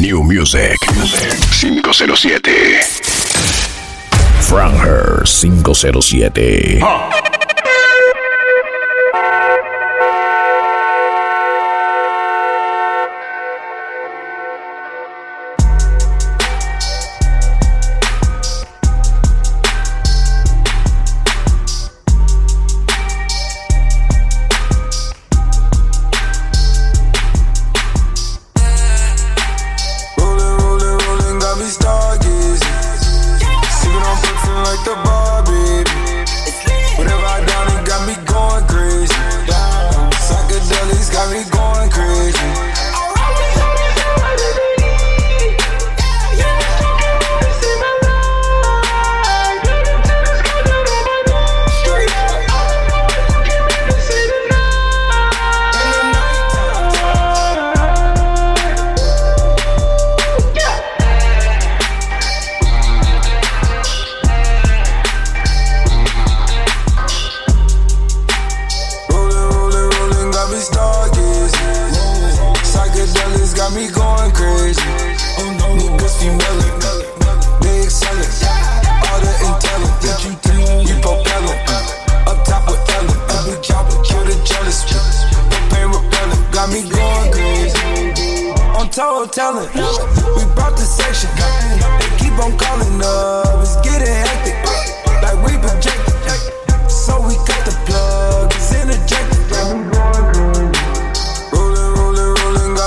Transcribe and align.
New 0.00 0.22
Music 0.24 0.76
507. 0.82 2.42
Franger 4.42 5.26
507. 5.26 6.80
Rolling, 6.82 7.25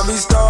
rolling, 0.09 0.25
got 0.29 0.48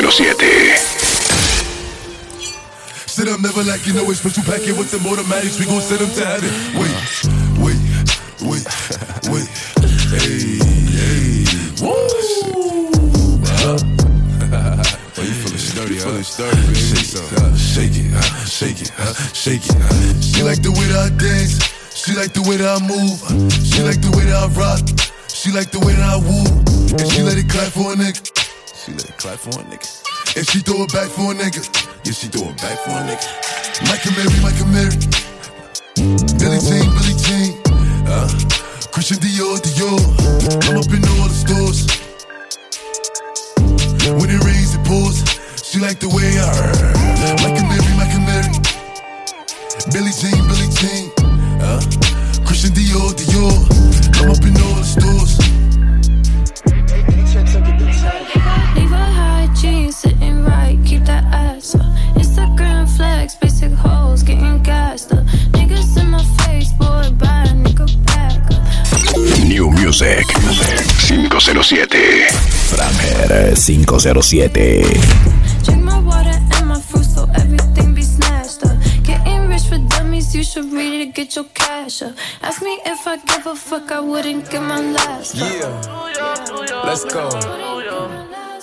507. 0.00 0.40
Sit 3.04 3.28
up, 3.28 3.40
never 3.40 3.62
like 3.64 3.86
you 3.86 3.92
know 3.92 4.08
it's 4.08 4.20
special 4.20 4.42
packet 4.44 4.72
with 4.78 4.90
them 4.90 5.04
automatics. 5.04 5.60
We 5.60 5.66
gon' 5.66 5.82
send 5.82 6.00
them 6.00 6.08
to 6.16 6.24
heaven. 6.24 6.48
Wait, 6.72 6.96
wait, 7.60 7.76
wait, 8.40 8.64
wait. 9.28 9.44
Hey, 10.08 10.56
hey. 10.96 11.44
Woo! 11.84 11.92
Oh, 13.60 13.76
you 15.20 15.36
feeling 15.36 15.60
sturdy, 15.60 15.94
you 15.94 16.00
feeling 16.00 16.24
sturdy, 16.24 16.56
baby. 16.64 16.80
Shake, 16.80 17.04
some. 17.04 17.28
Uh, 17.36 17.54
shake 17.56 17.92
it, 17.92 18.08
uh, 18.16 18.24
shake 18.48 18.80
it, 18.80 18.90
uh, 18.96 19.12
shake 19.36 19.66
it. 19.68 19.76
Uh. 19.76 20.20
She 20.22 20.42
like 20.42 20.62
the 20.62 20.72
way 20.72 20.86
that 20.96 21.12
I 21.12 21.16
dance. 21.20 21.60
She 21.92 22.16
like 22.16 22.32
the 22.32 22.40
way 22.48 22.56
that 22.56 22.80
I 22.80 22.86
move. 22.88 23.20
She 23.52 23.82
like 23.82 24.00
the 24.00 24.16
way 24.16 24.24
that 24.24 24.48
I 24.48 24.48
rock. 24.56 24.80
She 25.28 25.52
like 25.52 25.70
the 25.70 25.80
way 25.80 25.92
that 25.92 26.08
I 26.08 26.16
woo. 26.16 26.48
And 26.96 27.12
she 27.12 27.20
let 27.20 27.36
it 27.36 27.50
clap 27.50 27.68
for 27.72 27.92
a 27.92 27.96
nigga. 27.96 28.39
Clap 29.20 29.38
for 29.38 29.60
a 29.60 29.64
nigga. 29.68 29.84
And 30.34 30.48
she 30.48 30.60
throw 30.60 30.80
it 30.80 30.92
back 30.96 31.12
for 31.12 31.28
a 31.28 31.34
nigga. 31.36 31.60
Yeah, 32.08 32.12
she 32.16 32.28
throw 32.32 32.48
it 32.48 32.56
back 32.56 32.72
for 32.80 32.96
a 32.96 33.04
nigga. 33.04 33.28
Michael 33.84 34.16
Mary, 34.16 34.32
Michael 34.40 34.72
Mary. 34.72 34.96
Billy 36.40 36.56
Jean, 36.56 36.88
Billy 36.96 37.12
Jean. 37.20 37.52
Uh, 38.08 38.24
Christian 38.88 39.20
Dior, 39.20 39.60
Dior. 39.60 40.00
I'm 40.72 40.80
up 40.80 40.88
in 40.88 41.04
all 41.04 41.28
the 41.28 41.36
stores. 41.36 41.84
When 44.08 44.32
it 44.32 44.40
rains, 44.40 44.72
it 44.72 44.80
pours. 44.88 45.20
She 45.68 45.80
like 45.80 46.00
the 46.00 46.08
way 46.08 46.40
I 46.40 46.56
Michael 47.44 47.68
Mary, 47.68 47.92
Michael 48.00 48.24
Mary. 48.24 48.56
Billy 49.92 50.16
Jean, 50.16 50.40
Billy 50.48 50.68
Jean. 50.80 51.12
Uh, 51.60 51.76
Christian 52.48 52.72
Dior, 52.72 53.12
Dior. 53.12 53.52
I'm 54.16 54.32
up 54.32 54.40
in 54.48 54.56
all 54.64 54.80
the 54.80 54.88
stores. 54.88 55.69
Keep 61.00 61.06
that 61.06 61.24
ass 61.32 61.74
up. 61.74 61.82
Instagram 62.14 62.88
flex, 62.96 63.34
basic 63.36 63.72
hoes 63.72 64.22
getting 64.22 64.62
gassed 64.62 65.12
up. 65.12 65.24
Niggas 65.52 66.00
in 66.00 66.10
my 66.10 66.24
face, 66.42 66.72
boy, 66.72 67.10
buy 67.18 67.44
a 67.44 67.54
nigga 67.54 67.86
back 68.06 68.50
up. 68.50 68.62
New 69.46 69.70
Music 69.70 70.26
507. 70.36 71.88
Franger 72.70 73.90
507. 73.90 74.44
Drink 75.64 75.82
my 75.84 76.00
water 76.00 76.38
and 76.54 76.68
my 76.68 76.80
fruit 76.80 77.04
so 77.04 77.26
everything 77.34 77.94
be 77.94 78.02
snatched 78.02 78.64
up. 78.64 78.76
Getting 79.04 79.48
rich 79.48 79.64
for 79.64 79.78
dummies, 79.88 80.34
you 80.34 80.42
should 80.44 80.72
read 80.72 81.00
it 81.00 81.06
to 81.06 81.12
get 81.12 81.36
your 81.36 81.46
cash 81.54 82.02
up. 82.02 82.14
Ask 82.42 82.62
me 82.62 82.80
if 82.84 83.06
I 83.06 83.16
give 83.16 83.46
a 83.46 83.54
fuck, 83.54 83.90
I 83.92 84.00
wouldn't 84.00 84.50
get 84.50 84.62
my 84.62 84.80
last. 84.80 85.40
up. 85.40 85.42
Yeah, 85.42 86.82
let's 86.84 87.04
go. 87.04 87.28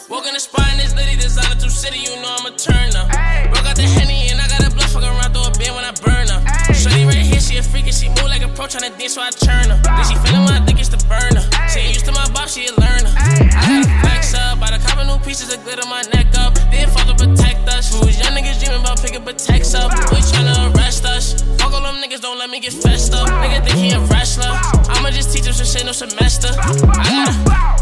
Walk 0.10 0.26
in 0.26 0.34
the 0.34 0.40
spot 0.40 0.64
and 0.72 0.80
it's 0.80 0.96
litty, 0.96 1.20
designer 1.20 1.60
to 1.60 1.70
city, 1.70 2.00
you 2.00 2.16
know 2.24 2.32
I'm 2.40 2.48
a 2.48 2.56
turner. 2.56 3.04
Broke 3.52 3.68
out 3.68 3.76
the 3.76 3.84
henny 3.84 4.32
and 4.32 4.40
I 4.40 4.48
got 4.48 4.64
a 4.64 4.72
bluff, 4.72 4.96
fuck 4.96 5.04
around 5.04 5.36
through 5.36 5.44
a 5.44 5.52
bin 5.60 5.76
when 5.76 5.84
I 5.84 5.92
burn 6.00 6.32
her. 6.32 6.40
Shorty 6.72 7.04
right 7.04 7.20
here, 7.20 7.44
she 7.44 7.60
a 7.60 7.64
freak 7.64 7.92
and 7.92 7.94
she 7.94 8.08
move 8.16 8.32
like 8.32 8.40
a 8.40 8.48
pro 8.48 8.72
tryna 8.72 8.96
dance, 8.96 9.20
so 9.20 9.22
I 9.22 9.36
turn 9.36 9.68
her. 9.68 9.76
Then 9.84 10.06
she 10.08 10.16
feeling 10.24 10.48
my 10.48 10.64
dick, 10.64 10.80
it's 10.80 10.88
the 10.88 11.04
burner. 11.12 11.44
She 11.68 11.84
ain't 11.84 12.00
used 12.00 12.08
to 12.08 12.16
my 12.16 12.24
box, 12.32 12.56
she 12.56 12.72
a 12.72 12.74
learner. 12.80 13.12
I 13.12 13.84
gotta 13.84 13.92
flex 14.00 14.32
up, 14.32 14.64
by 14.64 14.72
the 14.72 14.80
couple 14.80 15.04
new 15.04 15.20
pieces 15.28 15.52
of 15.52 15.60
glitter 15.68 15.84
my 15.92 16.00
neck 16.16 16.32
up. 16.40 16.56
Then 16.72 16.88
fuck 16.88 17.12
up 17.12 17.20
protect 17.20 17.68
us. 17.94 18.20
Young 18.20 18.36
niggas 18.36 18.60
dreaming 18.60 18.82
about 18.82 19.02
picking 19.02 19.24
protects 19.24 19.74
up? 19.74 19.92
We 20.12 20.18
tryna 20.18 20.76
arrest 20.76 21.06
us. 21.06 21.42
Fuck 21.60 21.74
all 21.74 21.82
them 21.82 22.02
niggas, 22.02 22.22
don't 22.22 22.38
let 22.38 22.50
me 22.50 22.60
get 22.60 22.74
fessed 22.74 23.14
up. 23.14 23.28
Nigga 23.28 23.64
think 23.64 23.78
he 23.78 23.92
a 23.92 24.00
wrestler. 24.12 24.52
I'ma 24.94 25.10
just 25.12 25.34
teach 25.34 25.46
him 25.46 25.54
some 25.54 25.66
shit, 25.66 25.86
no 25.86 25.92
semester. 25.92 26.50
I 26.50 26.64
gotta, 26.64 27.34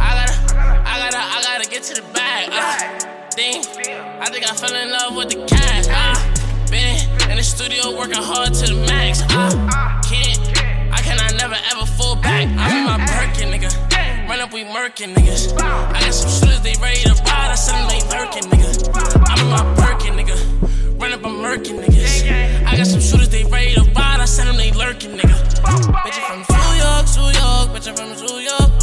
I 0.02 0.12
gotta, 0.20 0.38
I 0.88 1.00
gotta, 1.00 1.18
I 1.18 1.42
gotta 1.44 1.70
get 1.70 1.84
to 1.84 2.02
the 2.02 2.08
bag. 2.14 2.50
Uh, 2.52 3.12
thing. 3.36 3.60
I 4.24 4.30
think 4.32 4.50
I 4.50 4.56
fell 4.56 4.74
in 4.74 4.90
love 4.90 5.16
with 5.16 5.30
the 5.30 5.46
cash. 5.46 5.88
Uh, 5.90 6.16
been 6.72 6.96
in 7.30 7.36
the 7.38 7.44
studio 7.44 7.98
working 7.98 8.16
hard 8.16 8.54
to 8.54 8.66
the 8.74 8.80
max. 8.88 9.22
Uh, 9.24 9.52
can't, 10.08 10.40
I 10.94 11.02
cannot 11.04 11.36
never 11.36 11.58
ever 11.72 11.86
fall 11.86 12.16
back. 12.16 12.48
I'm 12.48 12.78
in 12.78 12.86
my 12.86 12.98
Birkin, 13.06 13.52
nigga. 13.52 13.85
Run 14.36 14.44
up, 14.44 14.52
we 14.52 14.66
murking 14.66 15.16
niggas. 15.16 15.54
I 15.62 16.02
got 16.02 16.14
some 16.14 16.30
shooters, 16.30 16.60
they 16.60 16.74
ready 16.82 17.00
to 17.04 17.14
ride. 17.24 17.52
I 17.52 17.56
send 17.56 17.80
them, 17.80 17.88
they 17.88 18.02
lurking, 18.12 18.44
nigga. 18.52 18.68
I'm 19.32 19.40
in 19.40 19.48
my 19.48 19.64
Birkin, 19.80 20.16
nigga. 20.20 20.36
Run 21.00 21.14
up, 21.14 21.26
I'm 21.26 21.40
murking 21.40 21.80
niggas. 21.80 22.28
I 22.68 22.76
got 22.76 22.86
some 22.86 23.00
shooters, 23.00 23.30
they 23.30 23.46
ready 23.46 23.76
to 23.76 23.84
ride. 23.96 24.20
I 24.20 24.26
send 24.26 24.50
them, 24.50 24.58
they 24.58 24.74
lurking, 24.74 25.12
nigga. 25.12 25.40
Bitch, 26.04 26.20
I'm 26.28 26.44
from 26.44 26.60
New 26.60 26.76
York, 26.84 27.08
New 27.16 27.32
York. 27.32 27.72
Bitch, 27.72 27.88
I'm 27.88 27.96
from 27.96 28.12
New 28.12 28.44
York. 28.44 28.76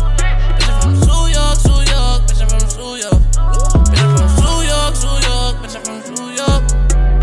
Bitch, 0.57 0.73
I'm 0.73 0.81
from 0.81 1.05
New 1.05 1.29
York, 1.29 1.61
New 1.69 1.85
York. 1.85 2.25
Bitch, 2.25 2.41
I'm 2.41 2.49
from 2.49 2.65
New 2.65 2.97
York. 2.97 3.69
Bitch, 3.93 4.01
I'm 4.01 4.17
from 4.17 4.49
New 4.49 4.65
York, 4.73 4.97
New 5.05 5.21
York. 5.29 5.53
Bitch, 5.61 5.77
I'm 5.77 5.85
from 5.85 6.17
New 6.17 6.33
York. 6.33 6.65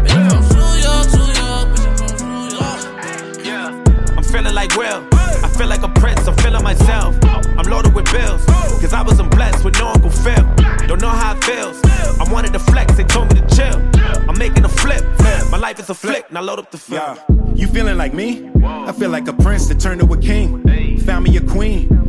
Bitch, 0.06 0.22
I'm 0.30 0.46
from 0.46 0.62
New 0.62 0.78
York, 0.86 1.10
New 1.18 1.34
York. 1.34 1.66
Bitch, 1.74 1.82
I'm 1.82 2.06
from 2.06 2.30
New 2.30 2.46
York. 3.50 3.74
I'm 4.18 4.24
feeling 4.24 4.54
like 4.54 4.70
Cause 8.90 8.98
I 8.98 9.04
wasn't 9.04 9.30
blessed 9.30 9.64
with 9.64 9.78
no 9.78 9.90
Uncle 9.90 10.10
Phil. 10.10 10.44
Don't 10.88 11.00
know 11.00 11.10
how 11.10 11.36
it 11.36 11.44
feels. 11.44 11.80
I 12.20 12.34
wanted 12.34 12.54
to 12.54 12.60
flex, 12.60 12.98
they 12.98 13.04
told 13.04 13.32
me 13.32 13.40
to 13.40 13.56
chill. 13.56 13.78
I'm 14.28 14.36
making 14.36 14.66
a 14.66 14.68
flip. 14.68 15.04
My 15.52 15.60
life 15.60 15.78
is 15.80 15.92
a 15.92 15.94
flick, 15.94 16.32
now 16.32 16.42
load 16.42 16.58
up 16.58 16.72
the. 16.72 16.84
Yeah. 16.92 17.16
You 17.54 17.68
feeling 17.68 17.98
like 18.00 18.16
me? 18.16 18.50
I 18.64 18.92
feel 18.92 19.12
like 19.12 19.28
a 19.28 19.34
prince 19.34 19.68
that 19.68 19.80
turned 19.80 20.02
to 20.02 20.12
a 20.12 20.18
king. 20.18 20.98
Found 21.02 21.26
me 21.26 21.38
a 21.38 21.42
queen. 21.42 22.09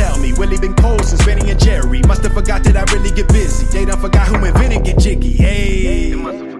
me. 0.19 0.33
Willie 0.33 0.57
been 0.57 0.73
cold 0.73 1.03
since 1.05 1.23
Benny 1.25 1.49
and 1.51 1.59
Jerry. 1.59 2.01
Must 2.03 2.23
have 2.23 2.33
forgot 2.33 2.63
that 2.63 2.75
I 2.77 2.83
really 2.93 3.11
get 3.11 3.27
busy. 3.27 3.65
They 3.67 3.85
done 3.85 3.99
forgot 3.99 4.27
who 4.27 4.43
invented 4.45 4.83
get 4.83 4.97
jiggy. 4.97 5.31
Hey. 5.31 6.50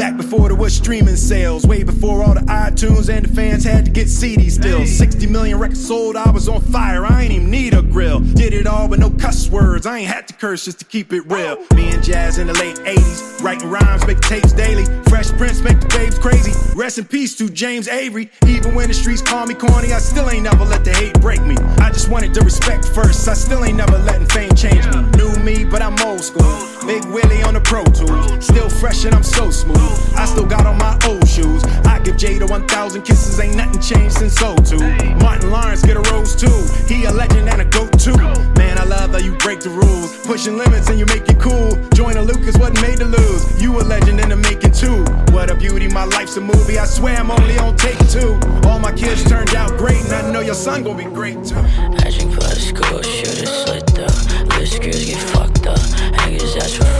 Back 0.00 0.16
before 0.16 0.48
there 0.48 0.56
was 0.56 0.74
streaming 0.74 1.14
sales, 1.14 1.66
way 1.66 1.82
before 1.82 2.24
all 2.24 2.32
the 2.32 2.40
iTunes 2.40 3.14
and 3.14 3.26
the 3.26 3.36
fans 3.36 3.64
had 3.64 3.84
to 3.84 3.90
get 3.90 4.06
CDs 4.06 4.52
still. 4.52 4.86
60 4.86 5.26
million 5.26 5.58
records 5.58 5.86
sold, 5.86 6.16
I 6.16 6.30
was 6.30 6.48
on 6.48 6.62
fire, 6.62 7.04
I 7.04 7.24
ain't 7.24 7.32
even 7.32 7.50
need 7.50 7.74
a 7.74 7.82
grill. 7.82 8.20
Did 8.20 8.54
it 8.54 8.66
all 8.66 8.88
with 8.88 8.98
no 8.98 9.10
cuss 9.10 9.50
words, 9.50 9.84
I 9.84 9.98
ain't 9.98 10.08
had 10.08 10.26
to 10.28 10.32
curse 10.32 10.64
just 10.64 10.78
to 10.78 10.86
keep 10.86 11.12
it 11.12 11.26
real. 11.26 11.58
Oh. 11.60 11.74
Me 11.76 11.90
and 11.90 12.02
Jazz 12.02 12.38
in 12.38 12.46
the 12.46 12.54
late 12.54 12.76
80s, 12.76 13.42
writing 13.42 13.68
rhymes, 13.68 14.06
make 14.06 14.20
tapes 14.20 14.54
daily. 14.54 14.86
Fresh 15.10 15.32
Prince 15.32 15.60
make 15.60 15.78
the 15.78 15.88
babes 15.88 16.18
crazy. 16.18 16.52
Rest 16.74 16.96
in 16.96 17.04
peace 17.04 17.36
to 17.36 17.50
James 17.50 17.86
Avery. 17.86 18.30
Even 18.46 18.74
when 18.74 18.88
the 18.88 18.94
streets 18.94 19.20
call 19.20 19.44
me 19.44 19.52
corny, 19.52 19.92
I 19.92 19.98
still 19.98 20.30
ain't 20.30 20.44
never 20.44 20.64
let 20.64 20.82
the 20.82 20.94
hate 20.94 21.20
break 21.20 21.42
me. 21.42 21.56
I 21.76 21.90
just 21.90 22.08
wanted 22.08 22.32
the 22.32 22.40
respect 22.40 22.86
first, 22.86 23.28
I 23.28 23.34
still 23.34 23.66
ain't 23.66 23.76
never 23.76 23.98
letting 23.98 24.28
fame 24.28 24.54
change 24.54 24.86
me. 24.86 25.02
New 25.18 25.34
me, 25.44 25.66
but 25.66 25.82
I'm 25.82 25.98
old 26.00 26.20
school. 26.20 26.70
Big 26.86 27.04
Willie 27.12 27.42
on 27.42 27.52
the 27.52 27.60
Pro 27.60 27.84
Tools, 27.84 28.46
still 28.46 28.70
fresh 28.70 29.04
and 29.04 29.14
I'm 29.14 29.22
so 29.22 29.50
smooth. 29.50 29.89
I 30.16 30.24
still 30.24 30.46
got 30.46 30.66
on 30.66 30.78
my 30.78 30.98
old 31.06 31.26
shoes. 31.28 31.64
I 31.86 31.98
give 32.00 32.16
Jada 32.16 32.48
1,000 32.48 33.02
kisses, 33.02 33.40
ain't 33.40 33.56
nothing 33.56 33.80
changed 33.80 34.16
since 34.16 34.36
oh 34.42 34.56
so 34.64 34.78
too. 34.78 35.14
Martin 35.16 35.50
Lawrence 35.50 35.82
get 35.82 35.96
a 35.96 36.00
rose 36.12 36.34
too. 36.36 36.60
He 36.86 37.04
a 37.04 37.12
legend 37.12 37.48
and 37.48 37.60
a 37.60 37.64
goat 37.64 37.98
too. 37.98 38.16
Man, 38.56 38.78
I 38.78 38.84
love 38.84 39.10
how 39.10 39.18
you 39.18 39.34
break 39.36 39.60
the 39.60 39.70
rules. 39.70 40.16
Pushing 40.26 40.56
limits 40.56 40.88
and 40.88 40.98
you 40.98 41.06
make 41.06 41.28
it 41.28 41.38
cool. 41.38 41.76
Join 41.94 42.16
a 42.16 42.22
Lucas 42.22 42.56
wasn't 42.58 42.80
made 42.82 42.98
to 42.98 43.04
lose. 43.04 43.62
You 43.62 43.80
a 43.80 43.82
legend 43.82 44.20
in 44.20 44.28
the 44.28 44.36
making 44.36 44.72
too. 44.72 45.04
What 45.32 45.50
a 45.50 45.54
beauty, 45.54 45.88
my 45.88 46.04
life's 46.04 46.36
a 46.36 46.40
movie. 46.40 46.78
I 46.78 46.84
swear 46.84 47.16
I'm 47.16 47.30
only 47.30 47.58
on 47.58 47.76
take 47.76 47.98
two. 48.08 48.38
All 48.68 48.78
my 48.78 48.92
kids 48.92 49.24
turned 49.24 49.54
out 49.54 49.76
great, 49.78 50.02
and 50.04 50.12
I 50.12 50.30
know 50.30 50.40
your 50.40 50.54
son 50.54 50.82
gonna 50.84 50.98
be 50.98 51.04
great 51.04 51.44
too. 51.44 51.56
I 51.56 52.10
drink 52.10 52.34
for 52.34 52.42
school, 52.68 53.02
shooters 53.02 53.50
slit 53.64 53.98
up. 53.98 54.14
Little 54.50 54.66
screws 54.66 55.04
get 55.06 55.22
fucked 55.30 55.66
up. 55.66 55.78
Hangers 56.20 56.56
ass 56.56 56.74
for 56.74 56.99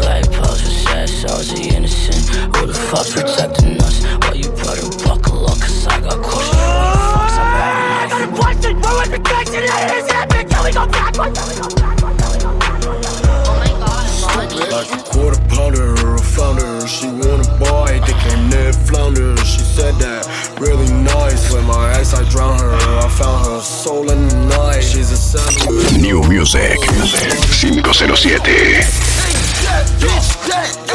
with 1.36 1.46
sad 1.46 1.48
souls, 1.48 1.48
the 1.48 1.76
innocent. 1.76 2.28
Who 2.56 2.66
the 2.66 2.74
fuck 2.74 3.06
protecting 3.08 3.80
us? 3.82 4.04
While 4.22 4.36
you 4.36 4.50
better 4.50 4.88
buckle 5.04 5.46
up, 5.46 5.60
cause 5.60 5.86
I 5.86 6.00
got 6.00 6.20
questions. 6.22 6.56
What 6.56 7.30
I 7.30 8.08
got 8.10 8.22
a 8.22 8.26
question. 8.34 8.80
What 8.80 8.94
was 8.98 9.10
the 9.10 9.18
question? 9.20 9.62
Is 9.62 9.68
that 10.08 10.28
bitch? 10.30 10.50
Can 10.50 10.64
we 10.64 10.72
go 10.72 10.86
backwards? 10.86 11.38
Like 14.70 14.92
a 14.92 15.02
quarter 15.02 15.40
pounder 15.48 15.94
or 16.06 16.14
a 16.14 16.18
flounder. 16.18 16.86
She 16.86 17.06
wanna 17.06 17.44
buy, 17.58 17.98
they 18.06 18.12
came 18.24 18.50
there 18.50 18.72
flounder. 18.72 19.36
She 19.38 19.60
said 19.60 19.94
that 19.96 20.26
really 20.60 20.90
nice. 20.92 21.50
With 21.52 21.64
my 21.66 21.90
ex, 21.98 22.14
I 22.14 22.22
drowned 22.28 22.60
her. 22.60 22.74
I 22.74 23.08
found 23.08 23.46
her 23.46 23.60
soul 23.60 24.10
in 24.10 24.28
the 24.28 24.36
night. 24.56 24.80
She's 24.82 25.10
a 25.10 25.16
seven. 25.16 26.00
New 26.00 26.22
Music 26.28 26.78
507. 26.78 29.10
that 29.70 29.86
bitch, 30.00 30.48
that 30.48 30.89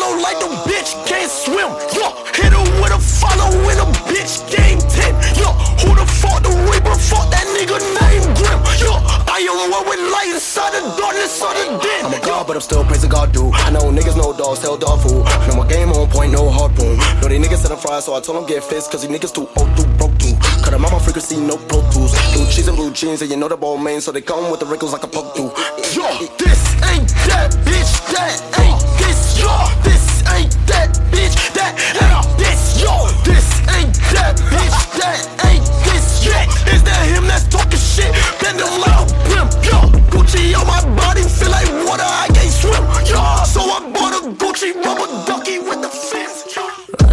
swallow 0.00 0.20
like 0.20 0.38
the 0.40 0.48
bitch 0.68 0.96
can't 1.06 1.30
swim, 1.30 1.68
yo. 1.92 2.08
Hit 2.32 2.52
her 2.52 2.64
with 2.80 2.92
a 2.92 2.98
follow 2.98 3.52
in 3.68 3.76
a 3.78 3.86
bitch 4.08 4.40
game 4.48 4.78
10, 4.78 5.14
yo. 5.36 5.52
Who 5.84 5.94
the 5.94 6.06
fuck 6.06 6.42
the 6.42 6.50
Reaper? 6.70 6.94
Fuck 6.96 7.30
that 7.30 7.44
nigga 7.52 7.76
named 8.00 8.24
Grim, 8.36 8.60
yo. 8.80 8.96
I 9.28 9.44
the 9.44 9.70
one 9.70 9.84
with 9.88 10.00
light 10.12 10.32
inside 10.32 10.72
the 10.72 10.80
darkness 10.96 11.42
of 11.42 11.52
the 11.52 11.64
den. 11.84 12.06
I'm 12.06 12.14
a 12.14 12.20
god, 12.24 12.46
but 12.46 12.56
I'm 12.56 12.62
still 12.62 12.84
praising 12.84 13.10
God, 13.10 13.32
dude. 13.32 13.52
I 13.54 13.70
know 13.70 13.92
niggas, 13.92 14.16
no 14.16 14.32
dogs, 14.32 14.62
hell 14.62 14.76
dog 14.76 15.00
food. 15.02 15.24
Know 15.48 15.56
my 15.56 15.68
game 15.68 15.90
on 15.92 16.08
point, 16.08 16.32
no 16.32 16.48
harpoon. 16.48 16.96
Know 17.20 17.28
they 17.28 17.38
niggas 17.38 17.60
said 17.60 17.72
I'm 17.72 17.78
fried, 17.78 18.02
so 18.02 18.14
I 18.14 18.20
told 18.20 18.38
them 18.38 18.46
get 18.46 18.64
fist, 18.64 18.90
cause 18.90 19.02
these 19.02 19.10
niggas 19.10 19.34
too 19.34 19.48
old, 19.56 19.68
too 19.76 19.86
broke, 19.98 20.16
too. 20.18 20.32
Cut 20.64 20.70
them 20.70 20.84
out 20.84 20.92
my 20.92 20.98
frequency, 20.98 21.36
no 21.36 21.56
pro 21.68 21.84
tools. 21.92 22.16
Blue 22.32 22.46
cheese 22.48 22.68
and 22.68 22.76
blue 22.76 22.92
jeans, 22.92 23.20
and 23.22 23.30
you 23.30 23.36
know 23.36 23.48
the 23.48 23.58
Balmain, 23.58 24.00
so 24.00 24.12
they 24.12 24.22
come 24.22 24.50
with 24.50 24.60
the 24.60 24.66
wrinkles 24.66 24.92
like 24.92 25.04
a 25.04 25.08
poke 25.08 25.34
do. 25.34 25.52
Yo, 25.92 26.08
this 26.40 26.60
ain't 26.88 27.08
that 27.28 27.52
bitch, 27.64 27.92
that 28.12 28.59
him 38.60 38.80
like 38.80 39.08
pimp, 39.28 39.50
yo. 39.64 39.78
Gucci 40.12 40.54
on 40.58 40.66
my 40.66 40.80
body, 40.96 41.22
feel 41.22 41.50
like 41.50 41.68
water, 41.86 42.04
I 42.04 42.28
can't 42.34 42.52
swim, 42.52 42.84
yo. 43.08 43.20
So 43.44 43.60
I 43.60 43.80
bought 43.92 44.14
a 44.14 44.20
Gucci 44.40 44.74
rubber 44.84 45.08
ducky 45.26 45.58
with 45.58 45.80
the 45.82 45.88
fins, 45.88 46.44
yo. 46.54 46.64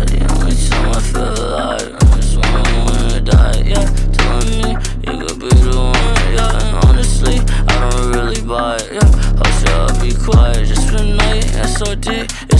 The 0.05 0.17
only 0.33 0.55
time 0.67 0.91
I 0.91 0.99
feel 0.99 1.31
alive 1.45 1.95
is 2.19 2.35
when 2.35 2.45
I 2.45 2.85
wanna 2.85 3.21
die, 3.21 3.59
yeah. 3.65 3.87
Telling 4.19 4.51
me 4.61 4.69
you 5.05 5.13
could 5.25 5.39
be 5.39 5.49
the 5.63 5.75
one, 5.77 6.19
yeah. 6.35 6.59
And 6.59 6.71
honestly, 6.85 7.37
I 7.39 7.73
don't 7.81 8.11
really 8.11 8.41
buy 8.41 8.75
it, 8.77 8.93
yeah. 8.93 9.09
Should 9.57 9.69
I 9.69 10.01
be 10.01 10.11
quiet 10.13 10.67
just 10.67 10.85
for 10.89 10.97
the 10.97 11.15
night? 11.15 11.45
SOD, 11.65 12.07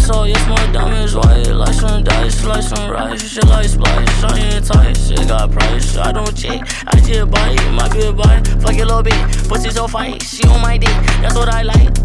all 0.09 0.27
yes, 0.27 0.47
my 0.47 0.71
diamonds 0.71 1.15
white. 1.15 1.47
Like 1.47 1.73
some 1.73 2.03
dice, 2.03 2.45
like 2.45 2.63
some 2.63 2.89
rice. 2.89 3.21
Should 3.29 3.47
like 3.47 3.67
splice, 3.67 4.21
shiny 4.21 4.55
and 4.55 4.65
tight. 4.65 4.97
Shit 4.97 5.27
got 5.27 5.51
price, 5.51 5.97
I 5.97 6.11
don't 6.11 6.35
check. 6.35 6.61
I 6.87 6.99
just 6.99 7.29
buy 7.31 7.49
it, 7.51 7.93
be 7.93 8.07
a 8.07 8.13
buy. 8.13 8.41
Fuck 8.61 8.75
your 8.75 8.85
little 8.85 9.03
bitch, 9.03 9.49
pussy 9.49 9.69
so 9.69 9.87
fight. 9.87 10.21
She 10.21 10.47
on 10.47 10.61
my 10.61 10.77
dick, 10.77 10.89
that's 11.21 11.35
what 11.35 11.49
I 11.49 11.63
like. 11.63 11.97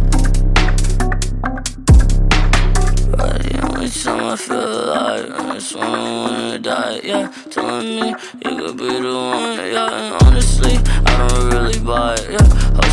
I 4.32 4.37
feel 4.37 4.56
alive 4.56 5.56
is 5.56 5.75
when 5.75 5.85
I 5.85 6.23
wanna 6.23 6.59
die, 6.59 7.00
yeah. 7.04 7.30
Telling 7.50 8.00
me 8.00 8.09
you 8.09 8.56
could 8.56 8.78
be 8.78 8.88
the 8.88 9.14
one, 9.14 9.59
yeah. 9.59 9.90
And 9.90 10.23
honestly, 10.23 10.78
I 11.04 11.28
don't 11.28 11.50
really 11.52 11.78
buy 11.80 12.14
it, 12.14 12.30
yeah. 12.30 12.47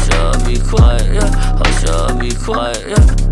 Should 0.04 0.14
I 0.14 0.46
be 0.46 0.60
quiet, 0.60 1.14
yeah? 1.14 1.72
Should 1.80 1.90
I 1.90 2.20
be 2.20 2.36
quiet, 2.36 2.84
yeah? 2.90 3.29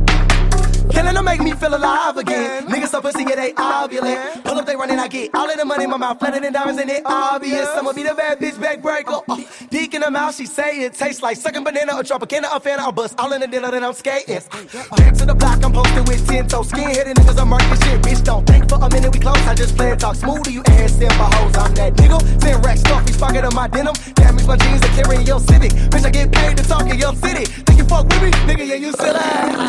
Killing 0.97 1.13
them 1.13 1.25
make 1.25 1.41
me 1.41 1.51
feel 1.51 1.75
alive 1.75 2.17
again. 2.17 2.65
Niggas 2.65 2.87
so 2.87 3.01
pussy, 3.01 3.21
yeah, 3.21 3.35
they 3.35 3.53
ovulate. 3.53 4.43
Pull 4.43 4.57
up, 4.57 4.65
they 4.65 4.75
running, 4.75 4.97
I 4.97 5.07
get 5.07 5.29
all 5.35 5.47
of 5.47 5.55
the 5.55 5.63
money. 5.63 5.83
In 5.83 5.91
my 5.91 5.97
mouth 5.97 6.17
flooded 6.17 6.43
in 6.43 6.51
diamonds, 6.51 6.81
and 6.81 6.89
it 6.89 7.03
obvious. 7.05 7.69
I'ma 7.75 7.93
be 7.93 8.01
the 8.01 8.15
bad 8.15 8.39
bitch 8.39 8.59
back 8.59 8.81
breaker. 8.81 9.19
Uh, 9.29 9.37
deek 9.69 9.93
in 9.93 10.01
the 10.01 10.09
mouth, 10.09 10.33
she 10.33 10.47
say 10.47 10.79
it 10.85 10.95
tastes 10.95 11.21
like 11.21 11.37
sucking 11.37 11.63
banana 11.63 11.95
or 11.95 12.01
Tropicana 12.01 12.51
or 12.51 12.59
Fanta. 12.59 12.79
I'll 12.79 12.91
bust 12.91 13.13
all 13.19 13.31
in 13.31 13.41
the 13.41 13.47
dinner, 13.47 13.69
then 13.69 13.83
I'm 13.83 13.93
skating. 13.93 14.41
Back 14.97 15.13
to 15.21 15.25
the 15.27 15.35
block, 15.37 15.63
I'm 15.63 15.71
posted 15.71 16.07
with 16.07 16.27
10 16.27 16.47
toes. 16.47 16.69
Skin 16.69 16.89
headed 16.89 17.15
niggas, 17.15 17.39
I'm 17.39 17.49
marking 17.49 17.79
shit. 17.85 18.01
Bitch, 18.01 18.23
don't 18.23 18.47
think 18.47 18.67
for 18.67 18.79
a 18.81 18.89
minute 18.89 19.13
we 19.13 19.19
close. 19.19 19.37
I 19.45 19.53
just 19.53 19.77
play 19.77 19.91
and 19.91 19.99
talk 19.99 20.15
smooth 20.15 20.45
to 20.45 20.51
you 20.51 20.63
ass 20.65 20.93
simple 20.93 21.15
hoes. 21.15 21.55
I'm 21.57 21.75
that 21.75 21.93
nigga. 21.93 22.39
10 22.39 22.61
racks 22.63 22.79
stuff, 22.79 23.05
we 23.05 23.13
pocket 23.13 23.45
of 23.45 23.53
my 23.53 23.67
denim. 23.67 23.93
Damage 24.15 24.47
my 24.47 24.57
jeans 24.57 24.81
and 24.83 24.93
carrying 24.97 25.27
your 25.27 25.39
civic. 25.41 25.73
Bitch, 25.93 26.05
I 26.05 26.09
get 26.09 26.31
paid 26.31 26.57
to 26.57 26.63
talk 26.63 26.89
in 26.89 26.97
your 26.97 27.13
city. 27.13 27.45
Think 27.45 27.77
you 27.77 27.85
fuck 27.85 28.07
with 28.07 28.23
me? 28.23 28.31
Nigga, 28.49 28.65
yeah, 28.67 28.81
you 28.81 28.91
silly. 28.93 29.19
Every 29.19 29.67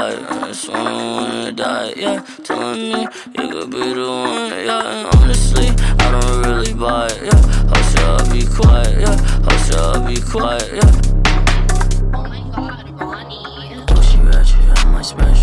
time 0.00 0.24
I 0.24 0.24
feel 0.24 0.40
alive, 0.40 0.50
it's 0.50 0.68
when 0.68 0.86
I 0.86 0.88
wanna 0.92 1.52
die, 1.52 1.92
yeah. 1.96 2.20
Telling 2.44 2.92
me 2.92 3.00
you 3.36 3.48
could 3.48 3.70
be 3.70 3.92
the 3.94 4.08
one, 4.08 4.50
yeah. 4.50 4.92
And 4.92 5.06
honestly, 5.16 5.68
I 5.68 6.10
don't 6.12 6.42
really 6.46 6.74
buy 6.74 7.06
it, 7.06 7.22
yeah. 7.24 7.40
How 7.68 7.82
should 7.88 8.08
I 8.08 8.32
be 8.32 8.42
quiet, 8.46 9.00
yeah? 9.00 9.16
How 9.46 9.56
should 9.64 9.76
I 9.76 10.06
be 10.08 10.20
quiet, 10.20 10.68
yeah? 10.78 10.92
Pussy 13.86 14.18
ratchet, 14.18 14.78
I'm 14.78 14.92
might 14.92 15.04
smash 15.04 15.39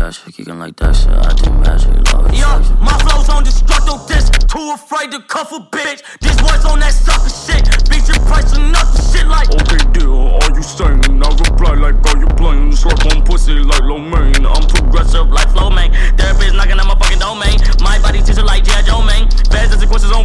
cash, 0.00 0.24
kicking 0.32 0.58
like 0.58 0.74
Dexter, 0.76 1.12
I 1.12 1.32
do 1.34 1.50
magic, 1.60 2.12
love 2.12 2.26
it. 2.28 2.34
Yo, 2.40 2.48
my 2.80 2.96
flow's 3.04 3.28
on 3.28 3.44
destructo 3.44 3.94
disc. 4.08 4.32
Too 4.48 4.72
afraid 4.72 5.10
to 5.12 5.20
cuff 5.28 5.52
a 5.52 5.60
bitch. 5.76 6.00
This 6.20 6.36
boy's 6.40 6.64
on 6.64 6.80
that 6.80 6.92
sucker 6.92 7.28
shit. 7.28 7.64
Beat 7.90 8.08
your 8.08 8.20
price 8.24 8.56
enough 8.56 8.88
for 8.92 9.02
shit 9.12 9.26
like. 9.26 9.50
Okay, 9.60 9.82
deal, 9.92 10.40
are 10.40 10.52
you 10.56 10.62
saying? 10.62 11.22
I 11.22 11.28
reply 11.44 11.74
like, 11.74 11.96
are 12.08 12.18
you 12.18 12.28
playing? 12.40 12.72
Slurp 12.72 13.04
on 13.12 13.24
pussy 13.24 13.52
like 13.52 13.82
low 13.82 13.98
main. 13.98 14.46
I'm 14.46 14.64
progressive 14.68 15.28
Like 15.28 15.50
flow 15.50 15.68
man. 15.68 15.92
Therapist 16.16 16.54
knocking 16.54 16.80
on 16.80 16.88
my 16.88 16.96
fucking 16.96 17.18
domain. 17.18 17.58
My 17.80 17.98
body 18.00 18.22
teacher 18.22 18.42
like 18.42 18.64
G.I. 18.64 18.82
Joe 18.82 19.02
man. 19.02 19.28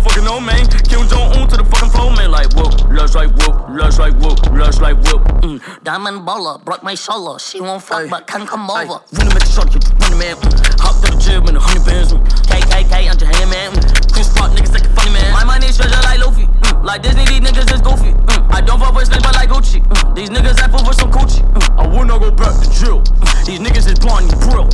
fucking 0.05 0.27
old 0.27 0.43
man. 0.43 0.65
Kim 0.85 1.07
Jong 1.07 1.33
Un 1.35 1.47
to 1.49 1.57
the 1.57 1.65
fucking 1.65 1.89
floor, 1.89 2.11
man. 2.15 2.31
Like 2.31 2.53
whoop, 2.53 2.73
let's 2.91 3.15
like 3.15 3.31
whoop, 3.41 3.69
let's 3.69 3.99
like 3.99 4.13
whoop, 4.15 4.39
let's 4.51 4.79
like 4.79 4.97
whoop. 4.97 5.21
Mm. 5.41 5.83
Diamond 5.83 6.27
baller, 6.27 6.63
broke 6.63 6.83
my 6.83 6.95
shoulder. 6.95 7.39
She 7.39 7.61
won't 7.61 7.83
fuck, 7.83 8.09
but 8.09 8.27
can 8.27 8.45
come 8.45 8.69
over. 8.69 9.01
Run 9.13 9.27
him 9.27 9.35
at 9.35 9.41
the 9.41 9.51
shot, 9.71 9.83
you 9.85 9.95
run 10.01 10.17
man. 10.17 10.35
Mm. 10.35 10.81
Hop 10.81 10.95
to 11.01 11.11
the 11.11 11.17
gym 11.17 11.47
in 11.47 11.55
a 11.55 11.59
hundred 11.59 11.85
bands. 11.85 12.13
Mm. 12.13 12.21
KKK, 12.49 12.93
I'm 13.09 13.17
just 13.17 13.25
hanging 13.25 13.49
man. 13.49 13.71
Mm. 13.73 14.13
Chris 14.13 14.29
Rock, 14.37 14.51
niggas 14.51 14.73
like 14.73 14.85
a 14.85 14.91
funny 14.93 15.11
man. 15.11 15.33
My 15.33 15.43
money 15.43 15.71
treasure 15.71 16.01
like 16.03 16.19
Luffy. 16.19 16.45
Mm. 16.45 16.83
Like 16.83 17.01
Disney, 17.01 17.25
these 17.25 17.41
niggas 17.41 17.73
is 17.73 17.81
goofy. 17.81 18.11
Mm. 18.13 18.53
I 18.53 18.61
don't 18.61 18.79
fuck 18.79 18.95
with 18.95 19.07
snakes, 19.07 19.23
but 19.23 19.35
like 19.35 19.49
Gucci. 19.49 19.81
Mm. 19.81 20.15
These 20.15 20.29
niggas 20.29 20.59
act 20.61 20.71
for 20.71 20.93
some 20.93 21.11
coochie. 21.11 21.43
Mm. 21.43 21.79
I 21.79 21.87
will 21.87 22.05
not 22.05 22.21
go 22.21 22.31
back 22.31 22.53
to. 22.61 23.01
Mm. 23.01 23.45
These 23.45 23.59
niggas 23.59 23.87
is 23.91 23.99
blind, 23.99 24.31
you 24.31 24.37
bro. 24.49 24.65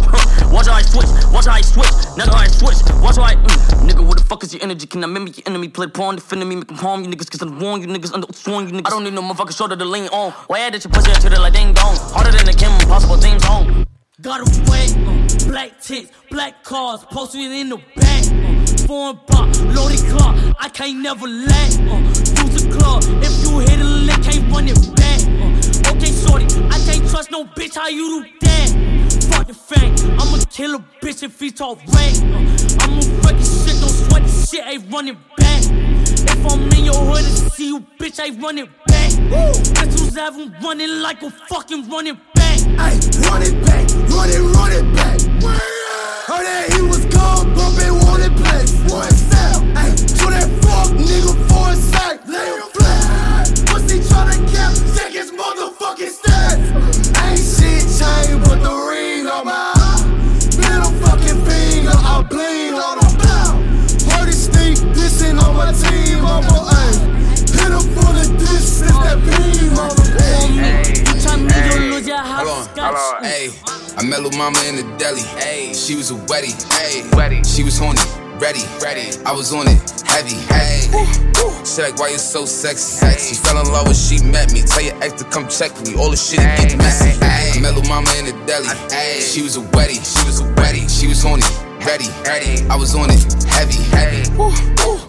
Watch 0.52 0.68
how 0.68 0.76
I 0.76 0.82
switch, 0.82 1.08
watch 1.32 1.46
how 1.46 1.56
I 1.56 1.62
switch. 1.62 1.92
Nigga, 2.16 2.32
how 2.32 2.44
I 2.44 2.48
switch. 2.48 2.80
Watch 3.02 3.18
how 3.18 3.24
I. 3.24 3.36
Mm. 3.36 3.90
Nigga, 3.90 4.06
what 4.06 4.18
the 4.18 4.24
fuck 4.24 4.44
is 4.44 4.54
your 4.54 4.64
energy? 4.64 4.88
Can 4.88 5.04
I 5.04 5.08
mimic 5.08 5.38
your 5.38 5.48
enemy? 5.48 5.68
Play 5.70 5.88
pawn, 5.88 6.16
defend 6.16 6.48
me, 6.48 6.56
make 6.56 6.68
them 6.68 6.78
harm 6.78 7.04
you 7.04 7.10
niggas. 7.10 7.30
Cause 7.32 7.42
I'm 7.42 7.60
warn 7.60 7.82
you 7.82 7.88
niggas, 7.88 8.14
under 8.14 8.28
sworn 8.34 8.68
you 8.68 8.74
niggas. 8.74 8.88
I 8.88 8.90
don't 8.92 9.04
need 9.04 9.14
no 9.14 9.22
motherfucking 9.22 9.58
shoulder 9.58 9.76
to 9.76 9.86
lean 9.86 10.08
on. 10.10 10.32
Why 10.48 10.60
add 10.60 10.74
that 10.74 10.84
your 10.84 10.92
pussy 10.92 11.12
into 11.12 11.30
the 11.30 11.40
like 11.40 11.54
ding 11.54 11.74
dong? 11.74 11.96
Harder 12.14 12.32
than 12.32 12.46
the 12.46 12.54
Kim 12.54 12.72
Impossible 12.82 13.18
theme 13.18 13.40
song. 13.40 13.86
Got 14.22 14.42
away, 14.42 14.86
uh, 15.08 15.28
black 15.48 15.82
tits, 15.82 16.12
black 16.30 16.64
cars, 16.64 17.04
posted 17.06 17.52
in 17.52 17.70
the 17.70 17.78
back. 17.96 18.24
Uh, 18.28 18.86
foreign 18.86 19.18
pop, 19.26 19.48
loaded 19.74 20.06
car, 20.12 20.36
I 20.60 20.70
can't 20.70 21.00
never 21.00 21.28
lack. 21.28 21.72
Uh, 21.90 21.98
use 22.44 22.62
the 22.62 22.78
club, 22.78 23.04
if 23.24 23.42
you 23.42 23.60
hit 23.60 23.80
a 23.80 23.84
lick, 23.84 24.22
can't 24.22 24.52
run 24.54 24.68
it 24.68 24.78
back. 24.96 25.22
Uh, 25.26 25.96
okay, 25.96 26.12
shorty, 26.12 26.46
I 26.70 26.78
can't 26.86 27.10
trust 27.10 27.32
no 27.32 27.46
bitch, 27.46 27.74
how 27.76 27.88
you 27.88 28.24
do 28.24 28.30
that? 28.42 29.32
Fuck 29.32 29.48
your 29.48 29.56
fang, 29.56 29.94
I'ma 30.20 30.38
kill 30.52 30.76
a 30.76 30.80
bitch 31.02 31.24
if 31.24 31.40
he 31.40 31.50
talk 31.50 31.80
rank. 31.92 32.18
Uh, 32.22 32.84
I'ma 32.84 33.02
wreck 33.24 33.38
his 33.38 33.66
shit, 33.66 33.82
don't 33.82 33.90
sweat 33.90 34.24
the 34.24 34.48
shit, 34.48 34.66
ain't 34.68 34.92
running 34.94 35.18
back. 35.38 35.64
If 35.64 36.46
I'm 36.46 36.72
in 36.74 36.86
your 36.86 36.94
hood 36.94 37.26
and 37.26 37.52
see 37.54 37.70
you, 37.70 37.80
bitch, 38.00 38.20
I 38.20 38.30
run 38.40 38.60
it 38.60 38.70
back. 38.86 39.12
Who's 40.12 40.16
having 40.16 40.54
running 40.62 41.02
like 41.02 41.24
a 41.24 41.32
fucking 41.32 41.90
running 41.90 42.20
back. 42.36 42.60
Ay, 42.78 43.00
run 43.28 43.42
it 43.42 43.66
back, 43.66 43.81
run 44.22 44.30
it, 44.30 44.56
run 44.56 44.72
it 44.72 44.96
back. 44.96 45.20
Heard 46.30 46.46
that 46.46 46.74
he 46.74 46.82
was 46.82 47.06
gone, 47.06 47.54
bumpin', 47.56 47.96
wanted 48.06 48.36
place. 48.38 48.74
One 48.86 49.10
cell, 49.10 49.66
ay, 49.74 49.90
to 49.98 50.26
that 50.30 50.48
fuck 50.62 50.94
nigga 50.94 51.34
for 51.50 51.74
a 51.74 51.76
sack. 51.76 52.22
Let 52.28 52.46
him 52.46 52.70
fly. 52.70 53.44
Pussy 53.66 53.98
tryna 54.06 54.38
cap, 54.54 54.74
check 54.94 55.14
his 55.14 55.32
motherfucking 55.32 56.14
stats. 56.14 56.62
Ain't 57.26 57.42
shit 57.42 57.82
changed 57.98 58.46
but 58.46 58.62
the 58.62 58.74
ring 58.90 59.26
on 59.26 59.46
my 59.46 59.74
eye. 59.74 60.06
Middle 60.62 60.94
fucking 61.02 61.42
finger, 61.46 61.98
I 61.98 62.22
bling 62.30 62.78
on 62.78 63.02
the 63.02 63.10
blow. 63.18 63.58
Heard 64.14 64.30
it 64.30 64.38
stink, 64.38 64.78
dissing 64.94 65.42
on 65.42 65.56
my 65.58 65.74
team, 65.74 66.22
I'm 66.22 66.46
a 66.46 66.58
ay. 66.70 66.94
Hit 67.58 67.74
him 67.74 67.86
for 67.98 68.12
the 68.14 68.26
distance, 68.38 68.98
that 69.02 69.18
beam 69.26 69.80
on 69.80 69.96
the 69.96 70.12
Hold 72.14 72.48
on, 72.48 72.68
hold 72.68 72.96
on, 72.96 73.24
ayy. 73.24 73.81
I 73.98 74.04
met 74.04 74.22
Lil 74.22 74.32
Mama 74.38 74.60
in 74.68 74.76
the 74.78 74.84
deli. 74.98 75.22
Ayy, 75.44 75.76
she 75.76 75.96
was 75.96 76.12
a 76.12 76.16
wetty. 76.16 76.54
Ayy, 76.80 77.04
wetty. 77.12 77.44
She 77.46 77.64
was 77.64 77.78
horny, 77.78 78.00
ready, 78.40 78.64
ready. 78.82 79.12
I 79.26 79.32
was 79.32 79.54
on 79.54 79.68
it, 79.68 79.80
heavy. 80.08 80.40
Ayy, 80.50 80.88
she 81.66 81.82
like, 81.82 81.98
why 82.00 82.10
you 82.10 82.18
so 82.18 82.46
sexy? 82.46 83.06
She 83.20 83.36
fell 83.36 83.60
in 83.60 83.68
love 83.72 83.88
when 83.88 83.96
she 83.96 84.24
met 84.24 84.54
me. 84.54 84.62
Tell 84.62 84.82
your 84.82 84.96
ex 85.04 85.22
to 85.22 85.26
come 85.30 85.48
check 85.48 85.72
me. 85.86 85.96
All 85.96 86.10
the 86.10 86.18
shit 86.18 86.40
it 86.40 86.70
get 86.70 86.78
messy. 86.78 87.20
Ayy, 87.20 87.58
I 87.58 87.62
met 87.62 87.76
Lil 87.76 87.84
Mama 87.90 88.10
in 88.18 88.26
the 88.26 88.34
deli. 88.46 88.68
Ayy, 88.90 89.22
she 89.22 89.42
was 89.42 89.58
a 89.58 89.62
wetty. 89.76 90.00
She 90.00 90.26
was 90.26 90.40
a 90.40 90.46
wetty. 90.56 90.88
She 90.90 91.08
was 91.08 91.22
horny. 91.22 91.44
Ready, 91.82 92.06
ready, 92.26 92.62
I 92.70 92.76
was 92.76 92.94
on 92.94 93.10
it, 93.10 93.44
heavy, 93.46 93.82
heavy. 93.90 94.22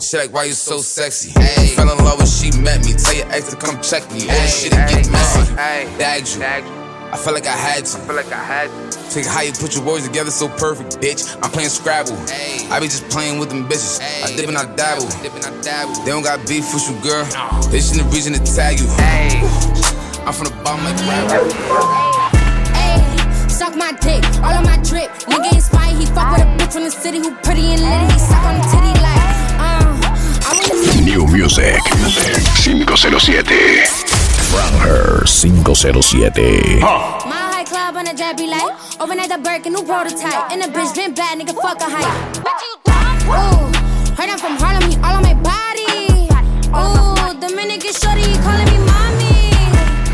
She 0.00 0.16
like, 0.16 0.32
why 0.32 0.44
you 0.44 0.54
so 0.54 0.78
sexy? 0.78 1.30
Ayy, 1.32 1.76
fell 1.76 1.92
in 1.92 2.02
love 2.02 2.16
when 2.16 2.26
she 2.26 2.50
met 2.60 2.82
me. 2.84 2.94
Tell 2.94 3.14
your 3.14 3.30
ex 3.30 3.50
to 3.50 3.56
come 3.56 3.78
check 3.82 4.10
me. 4.10 4.22
All 4.22 4.40
the 4.40 4.48
shit 4.48 4.72
it 4.72 4.88
get 4.88 5.10
messy. 5.12 5.54
Bagged 5.54 6.34
you. 6.34 6.81
I 7.12 7.18
felt 7.18 7.34
like 7.34 7.46
I 7.46 7.52
had 7.52 7.84
to. 7.84 7.98
I 7.98 8.00
feel 8.06 8.16
like 8.16 8.32
I 8.32 8.42
had 8.42 8.70
to. 8.90 8.98
Take 9.12 9.26
how 9.26 9.42
you 9.42 9.52
put 9.52 9.74
your 9.76 9.84
words 9.84 10.08
together 10.08 10.30
so 10.30 10.48
perfect, 10.48 10.96
bitch. 10.96 11.36
I'm 11.42 11.50
playing 11.50 11.68
Scrabble. 11.68 12.16
I 12.72 12.80
be 12.80 12.86
just 12.86 13.06
playing 13.10 13.38
with 13.38 13.50
them 13.50 13.68
bitches. 13.68 14.00
I 14.24 14.34
dip 14.34 14.48
and 14.48 14.56
I 14.56 14.64
dabble. 14.74 15.04
They 16.04 16.10
don't 16.10 16.22
got 16.22 16.40
beef 16.48 16.72
with 16.72 16.88
you, 16.88 16.96
girl. 17.04 17.24
They 17.68 17.84
just 17.84 17.94
need 17.94 18.00
a 18.00 18.08
reason 18.08 18.32
to 18.32 18.40
tag 18.40 18.80
you. 18.80 18.88
I'm 20.24 20.32
from 20.32 20.46
the 20.48 20.56
bottom 20.64 20.84
like 20.86 20.96
Ayy, 22.80 23.50
suck 23.50 23.76
my 23.76 23.92
dick, 24.00 24.24
all 24.40 24.56
on 24.56 24.64
my 24.64 24.78
drip. 24.80 25.10
Nigga 25.28 25.52
inspired, 25.52 25.98
he 25.98 26.06
fuck 26.06 26.32
with 26.32 26.40
a 26.40 26.48
bitch 26.56 26.72
from 26.72 26.84
the 26.84 26.90
city 26.90 27.18
who 27.18 27.34
pretty 27.44 27.76
and 27.76 27.82
lit. 27.82 28.10
He 28.10 28.18
suck 28.18 28.42
on 28.42 28.56
the 28.56 28.64
titty 28.72 28.94
like, 29.04 29.20
uh, 29.60 30.00
I 30.48 30.56
wanna 30.56 31.04
New 31.04 31.26
Music 31.28 31.76
507. 32.64 34.21
Franger 34.52 35.24
507. 35.24 36.80
My 36.80 37.40
high 37.48 37.64
club 37.64 37.96
on 37.96 38.06
a 38.06 38.12
jet 38.12 38.36
be 38.36 38.46
like 38.46 39.00
Overnight 39.00 39.30
the 39.30 39.38
Birkin, 39.38 39.72
new 39.72 39.82
prototype. 39.82 40.52
And 40.52 40.60
the 40.60 40.66
bitch 40.66 40.94
been 40.94 41.14
bad, 41.14 41.38
nigga, 41.40 41.54
fuck 41.56 41.80
a 41.80 41.88
hype. 41.88 42.36
Ooh, 43.32 43.72
heard 44.14 44.28
I'm 44.28 44.38
from 44.38 44.56
Harlem, 44.60 44.90
he 44.90 44.96
all 44.98 45.16
on 45.16 45.22
my 45.22 45.32
body. 45.40 46.28
Ooh, 46.68 47.40
Dominican 47.40 47.94
shorty, 47.94 48.28
he 48.28 48.36
calling 48.44 48.68
me 48.68 48.76
mommy. 48.84 49.56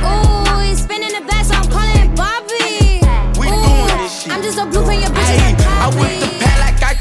Ooh, 0.06 0.62
he's 0.62 0.84
spinning 0.84 1.10
the 1.10 1.26
back, 1.26 1.44
so 1.44 1.54
I'm 1.54 1.66
calling 1.66 1.98
him 1.98 2.14
Bobby 2.14 3.02
Ooh, 3.42 4.30
I'm 4.30 4.40
just 4.40 4.58
a 4.58 4.66
blueprint, 4.66 5.02
your 5.02 5.10
bitch 5.10 5.34
is 5.34 5.42
a 5.42 5.66
I 5.66 6.37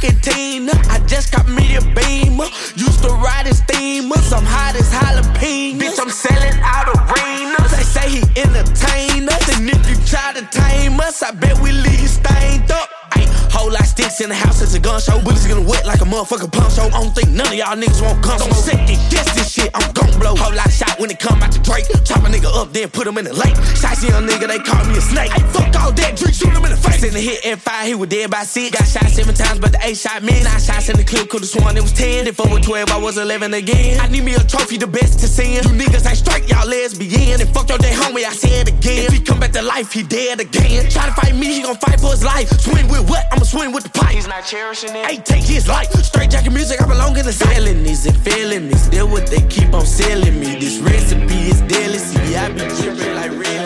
the 0.02 0.08
I 0.08 0.12
can 0.12 0.20
Tina. 0.22 0.72
I 0.90 1.00
just 1.08 1.32
got 1.32 1.48
me 1.48 1.76
a 1.76 1.82
beamer. 1.82 2.48
Used 2.76 3.04
to 3.04 3.10
ride 3.10 3.48
in 3.48 3.54
steamers. 3.54 4.32
I'm 4.34 4.44
hot 4.44 4.76
as 4.76 4.90
jalapeno. 4.92 5.80
Bitch, 5.80 6.00
I'm 6.00 6.10
selling 6.10 6.60
out 6.62 6.88
arenas. 6.88 7.72
They 7.72 7.84
say 7.84 8.10
he 8.10 8.42
entertain 8.42 9.30
us. 9.30 9.58
And 9.58 9.70
if 9.70 9.90
you 9.90 9.96
try 10.06 10.34
to 10.34 10.46
tame 10.52 11.00
us, 11.00 11.22
I 11.24 11.32
bet 11.32 11.60
we 11.62 11.72
leave 11.72 12.00
you 12.00 12.08
stained 12.08 12.72
up. 12.72 12.97
Ayy, 13.18 13.26
whole 13.50 13.72
lot 13.72 13.86
sticks 13.86 14.22
in 14.22 14.30
the 14.30 14.36
house, 14.36 14.62
it's 14.62 14.74
a 14.74 14.80
gun 14.80 15.02
show. 15.02 15.18
Bullets 15.22 15.48
gonna 15.48 15.66
wet 15.66 15.86
like 15.86 16.02
a 16.02 16.06
motherfucking 16.06 16.52
pump 16.54 16.72
show. 16.72 16.86
I 16.88 17.02
don't 17.02 17.14
think 17.14 17.30
none 17.30 17.48
of 17.48 17.58
y'all 17.58 17.76
niggas 17.76 18.02
won't 18.02 18.22
come. 18.24 18.38
So 18.40 18.46
I'm 18.46 18.54
sick 18.54 18.80
and 18.80 19.02
this 19.10 19.26
this 19.34 19.50
shit, 19.52 19.72
I'm 19.74 19.92
gon' 19.94 20.14
blow. 20.20 20.36
Whole 20.36 20.54
lot 20.54 20.70
shot 20.72 21.00
when 21.00 21.10
it 21.10 21.20
come 21.20 21.42
out 21.42 21.52
the 21.52 21.60
Drake. 21.60 21.86
Chop 22.06 22.22
a 22.24 22.30
nigga 22.30 22.50
up, 22.54 22.72
then 22.72 22.90
put 22.90 23.08
him 23.08 23.18
in 23.18 23.26
the 23.26 23.34
lake. 23.34 23.56
Shots 23.76 24.04
young 24.04 24.26
nigga, 24.28 24.48
they 24.48 24.60
call 24.60 24.86
me 24.86 24.98
a 24.98 25.02
snake. 25.02 25.32
Ay, 25.34 25.42
fuck 25.50 25.74
all 25.82 25.92
that, 25.92 26.16
drink, 26.16 26.36
shoot 26.36 26.54
him 26.54 26.64
in 26.64 26.72
the 26.72 26.78
face. 26.78 27.04
In 27.04 27.14
the 27.14 27.22
hit 27.22 27.42
F5, 27.44 27.86
he 27.86 27.96
was 27.96 28.10
dead 28.10 28.30
by 28.30 28.44
six. 28.44 28.78
Got 28.78 28.88
shot 28.88 29.10
seven 29.10 29.34
times, 29.34 29.60
but 29.60 29.72
the 29.72 29.80
eight 29.84 29.98
shot 29.98 30.22
me. 30.24 30.38
Nine 30.44 30.62
shots 30.62 30.90
in 30.90 30.98
the 30.98 31.04
clip, 31.04 31.30
could've 31.30 31.50
sworn 31.50 31.78
it 31.78 31.82
was 31.82 31.94
ten. 31.94 32.28
If 32.28 32.40
I 32.40 32.48
12, 32.60 32.92
I 32.92 32.98
was 32.98 33.18
11 33.18 33.54
again. 33.54 34.00
I 34.00 34.08
need 34.08 34.24
me 34.24 34.36
a 34.36 34.44
trophy, 34.44 34.78
the 34.78 34.88
best 34.88 35.20
to 35.20 35.28
send. 35.28 35.66
You 35.66 35.72
niggas 35.72 36.08
ain't 36.08 36.18
straight, 36.18 36.50
y'all 36.50 36.68
lesbian. 36.68 37.40
And 37.40 37.50
fuck 37.50 37.70
your 37.70 37.78
day 37.78 37.94
homie, 37.94 38.26
I 38.26 38.34
said 38.34 38.68
again. 38.68 39.06
If 39.08 39.14
he 39.14 39.20
come 39.20 39.40
back 39.40 39.52
to 39.54 39.62
life, 39.62 39.92
he 39.92 40.04
dead 40.04 40.40
again. 40.40 40.90
Try 40.90 41.06
to 41.08 41.14
fight 41.14 41.36
me, 41.36 41.54
he 41.54 41.62
gon' 41.62 41.78
fight 41.78 41.97
for 42.08 42.16
his 42.16 42.24
life. 42.24 42.48
Swing 42.60 42.88
with 42.88 43.08
what? 43.10 43.26
I'ma 43.32 43.44
swing 43.44 43.74
with 43.74 43.84
the 43.84 43.90
pipe. 43.90 44.16
He's 44.16 44.28
not 44.28 44.46
cherishing 44.46 44.96
it. 44.96 45.06
Hey, 45.06 45.18
take 45.18 45.44
his 45.44 45.68
life. 45.68 45.92
Straight 46.04 46.32
jacket 46.32 46.52
music, 46.52 46.82
I 46.82 46.88
belong 46.88 47.18
in 47.18 47.26
the 47.26 47.34
felonies 47.34 48.06
and 48.06 48.16
felonies. 48.18 48.84
Still 48.84 49.08
what 49.08 49.28
they 49.28 49.42
keep 49.48 49.74
on 49.74 49.86
selling 49.86 50.40
me. 50.40 50.58
This 50.60 50.80
recipe 50.80 51.50
is 51.52 51.60
deadly. 51.62 51.98
See, 51.98 52.36
I 52.36 52.50
be 52.50 52.68
tripping 52.80 53.16
like 53.16 53.32
real. 53.32 53.66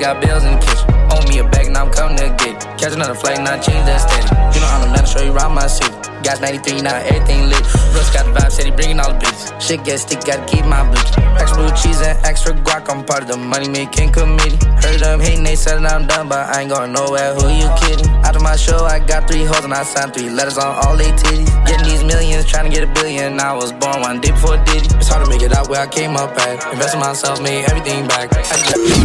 Got 0.00 0.20
bills 0.20 0.42
in 0.44 0.52
the 0.52 0.60
kitchen. 0.64 0.88
Own 1.12 1.28
me 1.28 1.38
a 1.38 1.44
bag 1.44 1.66
and 1.66 1.76
I'm 1.76 1.92
coming 1.92 2.16
to 2.16 2.34
get 2.40 2.56
it. 2.56 2.78
Catch 2.80 2.94
another 2.94 3.14
flight, 3.14 3.38
and 3.38 3.46
I 3.46 3.60
change 3.60 3.84
that 3.84 4.00
steady. 4.00 4.26
You 4.56 4.60
know 4.64 4.72
I'm 4.72 4.88
the 4.88 4.96
man 4.96 5.04
show 5.04 5.22
you 5.22 5.32
around 5.32 5.54
my 5.54 5.66
city. 5.66 5.92
Got 6.24 6.40
93, 6.40 6.80
now 6.80 6.96
everything 6.96 7.48
lit. 7.48 7.60
Russ 7.92 8.10
got 8.10 8.24
the 8.24 8.32
vibe, 8.32 8.50
said 8.50 8.64
he 8.64 8.70
bringing 8.72 8.98
all 8.98 9.12
the 9.12 9.18
bitches. 9.18 9.49
Shit 9.70 9.84
get 9.84 10.00
sticky, 10.00 10.26
gotta 10.26 10.44
keep 10.50 10.64
my 10.66 10.82
bleach. 10.82 11.14
Extra 11.38 11.62
blue 11.62 11.70
cheese 11.78 12.02
and 12.02 12.18
extra 12.26 12.52
guac, 12.66 12.90
I'm 12.90 13.04
part 13.04 13.22
of 13.22 13.28
the 13.28 13.36
money 13.36 13.68
making 13.68 14.10
committee. 14.10 14.58
Heard 14.82 14.98
them 14.98 15.20
hating, 15.20 15.44
they 15.44 15.54
said 15.54 15.78
that 15.78 15.92
I'm 15.92 16.08
done, 16.08 16.28
but 16.28 16.42
I 16.50 16.62
ain't 16.62 16.70
going 16.70 16.90
nowhere. 16.92 17.38
Who 17.38 17.46
you 17.46 17.70
kidding? 17.78 18.10
After 18.26 18.40
my 18.40 18.56
show, 18.56 18.82
I 18.82 18.98
got 18.98 19.30
three 19.30 19.44
hoes 19.44 19.62
and 19.62 19.72
I 19.72 19.84
signed 19.84 20.12
three 20.12 20.28
letters 20.28 20.58
on 20.58 20.74
all 20.82 20.96
they 20.96 21.12
titties. 21.14 21.46
Getting 21.70 21.86
these 21.86 22.02
millions, 22.02 22.46
trying 22.46 22.66
to 22.68 22.74
get 22.74 22.82
a 22.82 22.90
billion. 22.98 23.38
I 23.38 23.54
was 23.54 23.70
born 23.70 24.00
one 24.00 24.20
day 24.20 24.32
before 24.32 24.56
Diddy. 24.66 24.90
It's 24.98 25.06
hard 25.06 25.22
to 25.22 25.30
make 25.30 25.42
it 25.42 25.52
out 25.52 25.68
where 25.68 25.82
I 25.82 25.86
came 25.86 26.16
up 26.16 26.36
at. 26.36 26.66
Invest 26.72 26.94
in 26.94 27.00
myself, 27.00 27.40
made 27.40 27.62
everything 27.70 28.08
back. 28.08 28.34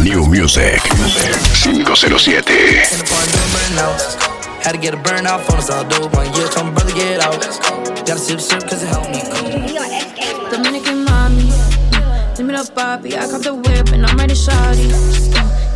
New 0.02 0.26
Music 0.26 0.82
507. 0.82 2.42
Had 4.66 4.72
to 4.72 4.78
get 4.82 4.94
a 4.94 4.96
burnout 4.98 5.46
phone, 5.46 5.58
it's 5.62 5.70
all 5.70 5.86
dope. 5.86 6.12
One 6.12 6.26
year, 6.34 6.50
told 6.50 6.66
my 6.66 6.72
brother 6.74 6.92
get 6.92 7.22
out. 7.22 7.38
Gotta 8.02 8.18
sip, 8.18 8.40
sip, 8.40 8.66
cause 8.66 8.82
it 8.82 8.88
helped 8.88 9.14
me 9.14 9.22
cool. 9.30 9.46
Dominican 9.46 9.62
mommy, 9.70 9.85
me 12.56 12.74
Bobby. 12.74 13.16
I 13.16 13.28
cop 13.28 13.42
the 13.42 13.54
whip 13.54 13.88
and 13.92 14.06
I'm 14.06 14.16
ready 14.16 14.34
shawty. 14.34 14.88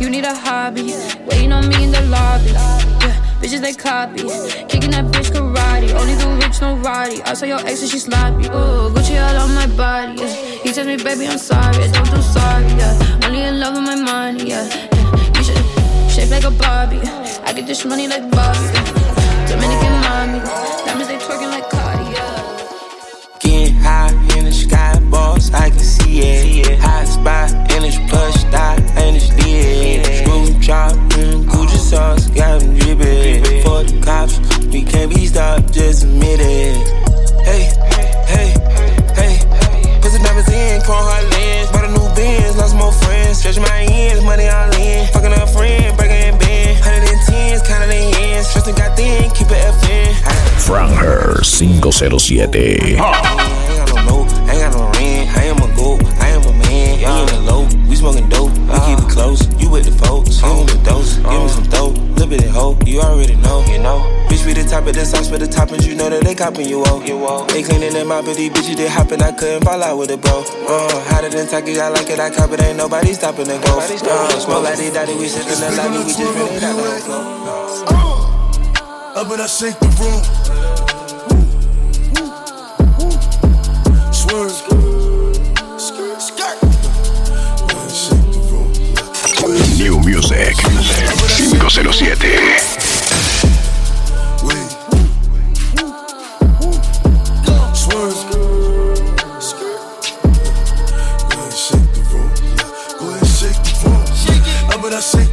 You 0.01 0.09
need 0.09 0.25
a 0.25 0.33
hobby, 0.33 0.93
waiting 1.29 1.51
on 1.51 1.67
me 1.69 1.83
in 1.83 1.91
the 1.91 2.01
lobby. 2.09 2.51
Yeah, 2.51 3.13
bitches 3.39 3.61
they 3.61 3.73
copy, 3.73 4.23
kicking 4.67 4.91
that 4.91 5.05
bitch 5.13 5.29
karate. 5.29 5.93
Only 5.93 6.15
the 6.15 6.27
rich, 6.41 6.59
no 6.61 6.75
roddy. 6.77 7.21
I 7.23 7.33
saw 7.33 7.45
your 7.45 7.59
ex 7.67 7.81
and 7.81 7.91
she 7.91 7.99
sloppy. 7.99 8.45
Ooh, 8.47 8.89
Gucci 8.93 9.21
all 9.21 9.37
on 9.43 9.53
my 9.53 9.67
body. 9.77 10.21
Yeah. 10.21 10.33
He 10.63 10.71
tells 10.71 10.87
me, 10.87 10.97
baby, 10.97 11.27
I'm 11.27 11.37
sorry. 11.37 11.77
I 11.77 11.87
don't 11.91 12.09
do 12.09 12.21
sorry. 12.21 12.65
Yeah, 12.81 13.25
only 13.25 13.41
in 13.43 13.59
love 13.59 13.75
with 13.75 13.83
my 13.83 13.95
money. 13.95 14.49
Yeah, 14.49 14.65
yeah. 14.65 15.37
you 15.37 15.43
should 15.43 15.61
shape 16.09 16.31
like 16.31 16.45
a 16.45 16.51
Barbie. 16.51 17.01
I 17.45 17.53
get 17.53 17.67
this 17.67 17.85
money 17.85 18.07
like 18.07 18.25
Bobby. 18.31 18.67
Dominican 19.47 19.93
mommy, 20.01 20.39
diamonds 20.85 21.09
they 21.09 21.17
twerking 21.17 21.51
like 21.51 21.69
Cardi. 21.69 22.09
Yeah. 22.09 23.39
Getting 23.39 23.75
high 23.75 24.20
I 25.49 25.69
can 25.69 25.79
see 25.79 26.19
it. 26.61 26.79
Hot 26.79 27.07
spot 27.07 27.49
in 27.73 27.81
this 27.81 27.97
plush 28.09 28.43
dot, 28.51 28.79
and 28.95 29.15
it's. 29.15 29.31
Screw 30.21 30.53
chop, 30.61 30.93
mm, 31.17 31.43
Gucci 31.45 31.77
sauce, 31.77 32.27
got 32.29 32.59
dripping. 32.61 33.43
For 33.63 33.83
the 33.83 33.99
cops, 34.03 34.37
we 34.67 34.83
can't 34.83 35.09
be 35.13 35.25
stopped, 35.25 35.73
just 35.73 36.03
admit 36.03 36.39
it. 36.39 36.75
Hey, 37.43 37.71
hey, 38.29 38.53
hey. 39.17 39.39
Put 40.01 40.11
some 40.11 40.21
diamonds 40.21 40.49
in, 40.49 40.81
chrome 40.83 41.01
hard 41.01 41.25
lens. 41.33 41.71
Bought 41.71 41.85
a 41.85 41.87
new 41.91 42.07
Benz, 42.15 42.55
lost 42.57 42.75
more 42.75 42.91
friends. 42.91 43.39
Stretch 43.39 43.57
my 43.59 43.81
ends, 43.89 44.23
money 44.23 44.47
all 44.47 44.71
in. 44.75 45.07
Fucking 45.07 45.33
a 45.33 45.47
friend, 45.47 45.97
breaking 45.97 46.21
in 46.21 46.37
bend. 46.37 46.77
110s, 46.79 47.65
counting 47.65 47.89
the 47.89 48.15
ends. 48.19 48.51
Trusting 48.53 48.75
got 48.75 48.95
thin, 48.95 49.29
keep 49.31 49.47
it 49.49 49.57
FN. 49.57 50.13
507. 50.67 52.97
Got 52.97 53.23
no 53.23 53.37
no, 53.85 53.90
ain't 54.61 54.73
got 54.73 54.79
no 54.79 54.85
rent. 54.99 55.37
I 55.37 55.43
am 55.45 55.57
a 55.57 55.75
goat, 55.75 56.03
I 56.19 56.29
am 56.29 56.43
a 56.43 56.53
man. 56.53 56.97
We 56.97 57.05
in 57.05 57.27
the 57.27 57.41
low, 57.41 57.63
we 57.89 57.95
smoking 57.95 58.29
dope. 58.29 58.51
We 58.51 58.77
keep 58.85 58.99
it 58.99 59.09
close, 59.09 59.41
you 59.59 59.69
with 59.69 59.85
the 59.85 59.91
folks. 59.91 60.41
Give 60.41 60.55
me 60.55 60.65
the 60.65 60.77
dose, 60.83 61.17
give 61.17 61.41
me 61.41 61.49
some 61.49 61.67
dope. 61.69 61.97
Little 61.97 62.27
bit 62.27 62.43
of 62.45 62.51
hope, 62.51 62.87
you 62.87 63.01
already 63.01 63.35
know, 63.35 63.65
you 63.65 63.79
know. 63.79 63.99
Bitch, 64.29 64.45
we 64.45 64.53
the 64.53 64.63
top 64.63 64.87
of 64.87 64.93
the 64.93 65.05
sauce 65.05 65.29
for 65.29 65.37
the 65.37 65.47
toppings, 65.47 65.85
you 65.87 65.95
know 65.95 66.09
that 66.09 66.23
they 66.23 66.35
copping 66.35 66.67
you 66.67 66.81
off. 66.83 67.07
You 67.07 67.25
off. 67.25 67.47
They 67.49 67.63
cleaning 67.63 67.93
them 67.93 68.11
out, 68.11 68.25
but 68.25 68.35
these 68.37 68.51
bitches 68.51 68.77
they 68.77 68.87
hopping, 68.87 69.21
I 69.21 69.31
couldn't 69.31 69.63
fall 69.63 69.81
out 69.81 69.97
with 69.97 70.11
it, 70.11 70.21
bro. 70.21 70.43
Uh, 70.67 71.03
hotter 71.09 71.29
than 71.29 71.47
Taki, 71.47 71.79
I 71.79 71.89
like 71.89 72.09
it, 72.09 72.19
I 72.19 72.29
cop 72.29 72.51
it, 72.51 72.61
ain't 72.61 72.77
nobody 72.77 73.13
stopping 73.13 73.45
the 73.45 73.57
go. 73.59 73.79
Uh, 73.79 74.39
smoke 74.39 74.63
like 74.63 74.77
they 74.77 74.91
daddy, 74.91 75.15
we 75.15 75.27
sit 75.27 75.47
in 75.47 75.59
the 75.59 75.71
lobby, 75.77 75.97
we 76.05 76.13
just 76.13 76.19
really 76.19 76.59
not 76.59 76.75
the 76.75 77.01
flow. 77.01 77.41
Up 79.13 79.29
and 79.29 79.41
I 79.41 79.47
shake 79.47 79.77
the 79.79 79.87
room. 79.99 80.80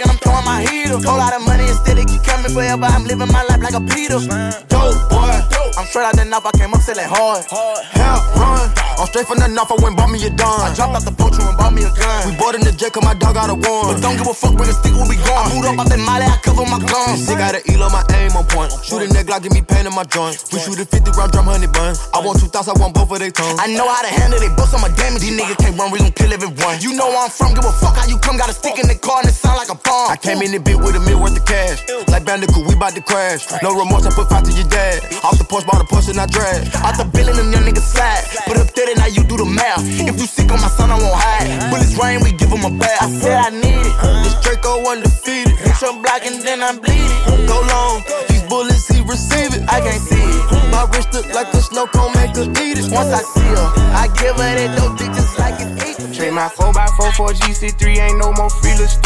And 0.00 0.10
I'm 0.10 0.18
throwing 0.18 0.44
my 0.44 0.60
heater. 0.62 0.98
Whole 1.00 1.18
lot 1.18 1.32
of 1.34 1.42
money 1.44 1.64
and 1.64 1.78
still 1.78 1.98
it 1.98 2.08
keep 2.08 2.22
coming 2.22 2.52
forever. 2.52 2.84
I'm 2.84 3.04
living 3.04 3.30
my 3.32 3.42
life 3.48 3.62
like 3.62 3.74
a 3.74 3.82
Peter. 3.82 4.20
Dope 4.68 5.00
boy, 5.08 5.34
I'm 5.76 5.86
straight 5.88 6.06
out 6.08 6.16
the 6.16 6.24
knife, 6.24 6.46
I 6.46 6.52
came 6.56 6.72
up 6.74 6.80
selling 6.80 7.08
hard. 7.08 7.44
Hell 7.48 8.20
run, 8.36 8.68
I'm 8.98 9.06
straight 9.08 9.26
from 9.26 9.38
the 9.40 9.48
knife, 9.48 9.70
I 9.72 9.76
went 9.80 9.96
bought 9.96 10.10
me 10.10 10.20
a 10.26 10.30
dime. 10.30 10.60
I 10.60 10.72
dropped 10.74 10.96
out 10.96 11.04
the 11.04 11.12
poacher 11.12 11.44
and 11.44 11.56
bought 11.56 11.72
me 11.72 11.84
a 11.84 11.90
gun. 11.92 12.28
We 12.28 12.36
bought 12.36 12.54
in 12.54 12.62
the 12.64 12.72
jet, 12.72 12.92
cause 12.92 13.04
my 13.04 13.14
dog 13.14 13.34
got 13.36 13.48
a 13.48 13.56
one. 13.56 13.94
But 13.94 14.02
don't 14.04 14.16
give 14.16 14.28
a 14.28 14.34
fuck, 14.36 14.56
bring 14.56 14.68
a 14.68 14.76
stick, 14.76 14.92
where 14.92 15.08
we 15.08 15.16
going. 15.16 15.36
I 15.36 15.48
moved 15.54 15.68
up 15.68 15.80
out 15.80 15.88
that 15.88 16.00
molly, 16.00 16.26
I 16.28 16.36
cover 16.44 16.66
my 16.68 16.80
guns. 16.80 17.24
Sick 17.24 17.38
got 17.38 17.56
an 17.56 17.62
eel 17.68 17.82
on 17.84 17.92
my 17.92 18.04
aim 18.20 18.36
on 18.36 18.44
point. 18.52 18.72
Shoot 18.84 19.04
a 19.04 19.08
nigga, 19.08 19.40
give 19.40 19.52
me 19.52 19.62
pain 19.64 19.88
in 19.88 19.94
my 19.94 20.04
joint. 20.04 20.36
We 20.52 20.60
shoot 20.60 20.76
a 20.80 20.84
50 20.84 21.16
round 21.16 21.32
drum, 21.32 21.48
honey 21.48 21.68
bun. 21.72 21.96
I 22.12 22.20
want 22.20 22.40
two 22.40 22.52
thoughts, 22.52 22.68
I 22.68 22.76
want 22.76 22.92
both 22.92 23.08
of 23.08 23.18
they 23.20 23.32
tongues. 23.32 23.60
I 23.60 23.72
know 23.72 23.88
how 23.88 24.04
to 24.04 24.12
handle 24.12 24.40
they 24.40 24.52
books, 24.52 24.76
I'm 24.76 24.84
a 24.84 24.92
damage. 24.92 25.24
These 25.24 25.36
niggas 25.40 25.56
can't 25.56 25.76
run, 25.76 25.88
we 25.88 26.00
gon' 26.00 26.12
kill 26.12 26.32
everyone. 26.32 26.80
You 26.84 26.92
know 26.96 27.08
where 27.08 27.24
I'm 27.24 27.32
from, 27.32 27.56
give 27.56 27.64
a 27.64 27.72
fuck 27.72 27.96
how 27.96 28.04
you 28.04 28.20
come. 28.20 28.36
Got 28.36 28.52
a 28.52 28.56
stick 28.56 28.76
in 28.76 28.88
the 28.88 28.96
car 28.96 29.24
and 29.24 29.28
it 29.28 29.36
sound 29.36 29.56
like 29.56 29.72
a. 29.72 29.85
I 29.86 30.16
came 30.20 30.42
in 30.42 30.50
the 30.50 30.58
bit 30.58 30.78
with 30.78 30.96
a 30.96 31.00
meal 31.00 31.20
worth 31.20 31.38
of 31.38 31.44
cash. 31.46 31.78
Like 32.08 32.24
Bandicoot, 32.24 32.66
we 32.66 32.74
bout 32.74 32.94
to 32.94 33.02
crash. 33.02 33.46
No 33.62 33.70
remorse, 33.74 34.06
I 34.06 34.10
put 34.10 34.28
five 34.28 34.42
to 34.44 34.52
your 34.52 34.66
dad. 34.66 35.02
Off 35.22 35.38
the 35.38 35.44
porch, 35.44 35.66
bought 35.66 35.80
a 35.80 35.86
push 35.86 36.08
and 36.08 36.18
I 36.18 36.26
drag. 36.26 36.66
Out 36.82 36.98
the 36.98 37.04
billing, 37.06 37.36
them 37.36 37.52
young 37.52 37.62
niggas 37.62 37.86
slide. 37.86 38.22
Put 38.46 38.58
up 38.58 38.66
30, 38.66 38.94
now 38.98 39.06
you 39.06 39.22
do 39.24 39.36
the 39.36 39.46
math. 39.46 39.82
If 39.86 40.18
you 40.18 40.26
sick 40.26 40.50
on 40.50 40.60
my 40.60 40.68
son, 40.68 40.90
I 40.90 40.98
won't 40.98 41.14
hide. 41.14 41.70
Bullets 41.70 41.94
rain, 41.98 42.20
we 42.22 42.32
give 42.32 42.50
him 42.50 42.64
a 42.66 42.72
bath. 42.74 43.02
I 43.02 43.10
said 43.10 43.38
I 43.38 43.50
need 43.50 43.78
it. 43.86 43.94
This 44.26 44.34
Draco 44.42 44.82
undefeated. 44.90 45.54
Bitch, 45.62 45.82
I'm 45.86 46.02
blocking, 46.02 46.42
then 46.42 46.62
I'm 46.62 46.78
bleeding. 46.82 47.46
Go 47.46 47.62
long, 47.62 48.02
bullets, 48.48 48.88
he 48.88 49.02
receive 49.02 49.54
it. 49.54 49.62
I 49.68 49.80
can't 49.80 50.02
see 50.02 50.20
it. 50.20 50.70
My 50.70 50.86
wrist 50.92 51.12
look 51.12 51.26
like 51.34 51.52
a 51.54 51.60
snow 51.60 51.86
cone, 51.86 52.12
make 52.14 52.34
her 52.36 52.48
eat 52.64 52.78
it. 52.78 52.90
Once 52.90 53.12
I 53.12 53.22
see 53.22 53.48
her, 53.54 53.68
I 53.94 54.08
give 54.18 54.36
her 54.36 54.52
that 54.56 54.70
dope 54.78 54.98
dick 54.98 55.12
just 55.14 55.38
like 55.38 55.58
it 55.60 55.70
eat. 55.86 55.96
Trade 56.14 56.32
my 56.32 56.48
4x4 56.48 57.12
for 57.16 57.30
a 57.30 57.34
GC3, 57.34 57.82
ain't 57.98 58.18
no 58.18 58.32
more 58.32 58.50
free 58.50 58.76
little. 58.78 58.96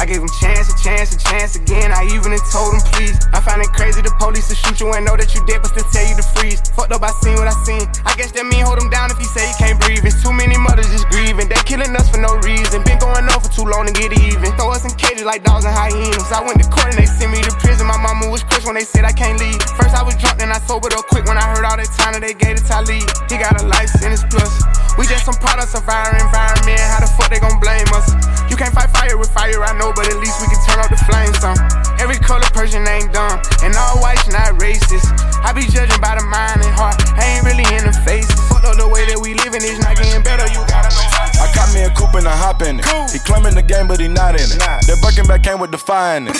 I 0.00 0.08
gave 0.08 0.24
him 0.24 0.32
chance, 0.40 0.72
a 0.72 0.76
chance, 0.80 1.12
a 1.12 1.18
chance 1.20 1.60
again. 1.60 1.92
I 1.92 2.08
even 2.08 2.32
told 2.48 2.72
him 2.72 2.80
please. 2.88 3.20
I 3.36 3.44
find 3.44 3.60
it 3.60 3.68
crazy 3.76 4.00
the 4.00 4.08
police 4.16 4.48
to 4.48 4.56
shoot 4.56 4.80
you 4.80 4.88
and 4.96 5.04
know 5.04 5.12
that 5.12 5.28
you 5.36 5.44
dead, 5.44 5.60
but 5.60 5.76
still 5.76 5.84
tell 5.92 6.08
you 6.08 6.16
to 6.16 6.24
freeze. 6.32 6.64
Fucked 6.72 6.96
up, 6.96 7.04
I 7.04 7.12
seen 7.20 7.36
what 7.36 7.52
I 7.52 7.56
seen. 7.68 7.84
I 8.08 8.16
guess 8.16 8.32
that 8.32 8.48
mean 8.48 8.64
hold 8.64 8.80
him 8.80 8.88
down 8.88 9.12
if 9.12 9.20
he 9.20 9.28
say 9.28 9.44
he 9.44 9.54
can't 9.60 9.76
breathe. 9.76 10.00
It's 10.08 10.24
too 10.24 10.32
many 10.32 10.56
mothers 10.56 10.88
just 10.88 11.04
grieving. 11.12 11.52
They 11.52 11.60
killing 11.68 11.92
us 11.92 12.08
for 12.08 12.16
no 12.16 12.32
reason. 12.40 12.80
Been 12.80 12.96
going 12.96 13.28
on 13.28 13.38
for 13.44 13.52
too 13.52 13.68
long 13.68 13.84
to 13.84 13.92
get 13.92 14.16
even. 14.16 14.48
Throw 14.56 14.72
us 14.72 14.88
in 14.88 14.92
cages 14.96 15.28
like 15.28 15.44
dogs 15.44 15.68
and 15.68 15.76
hyenas. 15.76 16.32
I 16.32 16.40
went 16.40 16.56
to 16.64 16.66
court 16.72 16.96
and 16.96 16.98
they 16.98 17.04
sent 17.04 17.28
me 17.28 17.44
to 17.44 17.52
prison. 17.60 17.84
My 17.84 18.00
mama 18.00 18.32
was 18.32 18.40
crushed 18.40 18.64
when 18.64 18.80
they 18.80 18.88
said 18.90 19.06
I 19.06 19.14
can't 19.14 19.38
leave. 19.38 19.62
First 19.78 19.94
I 19.94 20.02
was 20.02 20.18
drunk, 20.18 20.38
then 20.42 20.50
I 20.50 20.58
sobered 20.66 20.92
up 20.94 21.06
quick 21.06 21.24
when 21.30 21.38
I 21.38 21.46
heard 21.54 21.64
all 21.64 21.78
that 21.78 21.90
time 21.94 22.18
that 22.18 22.22
they 22.26 22.34
gave 22.34 22.58
it 22.58 22.66
to 22.66 22.66
Talib. 22.66 23.06
He 23.30 23.38
got 23.38 23.54
a 23.62 23.64
life 23.66 23.88
sentence 23.94 24.26
plus. 24.26 24.50
We 24.98 25.06
just 25.06 25.24
some 25.24 25.38
products 25.38 25.78
of 25.78 25.86
our 25.86 26.10
environment. 26.18 26.82
How 26.90 27.00
the 27.00 27.10
fuck 27.14 27.30
they 27.30 27.38
gon' 27.38 27.62
blame 27.62 27.86
us? 27.94 28.10
You 28.50 28.58
can't 28.58 28.74
fight 28.74 28.90
fire 28.90 29.14
with 29.14 29.30
fire, 29.30 29.62
I 29.62 29.72
know, 29.78 29.94
but 29.94 30.10
at 30.10 30.18
least 30.18 30.42
we 30.42 30.50
can 30.50 30.58
turn 30.66 30.82
off 30.82 30.90
the 30.90 31.00
flames. 31.06 31.38
Some 31.38 31.56
every 32.02 32.18
color 32.18 32.46
person 32.50 32.82
ain't 32.84 33.14
dumb. 33.14 33.38
And 33.62 33.72
all 33.78 34.02
whites 34.02 34.26
not 34.28 34.58
racist. 34.58 35.06
I 35.40 35.54
be 35.54 35.64
judging 35.70 36.00
by 36.02 36.18
the 36.18 36.26
mind 36.26 36.66
and 36.66 36.74
heart. 36.74 36.98
I 37.14 37.38
ain't 37.38 37.46
really 37.46 37.64
in 37.78 37.86
the 37.86 37.94
face. 38.02 38.28
Fuck 38.50 38.66
up 38.66 38.76
the 38.76 38.88
way 38.90 39.06
that 39.06 39.16
we 39.22 39.38
living 39.38 39.62
is 39.62 39.78
not 39.78 39.96
getting 39.96 40.20
better. 40.20 40.44
You 40.50 40.60
gotta 40.66 40.90
know. 40.90 41.06
I 41.40 41.48
caught 41.54 41.72
me 41.72 41.86
a 41.86 41.90
coupe 41.94 42.14
and 42.18 42.28
I 42.28 42.36
hop 42.36 42.60
in 42.60 42.80
it. 42.80 42.84
He 43.08 43.18
claiming 43.20 43.54
the 43.54 43.62
game, 43.62 43.88
but 43.88 44.00
he 44.00 44.08
not 44.08 44.34
in 44.34 44.44
it. 44.44 44.60
The 44.84 44.98
Birkin 45.00 45.26
back 45.26 45.42
came 45.42 45.60
with 45.60 45.70
the 45.70 45.78
fire 45.78 46.18
in 46.18 46.28
it. 46.28 46.36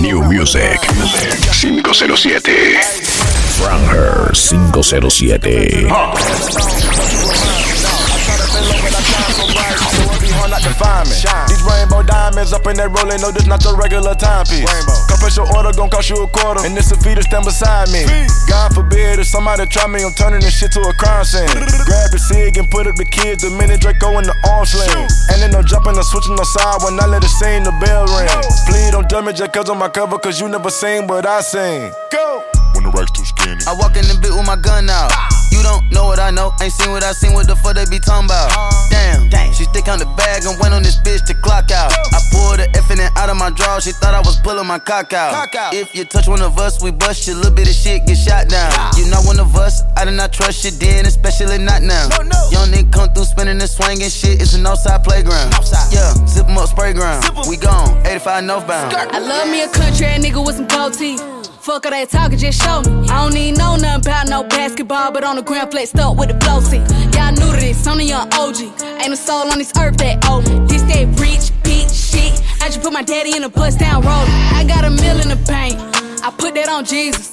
New 0.00 0.20
Music 0.28 0.76
507. 1.82 2.80
Franger 3.58 4.34
507. 4.34 5.88
Find 10.74 11.08
me. 11.08 11.14
Shine. 11.14 11.48
These 11.48 11.62
rainbow 11.62 12.02
diamonds 12.02 12.52
up 12.52 12.66
in 12.66 12.76
that 12.78 12.90
rolling, 12.90 13.20
no, 13.22 13.30
this 13.30 13.46
not 13.46 13.62
your 13.64 13.76
regular 13.76 14.14
timepiece. 14.14 14.66
Come 15.08 15.18
special 15.18 15.46
order, 15.56 15.72
gon' 15.72 15.90
cost 15.90 16.10
you 16.10 16.18
a 16.22 16.28
quarter, 16.28 16.66
and 16.66 16.76
this 16.76 16.90
a 16.90 16.96
fee 16.98 17.14
to 17.14 17.22
stand 17.22 17.44
beside 17.44 17.88
me. 17.90 18.04
God 18.50 18.74
forbid 18.74 19.18
if 19.18 19.26
somebody 19.26 19.66
try 19.66 19.86
me, 19.86 20.02
I'm 20.04 20.12
turning 20.14 20.40
this 20.40 20.58
shit 20.58 20.72
to 20.72 20.80
a 20.82 20.94
crime 20.94 21.24
scene. 21.24 21.46
Grab 21.88 22.10
the 22.10 22.20
cig 22.20 22.58
and 22.58 22.68
put 22.70 22.86
up 22.86 22.96
the 22.96 23.04
kids, 23.06 23.42
the 23.42 23.50
minute 23.50 23.80
Draco 23.80 24.18
in 24.18 24.24
the 24.26 24.36
arm 24.50 24.66
sling. 24.66 24.90
And 25.30 25.40
then 25.40 25.50
no 25.50 25.62
jumping 25.62 25.96
or 25.96 26.04
switching 26.04 26.36
no 26.36 26.44
side 26.44 26.82
when 26.82 26.98
I 27.00 27.06
let 27.06 27.24
it 27.24 27.32
sing, 27.40 27.62
the 27.64 27.72
bell 27.80 28.06
ring. 28.10 28.28
Please 28.66 28.90
don't 28.90 29.08
judge 29.08 29.24
me 29.24 29.32
just 29.32 29.52
cause 29.52 29.70
on 29.70 29.78
my 29.78 29.88
cover, 29.88 30.18
cause 30.18 30.40
you 30.40 30.48
never 30.48 30.70
seen 30.70 31.06
what 31.06 31.26
I 31.26 31.40
seen. 31.40 31.92
Go! 32.10 32.44
When 32.74 32.84
the 32.84 32.90
rack's 32.90 33.12
too 33.12 33.24
skinny. 33.24 33.62
I 33.66 33.74
walk 33.78 33.96
in 33.96 34.04
the 34.10 34.18
bit 34.20 34.34
with 34.34 34.46
my 34.46 34.56
gun 34.56 34.90
out. 34.90 35.12
You 35.54 35.62
don't 35.62 35.86
know 35.94 36.10
what 36.10 36.18
I 36.18 36.30
know, 36.34 36.50
ain't 36.60 36.72
seen 36.72 36.90
what 36.90 37.04
I 37.04 37.12
seen, 37.12 37.32
what 37.32 37.46
the 37.46 37.54
fuck 37.54 37.78
they 37.78 37.86
be 37.86 38.02
talking 38.02 38.26
about. 38.26 38.50
Damn, 38.90 39.30
she 39.54 39.62
stick 39.70 39.86
on 39.86 40.02
the 40.02 40.10
bag 40.18 40.42
and 40.44 40.58
went 40.58 40.74
on 40.74 40.82
this 40.82 40.98
bitch 40.98 41.24
to 41.26 41.34
clock 41.34 41.70
out. 41.70 41.94
I 41.94 42.18
pulled 42.34 42.58
the 42.58 42.66
F 42.74 42.90
in 42.90 42.98
it 42.98 43.12
out 43.14 43.30
of 43.30 43.36
my 43.36 43.50
drawer, 43.50 43.80
she 43.80 43.92
thought 43.92 44.14
I 44.14 44.20
was 44.20 44.36
pulling 44.42 44.66
my 44.66 44.80
cock 44.80 45.12
out. 45.12 45.54
If 45.72 45.94
you 45.94 46.04
touch 46.04 46.26
one 46.26 46.42
of 46.42 46.58
us, 46.58 46.82
we 46.82 46.90
bust 46.90 47.28
you, 47.28 47.34
little 47.34 47.54
bit 47.54 47.68
of 47.68 47.74
shit 47.74 48.04
get 48.06 48.18
shot 48.18 48.48
down. 48.48 48.72
You 48.98 49.06
not 49.06 49.24
one 49.24 49.38
of 49.38 49.54
us, 49.54 49.82
I 49.96 50.04
did 50.04 50.18
not 50.18 50.32
trust 50.32 50.64
you 50.64 50.72
then, 50.72 51.06
especially 51.06 51.58
not 51.58 51.82
now. 51.82 52.08
Young 52.50 52.74
nigga 52.74 52.90
come 52.92 53.12
through 53.14 53.30
spinning 53.30 53.60
and 53.60 53.70
swinging 53.70 54.10
shit, 54.10 54.42
it's 54.42 54.54
an 54.54 54.66
outside 54.66 55.04
playground. 55.04 55.54
Yeah, 55.94 56.12
zip 56.26 56.48
'em 56.48 56.58
up, 56.58 56.68
spray 56.68 56.92
ground. 56.92 57.24
We 57.48 57.56
gone, 57.56 58.02
85 58.04 58.42
northbound. 58.44 58.92
I 58.94 59.18
love 59.18 59.48
me 59.48 59.62
a 59.62 59.68
country 59.68 60.06
ass 60.06 60.18
nigga 60.18 60.44
with 60.44 60.56
some 60.56 60.66
gold 60.66 60.94
teeth. 60.94 61.22
Fuck 61.64 61.86
all 61.86 61.92
that 61.92 62.10
talking, 62.10 62.36
just 62.36 62.60
show 62.60 62.82
me. 62.82 63.08
I 63.08 63.24
don't 63.24 63.34
even 63.38 63.58
know 63.58 63.76
nothing 63.76 64.04
about 64.04 64.28
no 64.28 64.44
basketball, 64.44 65.10
but 65.12 65.24
on 65.24 65.36
the 65.36 65.42
ground 65.42 65.70
flexed 65.70 65.98
up 65.98 66.18
with 66.18 66.28
the 66.28 66.38
flow 66.44 66.60
seat. 66.60 66.84
Y'all 67.16 67.32
new 67.32 67.56
to 67.56 67.56
this, 67.56 67.86
a 67.86 68.04
young 68.04 68.28
OG. 68.34 68.60
Ain't 69.00 69.14
a 69.14 69.16
soul 69.16 69.48
on 69.50 69.56
this 69.56 69.72
earth 69.80 69.96
that 69.96 70.28
old 70.28 70.44
me. 70.46 70.60
This 70.66 70.82
that 70.82 71.08
rich 71.16 71.56
bitch 71.64 71.88
shit. 71.88 72.36
I 72.60 72.68
just 72.68 72.82
put 72.82 72.92
my 72.92 73.00
daddy 73.00 73.34
in 73.34 73.44
a 73.44 73.48
bust 73.48 73.78
down 73.78 74.02
roller. 74.02 74.28
I 74.52 74.62
got 74.68 74.84
a 74.84 74.90
mill 74.90 75.18
in 75.22 75.30
the 75.30 75.40
bank. 75.48 75.80
I 76.22 76.30
put 76.36 76.52
that 76.52 76.68
on 76.68 76.84
Jesus. 76.84 77.32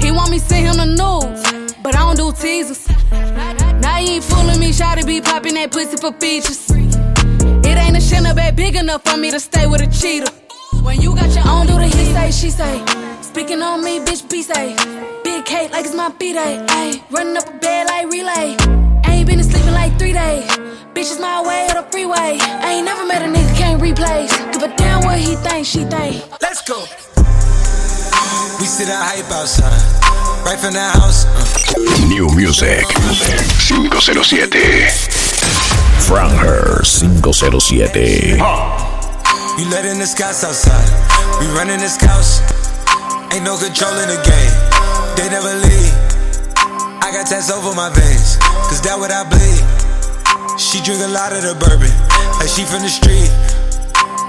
He 0.00 0.12
want 0.12 0.30
me 0.30 0.38
send 0.38 0.68
him 0.70 0.76
the 0.78 0.94
news, 0.94 1.74
but 1.82 1.96
I 1.96 2.06
don't 2.06 2.16
do 2.16 2.30
teasers. 2.40 2.86
Now 3.82 3.98
you 3.98 4.22
ain't 4.22 4.22
fooling 4.22 4.60
me, 4.60 4.70
to 4.70 5.02
be 5.04 5.20
popping 5.20 5.54
that 5.54 5.72
pussy 5.72 5.96
for 5.96 6.12
features. 6.20 6.70
It 6.70 7.78
ain't 7.82 7.96
a 7.96 8.00
shinner 8.00 8.32
bag 8.32 8.54
big 8.54 8.76
enough 8.76 9.02
for 9.02 9.16
me 9.16 9.32
to 9.32 9.40
stay 9.40 9.66
with 9.66 9.82
a 9.82 9.90
cheater. 9.90 10.30
When 10.84 11.00
you 11.00 11.16
got 11.16 11.34
your 11.34 11.48
own, 11.48 11.66
do 11.66 11.74
the 11.74 11.86
he 11.86 12.04
say, 12.14 12.30
she 12.30 12.50
say. 12.50 13.13
Speaking 13.34 13.62
on 13.62 13.82
me, 13.82 13.98
bitch, 13.98 14.30
be 14.30 14.42
say. 14.42 14.76
Big 15.24 15.44
cake 15.44 15.72
like 15.72 15.84
it's 15.84 15.92
my 15.92 16.08
B-day. 16.08 16.64
Ayy, 16.68 17.02
running 17.10 17.36
up 17.36 17.48
a 17.48 17.58
bed 17.58 17.88
like 17.88 18.06
relay. 18.06 18.54
Ain't 19.10 19.26
been 19.26 19.42
sleeping 19.42 19.72
like 19.72 19.98
three 19.98 20.12
days. 20.12 20.46
Bitches 20.94 21.20
my 21.20 21.42
way 21.42 21.66
or 21.66 21.82
the 21.82 21.88
freeway. 21.90 22.38
I 22.38 22.74
ain't 22.74 22.84
never 22.84 23.04
met 23.04 23.22
a 23.22 23.24
nigga 23.24 23.52
can't 23.58 23.82
replace. 23.82 24.30
Give 24.52 24.62
a 24.62 24.68
damn 24.76 25.02
what 25.04 25.18
he 25.18 25.34
think, 25.34 25.66
she 25.66 25.82
think. 25.82 26.22
Let's 26.40 26.62
go. 26.62 26.78
We 28.60 28.66
sit 28.70 28.88
out 28.88 29.02
hype 29.02 29.26
outside, 29.34 29.82
right 30.46 30.60
from 30.60 30.74
the 30.74 30.86
house. 30.94 31.26
Uh. 31.26 32.06
New 32.06 32.30
Music 32.36 32.86
507. 32.86 34.46
Franger 36.06 36.86
507. 36.86 38.38
You 39.58 39.70
letting 39.70 39.98
the 39.98 40.06
scouts 40.06 40.44
outside. 40.44 40.86
We 41.40 41.48
running 41.48 41.80
the 41.80 41.88
scouts. 41.88 42.63
Ain't 43.34 43.42
no 43.42 43.58
control 43.58 43.90
in 43.98 44.06
the 44.06 44.20
game. 44.22 44.54
They 45.18 45.26
never 45.26 45.50
leave. 45.58 45.94
I 47.02 47.10
got 47.10 47.26
tats 47.26 47.50
over 47.50 47.74
my 47.74 47.90
veins. 47.90 48.38
Cause 48.70 48.78
that 48.86 48.94
what 48.94 49.10
I 49.10 49.26
bleed. 49.26 49.58
She 50.54 50.78
drink 50.78 51.02
a 51.02 51.10
lot 51.10 51.34
of 51.34 51.42
the 51.42 51.58
bourbon. 51.58 51.90
Like 52.38 52.46
she 52.46 52.62
from 52.62 52.86
the 52.86 52.92
street. 52.94 53.26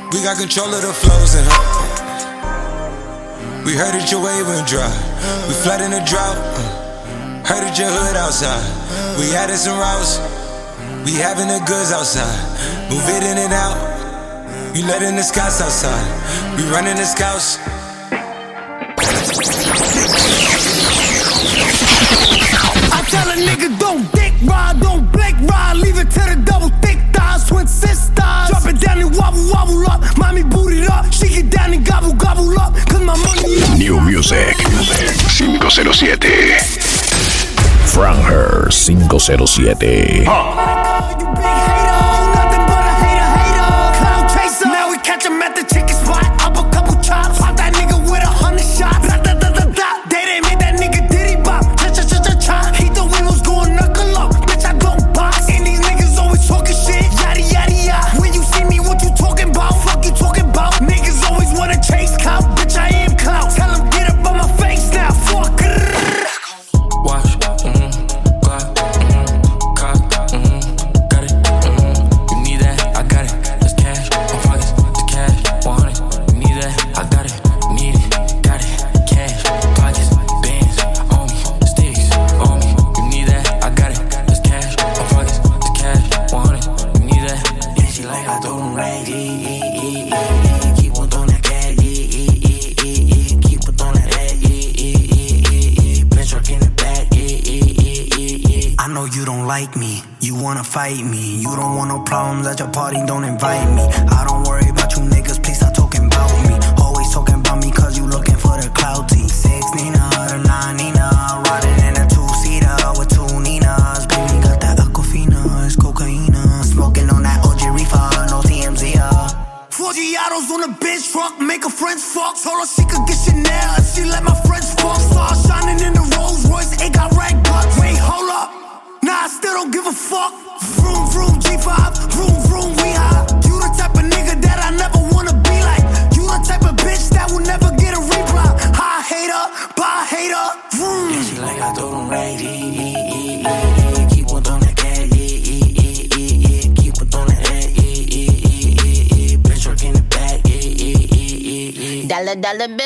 We 0.09 0.25
got 0.25 0.41
control 0.41 0.73
of 0.73 0.81
the 0.81 0.89
flows 0.89 1.37
in 1.37 1.45
her. 1.45 1.61
We 3.61 3.77
heard 3.77 3.93
that 3.93 4.09
your 4.09 4.25
wave 4.25 4.49
went 4.49 4.65
dry. 4.65 4.89
We 5.45 5.53
flooding 5.53 5.93
the 5.93 6.01
drought. 6.01 6.41
Uh, 6.41 6.85
Heard 7.45 7.61
that 7.61 7.77
your 7.77 7.93
hood 7.93 8.17
outside. 8.17 8.65
We 9.21 9.37
added 9.37 9.61
some 9.61 9.77
routes. 9.77 10.17
We 11.05 11.13
having 11.13 11.45
the 11.45 11.61
goods 11.69 11.93
outside. 11.93 12.33
Move 12.89 13.05
it 13.05 13.21
in 13.21 13.37
and 13.37 13.53
out. 13.53 13.77
You 14.73 14.81
letting 14.89 15.13
the 15.13 15.21
scouts 15.21 15.61
outside. 15.61 16.01
We 16.57 16.65
running 16.73 16.97
the 16.97 17.05
scouts. 17.05 17.61
I 22.91 23.01
tell 23.09 23.29
a 23.29 23.35
nigga 23.35 23.79
don't 23.79 24.11
dick 24.11 24.33
ride, 24.43 24.79
don't 24.81 25.11
blink 25.11 25.37
ride, 25.49 25.77
leave 25.77 25.97
it 25.97 26.09
to 26.11 26.19
the 26.19 26.35
double 26.45 26.69
thick 26.81 26.99
thighs, 27.13 27.45
twin 27.47 27.67
sisters. 27.67 28.49
Drop 28.49 28.65
it 28.65 28.79
down 28.79 28.99
and 28.99 29.15
wobble 29.15 29.49
wobble 29.51 29.85
up, 29.89 30.01
mommy 30.17 30.43
boot 30.43 30.73
it 30.73 30.89
up, 30.89 31.11
she 31.13 31.29
get 31.29 31.49
down 31.49 31.73
and 31.73 31.85
gobble 31.85 32.13
gobble 32.13 32.57
up, 32.59 32.73
cause 32.87 33.01
my 33.01 33.15
money 33.17 33.61
up. 33.63 33.77
New 33.77 34.01
Music 34.01 34.55
507. 34.57 36.19
Franger 37.95 38.71
507. 38.71 40.25
Cloud 43.95 44.27
chaser. 44.33 44.67
Now 44.67 44.89
we 44.91 44.97
catch 44.97 45.25
him 45.25 45.41
at 45.41 45.55
the 45.55 45.63
chicken 45.73 45.94
me. 100.93 101.37
You 101.37 101.55
don't 101.55 101.75
want 101.75 101.89
no 101.89 101.99
problems 102.01 102.45
at 102.47 102.59
your 102.59 102.69
party, 102.69 103.03
don't 103.05 103.23
invite 103.23 103.69
me. 103.73 104.04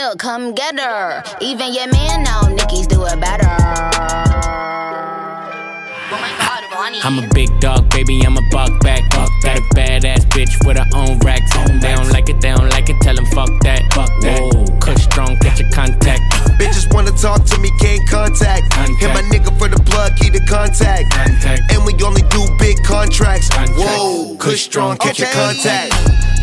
Dollar 0.10 0.17
come 0.17 0.54
get 0.54 0.80
her. 0.80 1.24
Even 1.41 1.74
your 1.74 1.88
man 1.91 2.24
know 2.24 2.56
Nicki's 2.56 2.88
do 2.88 3.06
it 3.06 3.19
better. 3.19 3.48
Oh 6.12 6.17
my 6.19 6.32
god, 6.38 6.63
Bonnie. 6.72 7.00
I'm 7.04 7.19
a 7.19 7.28
big 7.34 7.50
dog, 7.60 7.89
baby, 7.89 8.22
I'm 8.26 8.38
a 8.38 8.41
buck 8.52 8.80
back. 8.82 9.10
Buck 9.12 9.30
Got 9.43 9.58
a 9.58 9.62
badass 9.74 10.26
bitch 10.30 10.65
with 10.65 10.78
her 10.78 10.88
own 10.95 11.19
racks. 11.19 11.54
They 11.54 11.93
don't 11.93 12.10
like 12.10 12.30
it, 12.30 12.41
they 12.41 12.50
don't 12.50 12.69
like 12.69 12.89
it, 12.89 13.00
tell 13.02 13.15
them 13.15 13.26
fuck 13.28 13.50
that. 13.62 13.93
Fuck 13.93 14.10
that. 14.22 14.78
Kush 14.82 15.04
strong, 15.04 15.38
catch 15.38 15.60
your 15.60 15.69
contact. 15.72 16.22
Bitches 16.60 16.91
wanna 16.93 17.12
talk 17.12 17.45
to 17.45 17.60
me, 17.60 17.69
can't 17.80 18.08
contact. 18.10 18.74
Hit 19.00 19.13
my 19.13 19.22
nigga 19.22 19.58
for 19.58 19.67
the 19.67 19.82
plug, 19.84 20.15
keep 20.17 20.34
the 20.34 20.41
contact. 20.41 21.13
And 21.72 21.86
we 21.86 21.93
only 22.04 22.24
do 22.30 22.45
big 22.58 22.84
contracts. 22.84 23.50
Whoa, 23.78 24.36
Kush 24.38 24.63
strong, 24.63 24.98
catch 24.98 25.19
your 25.19 25.30
contact. 25.30 25.93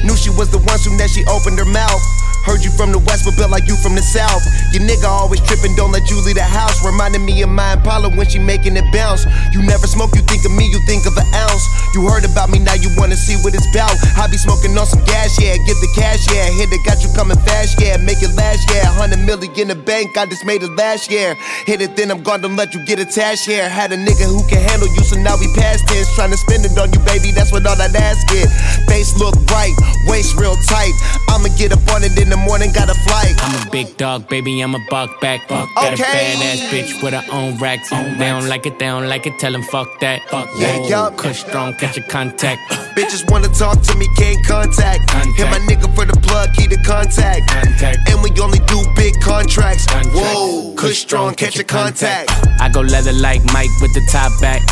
Knew 0.05 0.17
she 0.17 0.31
was 0.31 0.51
the 0.51 0.59
one 0.59 0.79
soon 0.79 1.01
as 1.01 1.13
she 1.13 1.25
opened 1.27 1.59
her 1.59 1.65
mouth. 1.65 2.16
Heard 2.47 2.63
you 2.63 2.71
from 2.71 2.95
the 2.95 3.03
west, 3.03 3.27
but 3.27 3.35
built 3.35 3.51
like 3.51 3.67
you 3.67 3.75
from 3.83 3.99
the 3.99 4.07
south. 4.07 4.47
Your 4.71 4.87
nigga 4.87 5.11
always 5.11 5.43
tripping, 5.43 5.75
don't 5.75 5.91
let 5.91 6.07
you 6.07 6.15
leave 6.23 6.39
the 6.39 6.47
house. 6.47 6.79
Reminding 6.87 7.27
me 7.27 7.43
of 7.43 7.51
my 7.51 7.75
Impala 7.75 8.07
when 8.15 8.23
she 8.31 8.39
making 8.39 8.79
it 8.79 8.87
bounce. 8.95 9.27
You 9.51 9.67
never 9.67 9.91
smoke, 9.91 10.15
you 10.15 10.23
think 10.23 10.47
of 10.47 10.55
me, 10.55 10.71
you 10.71 10.79
think 10.87 11.11
of 11.11 11.19
an 11.19 11.27
ounce. 11.35 11.67
You 11.91 12.07
heard 12.07 12.23
about 12.23 12.55
me, 12.55 12.63
now 12.63 12.79
you 12.79 12.87
wanna 12.95 13.19
see 13.19 13.35
what 13.43 13.51
it's 13.51 13.67
about. 13.75 13.99
I 14.15 14.31
be 14.31 14.39
smoking 14.39 14.79
on 14.79 14.87
some 14.87 15.03
gas, 15.11 15.35
yeah, 15.43 15.59
get 15.67 15.75
the 15.83 15.91
cash, 15.99 16.23
yeah. 16.31 16.47
Hit 16.55 16.71
it, 16.71 16.87
got 16.87 17.03
you 17.03 17.11
coming 17.19 17.39
fast, 17.43 17.83
yeah. 17.83 17.99
Make 17.99 18.23
it 18.23 18.31
last, 18.39 18.71
yeah. 18.71 18.95
100 18.95 19.27
million 19.27 19.51
in 19.59 19.69
the 19.69 19.75
bank, 19.75 20.17
I 20.17 20.27
just 20.27 20.47
made 20.47 20.63
it 20.63 20.71
last 20.79 21.11
year. 21.11 21.35
Hit 21.67 21.83
it, 21.83 21.97
then 21.97 22.15
I'm 22.15 22.23
gone, 22.23 22.43
don't 22.47 22.55
let 22.55 22.75
you 22.75 22.85
get 22.87 23.03
attached 23.03 23.47
here. 23.47 23.69
Had 23.69 23.91
a 23.91 23.99
nigga 23.99 24.23
who 24.31 24.47
can 24.47 24.63
handle 24.63 24.87
you, 24.95 25.03
so 25.03 25.19
now 25.19 25.35
we 25.35 25.51
past 25.59 25.83
tense. 25.89 26.15
Trying 26.15 26.31
to 26.31 26.39
spend 26.39 26.65
it 26.65 26.79
on 26.79 26.93
you, 26.95 27.01
baby, 27.03 27.33
that's 27.33 27.51
what 27.51 27.67
all 27.67 27.75
that 27.75 27.91
ass 27.97 28.23
get. 28.31 28.47
Face 28.87 29.19
look 29.19 29.35
right, 29.51 29.75
waist 30.07 30.39
real 30.39 30.55
tight. 30.71 30.95
I'ma 31.27 31.51
get 31.59 31.73
up 31.73 31.83
on 31.91 32.05
it 32.05 32.15
in 32.23 32.31
the 32.31 32.36
morning, 32.37 32.73
got 32.73 32.89
a 32.89 32.95
flight. 32.95 33.35
I'm 33.39 33.67
a 33.67 33.71
big 33.71 33.97
dog, 33.97 34.29
baby, 34.29 34.61
I'm 34.61 34.75
a 34.75 34.81
buck 34.91 35.21
back. 35.21 35.47
Got 35.49 35.69
a 35.77 35.93
Okay. 35.95 36.05
badass 36.05 36.71
bitch 36.71 37.03
with 37.03 37.15
her 37.15 37.25
own 37.33 37.59
racks. 37.59 37.91
They 37.91 38.29
don't 38.29 38.49
like 38.49 38.67
it, 38.67 38.79
they 38.79 38.87
don't 38.87 39.09
like 39.09 39.27
it, 39.27 39.39
tell 39.39 39.53
them 39.53 39.63
fuck 39.65 40.01
that. 40.01 40.23
Fuck 40.31 40.49
Yeah, 40.59 40.77
yup. 40.89 41.17
Kush 41.17 41.41
strong, 41.41 41.75
catch 41.75 41.97
your 41.97 42.07
contact. 42.07 42.61
Bitches 42.97 43.29
wanna 43.31 43.49
talk 43.49 43.83
to 43.83 43.95
me, 43.97 44.07
can't 44.17 44.45
contact. 44.47 45.11
Hit 45.37 45.51
my 45.51 45.59
nigga 45.69 45.95
for 45.95 46.05
the 46.07 46.19
plug, 46.21 46.53
keep 46.55 46.71
the 46.71 46.79
contact. 46.79 47.47
contact. 47.49 48.09
And 48.11 48.23
we 48.23 48.31
only 48.41 48.59
do 48.61 48.83
big 48.97 49.21
contracts. 49.21 49.87
Whoa, 50.15 50.75
Kush 50.77 50.99
strong, 50.99 51.35
catch 51.35 51.57
your 51.57 51.65
contact. 51.65 52.31
I 52.61 52.69
go 52.71 52.81
leather 52.81 53.13
like 53.13 53.45
Mike 53.53 53.71
with 53.83 53.93
the 53.95 54.01
top 54.11 54.33
back. 54.41 54.63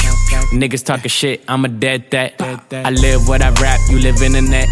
Niggas 0.52 0.84
talking 0.84 1.08
shit, 1.08 1.42
I'm 1.48 1.64
a 1.64 1.68
dead 1.68 2.10
that. 2.10 2.34
I 2.72 2.90
live 2.90 3.28
what 3.28 3.42
I 3.42 3.50
rap, 3.60 3.78
you 3.90 3.98
live 3.98 4.20
in 4.22 4.32
the 4.32 4.40
net. 4.42 4.68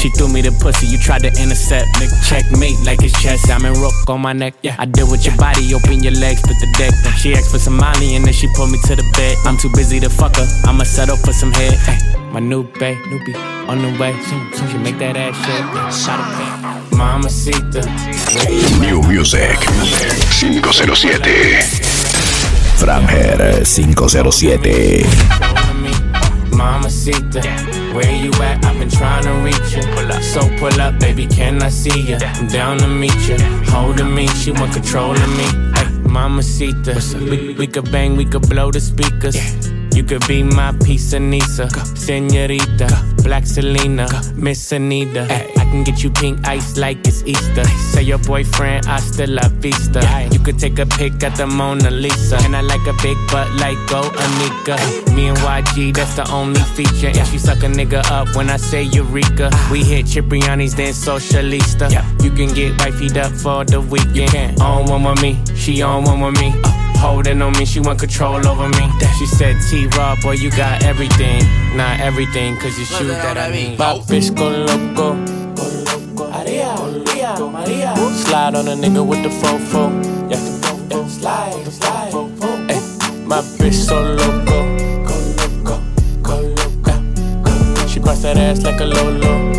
She 0.00 0.08
threw 0.10 0.28
me 0.28 0.40
the 0.42 0.52
pussy, 0.60 0.86
you 0.86 0.98
tried 0.98 1.22
to 1.22 1.28
intercept. 1.42 1.88
Checkmate 2.32 2.80
like 2.86 3.02
it's 3.02 3.12
chess, 3.20 3.50
I'm 3.50 3.64
in 3.66 3.74
rook 3.74 3.92
on 4.08 4.22
my 4.22 4.32
neck. 4.32 4.54
Yeah. 4.62 4.76
I 4.78 4.86
deal 4.86 5.06
with 5.10 5.26
your 5.26 5.36
body, 5.36 5.74
open 5.74 6.02
your 6.02 6.14
legs, 6.14 6.40
put 6.40 6.56
the 6.60 6.68
deck. 6.78 6.94
She 7.18 7.34
asked 7.34 7.50
for 7.50 7.58
some 7.58 7.76
money 7.76 8.16
and 8.16 8.24
then 8.24 8.32
she 8.32 8.48
pulled 8.56 8.70
me 8.72 8.78
to 8.86 8.96
the 8.96 9.04
bed. 9.12 9.36
I'm 9.44 9.58
too 9.58 9.70
busy 9.74 10.00
to 10.00 10.08
fuck 10.08 10.36
her, 10.36 10.46
I'ma 10.64 10.84
settle 10.84 11.18
for 11.18 11.34
some 11.34 11.52
head. 11.52 11.78
My 12.32 12.40
new 12.40 12.62
bae, 12.64 12.96
newbie, 13.12 13.36
on 13.68 13.82
the 13.82 13.92
way. 14.00 14.14
She 14.70 14.78
make 14.78 14.96
that 14.98 15.16
ass 15.16 15.36
shit. 15.44 15.62
Shot 15.92 16.20
a 16.20 16.24
pay. 16.90 16.96
Mama 16.96 17.28
Sita. 17.28 17.82
New 18.80 19.02
Music 19.06 19.58
507. 20.40 21.20
Franger 22.78 23.64
507. 23.66 25.52
Mamacita, 26.56 27.40
where 27.94 28.14
you 28.14 28.30
at? 28.42 28.64
I've 28.64 28.78
been 28.78 28.90
trying 28.90 29.24
to 29.24 29.32
reach 29.44 29.76
you. 29.76 29.82
So 30.22 30.40
pull 30.58 30.80
up, 30.80 30.98
baby, 30.98 31.26
can 31.26 31.62
I 31.62 31.68
see 31.68 32.00
you? 32.00 32.16
I'm 32.16 32.48
down 32.48 32.78
to 32.78 32.88
meet 32.88 33.28
you. 33.28 33.36
Holding 33.70 34.14
me, 34.14 34.26
she 34.28 34.52
want 34.52 34.72
control 34.72 35.12
of 35.12 35.28
me. 35.36 35.44
Hey, 35.74 35.88
Mama 36.08 36.42
Mamacita, 36.42 36.94
we, 37.30 37.54
we 37.54 37.66
could 37.66 37.90
bang, 37.90 38.16
we 38.16 38.24
could 38.24 38.48
blow 38.48 38.70
the 38.70 38.80
speakers. 38.80 39.36
You 39.94 40.02
could 40.02 40.26
be 40.26 40.42
my 40.42 40.70
of 40.70 41.20
Nisa, 41.20 41.68
Senorita, 41.96 42.88
Black 43.22 43.46
Selena, 43.46 44.08
Miss 44.34 44.72
Anita. 44.72 45.26
I 45.30 45.64
can 45.70 45.84
get 45.84 46.02
you 46.02 46.10
pink 46.10 46.46
ice 46.46 46.76
like 46.76 46.98
it's 47.06 47.22
Easter. 47.24 47.64
Say 47.92 48.02
your 48.02 48.18
boyfriend, 48.18 48.86
hasta 48.86 49.26
la 49.26 49.48
vista. 49.48 50.00
You 50.32 50.38
could 50.40 50.58
take 50.58 50.78
a 50.78 50.86
pic 50.86 51.22
at 51.22 51.36
the 51.36 51.46
Mona 51.46 51.90
Lisa. 51.90 52.36
And 52.44 52.56
I 52.56 52.62
like 52.62 52.86
a 52.86 52.94
big 53.02 53.16
butt 53.30 53.50
like 53.60 53.78
Go 53.88 54.02
Anika. 54.02 55.14
Me 55.14 55.28
and 55.28 55.38
YG, 55.38 55.94
that's 55.94 56.16
the 56.16 56.30
only 56.32 56.60
feature. 56.60 57.08
And 57.08 57.28
she 57.28 57.38
suck 57.38 57.62
a 57.62 57.66
nigga 57.66 58.02
up 58.10 58.34
when 58.34 58.50
I 58.50 58.56
say 58.56 58.82
Eureka. 58.82 59.50
Ah. 59.52 59.68
We 59.70 59.84
hit 59.84 60.06
Cipriani's, 60.06 60.74
then 60.74 60.92
Socialista. 60.92 61.90
You 62.22 62.30
can 62.30 62.54
get 62.54 62.72
wifeyed 62.78 63.16
up 63.18 63.32
for 63.32 63.64
the 63.64 63.80
weekend. 63.80 64.60
On 64.60 64.86
one 64.86 65.04
with 65.04 65.22
me, 65.22 65.38
she 65.54 65.82
on 65.82 66.04
one 66.04 66.20
with 66.20 66.40
me. 66.40 66.52
Oh. 66.64 66.81
Holding 67.02 67.42
on 67.42 67.52
me, 67.58 67.64
she 67.64 67.80
want 67.80 67.98
control 67.98 68.46
over 68.46 68.68
me. 68.68 68.88
She 69.18 69.26
said, 69.26 69.56
T 69.68 69.88
Raw, 69.98 70.14
boy, 70.22 70.34
you 70.34 70.50
got 70.52 70.84
everything. 70.84 71.42
Not 71.76 71.98
everything, 71.98 72.56
cause 72.58 72.78
you 72.78 72.84
shoot 72.84 73.08
that 73.08 73.36
I 73.36 73.50
mean. 73.50 73.76
My 73.76 73.94
bitch 74.06 74.32
go 74.36 74.48
loco. 74.48 75.18
Slide 78.14 78.54
on 78.54 78.68
a 78.68 78.76
nigga 78.76 79.04
with 79.04 79.22
the 79.24 79.30
fofo. 79.30 79.90
Yeah, 80.30 80.38
yeah. 80.96 81.06
slide, 81.08 81.66
slide. 81.72 82.14
Ay, 82.70 82.80
my 83.26 83.40
bitch 83.58 83.74
so 83.74 84.00
loco. 84.00 84.62
Go 85.04 85.14
loco, 85.38 85.82
go 86.22 86.40
loco. 86.40 87.86
She 87.88 87.98
bust 87.98 88.22
that 88.22 88.36
ass 88.36 88.62
like 88.62 88.80
a 88.80 88.84
lolo. 88.84 89.52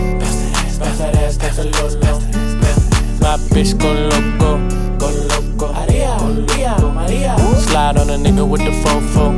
Bust 0.79 0.97
that 0.97 1.15
ass 1.17 1.37
like 1.39 1.57
a 1.57 1.63
lolo. 1.63 2.19
My 3.19 3.35
bitch 3.51 3.77
go 3.77 3.91
loco, 3.91 4.97
go 4.97 5.07
loco. 5.27 5.92
Slide 7.73 7.97
on 7.97 8.09
a 8.11 8.17
nigga 8.17 8.47
with 8.47 8.61
the 8.61 8.69
fofo. 8.69 9.33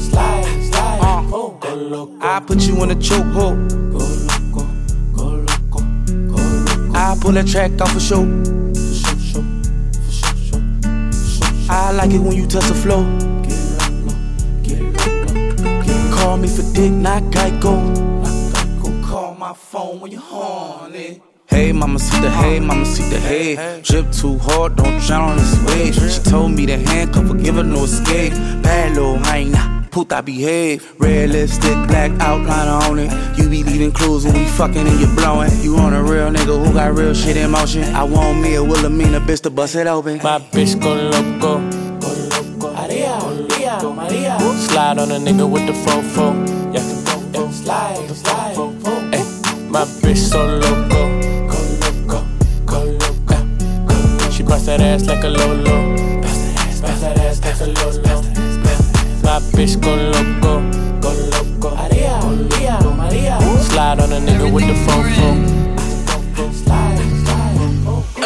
Slide, 0.00 0.44
slide. 0.72 1.30
Oh, 1.32 1.56
go 1.60 1.72
loco. 1.72 2.18
I 2.20 2.40
put 2.40 2.62
you 2.62 2.82
in 2.82 2.90
a 2.90 2.96
chokehold. 2.96 3.70
I 6.96 7.16
pull 7.20 7.30
that 7.30 7.46
track 7.46 7.80
off 7.80 7.94
a 7.94 8.00
show. 8.00 8.24
I 11.70 11.92
like 11.92 12.10
it 12.10 12.18
when 12.18 12.32
you 12.32 12.48
touch 12.48 12.66
the 12.66 12.74
flow. 12.74 13.04
Call 16.16 16.38
me 16.38 16.48
for 16.48 16.64
dick, 16.74 16.90
not 16.90 17.22
Geico. 17.30 17.78
Call 19.06 19.36
my 19.36 19.52
phone 19.54 20.00
when 20.00 20.10
you're 20.10 20.20
horny. 20.20 21.22
Hey, 21.52 21.70
mama, 21.70 21.98
see 21.98 22.18
the 22.22 22.30
hey, 22.30 22.60
mama, 22.60 22.86
see 22.86 23.02
the 23.10 23.20
hey. 23.20 23.82
Drip 23.82 24.10
too 24.10 24.38
hard, 24.38 24.74
don't 24.74 24.98
drown 25.02 25.32
on 25.32 25.36
this 25.36 25.54
wave. 25.66 25.94
She 25.94 26.22
told 26.22 26.52
me 26.52 26.64
to 26.64 26.78
handcuff 26.78 27.28
her, 27.28 27.34
give 27.34 27.56
her 27.56 27.62
no 27.62 27.84
escape. 27.84 28.32
Bad 28.62 28.94
little 28.94 29.18
hyena, 29.18 29.86
puta 29.90 30.22
behave. 30.22 30.82
Red 30.98 31.28
lipstick, 31.28 31.76
black 31.88 32.10
outliner 32.12 32.88
on 32.88 32.98
it. 32.98 33.38
You 33.38 33.50
be 33.50 33.62
leaving 33.64 33.92
clues 33.92 34.24
when 34.24 34.32
we 34.32 34.46
fucking 34.46 34.88
and 34.88 34.98
you 34.98 35.14
blowing. 35.14 35.50
You 35.60 35.76
on 35.76 35.92
a 35.92 36.02
real 36.02 36.30
nigga 36.30 36.66
who 36.66 36.72
got 36.72 36.94
real 36.94 37.12
shit 37.12 37.36
in 37.36 37.50
motion. 37.50 37.84
I 37.94 38.02
want 38.02 38.40
me 38.40 38.54
a 38.54 38.64
Wilhelmina 38.64 39.20
bitch 39.20 39.42
to 39.42 39.50
bust 39.50 39.74
it 39.74 39.86
open. 39.86 40.20
My 40.22 40.38
bitch 40.38 40.80
go 40.80 40.94
loco. 40.94 41.60
Go 42.00 42.08
loco, 42.32 42.72
Maria, 42.72 43.18
Maria, 43.20 43.78
Maria. 43.92 44.38
Slide 44.70 44.98
on 44.98 45.10
a 45.10 45.18
nigga 45.18 45.46
with 45.48 45.66
the 45.66 45.74
fofo. 45.74 46.32
Yeah, 46.72 46.80
yeah. 46.80 47.50
slide, 47.50 48.08
slide. 48.08 48.56
Ay, 49.12 49.68
my 49.68 49.84
bitch 50.00 50.16
so 50.16 50.46
loco. 50.46 50.91
Bust 54.52 54.66
that 54.66 54.82
ass 54.82 55.06
like 55.06 55.24
a 55.24 55.28
lolo. 55.28 55.96
Bust 56.20 57.00
that 57.00 57.16
ass 57.20 57.40
like 57.40 57.60
a 57.60 57.68
lolo. 57.78 58.20
My 59.24 59.40
bitch 59.56 59.80
go 59.80 59.92
loco, 60.12 60.52
go 61.00 61.10
loco. 61.32 61.74
Maria, 61.74 62.20
Maria, 62.20 62.76
Maria. 63.00 63.40
Slide 63.70 64.00
on 64.00 64.12
a 64.12 64.20
nigga 64.20 64.52
with 64.52 64.66
the 64.66 64.76
fofo. 64.84 65.28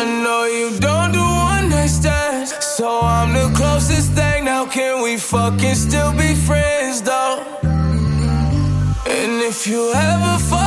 I 0.01 0.05
know 0.25 0.43
you 0.47 0.69
don't 0.81 1.13
do 1.13 1.23
one 1.23 1.69
night 1.69 1.91
stands, 1.91 2.51
so 2.61 3.03
I'm 3.03 3.33
the 3.33 3.49
closest 3.57 4.11
thing. 4.15 4.47
Now 4.47 4.67
can 4.67 5.05
we 5.05 5.19
fucking 5.19 5.77
still 5.77 6.11
be 6.11 6.35
friends 6.35 7.03
though? 7.03 7.45
And 9.07 9.43
if 9.51 9.69
you 9.69 9.93
ever 9.95 10.39
fucked 10.39 10.57
a 10.57 10.57
friend, 10.57 10.66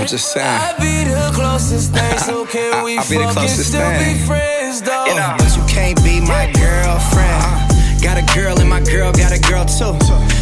I'm 0.00 0.06
just 0.06 0.32
saying. 0.32 0.46
I'd 0.48 0.80
be 0.80 1.04
the 1.04 1.30
closest 1.34 1.92
thing. 1.94 2.18
So 2.18 2.46
can 2.46 2.84
we 2.84 2.96
I'll 2.96 3.04
be 3.08 3.18
the 3.18 3.28
closest 3.32 3.68
still 3.68 3.84
thing. 3.84 4.16
be 4.16 4.24
friends 4.24 4.80
though? 4.80 5.04
You 5.04 5.14
know, 5.14 5.34
but 5.36 5.54
you 5.54 5.62
can't 5.68 6.02
be 6.02 6.20
my 6.20 6.50
girlfriend. 6.56 7.44
Uh, 7.44 7.68
got 8.00 8.16
a 8.16 8.24
girl 8.34 8.58
and 8.58 8.68
my 8.68 8.80
girl 8.80 9.12
got 9.12 9.30
a 9.36 9.40
girl 9.40 9.66
too. 9.68 9.92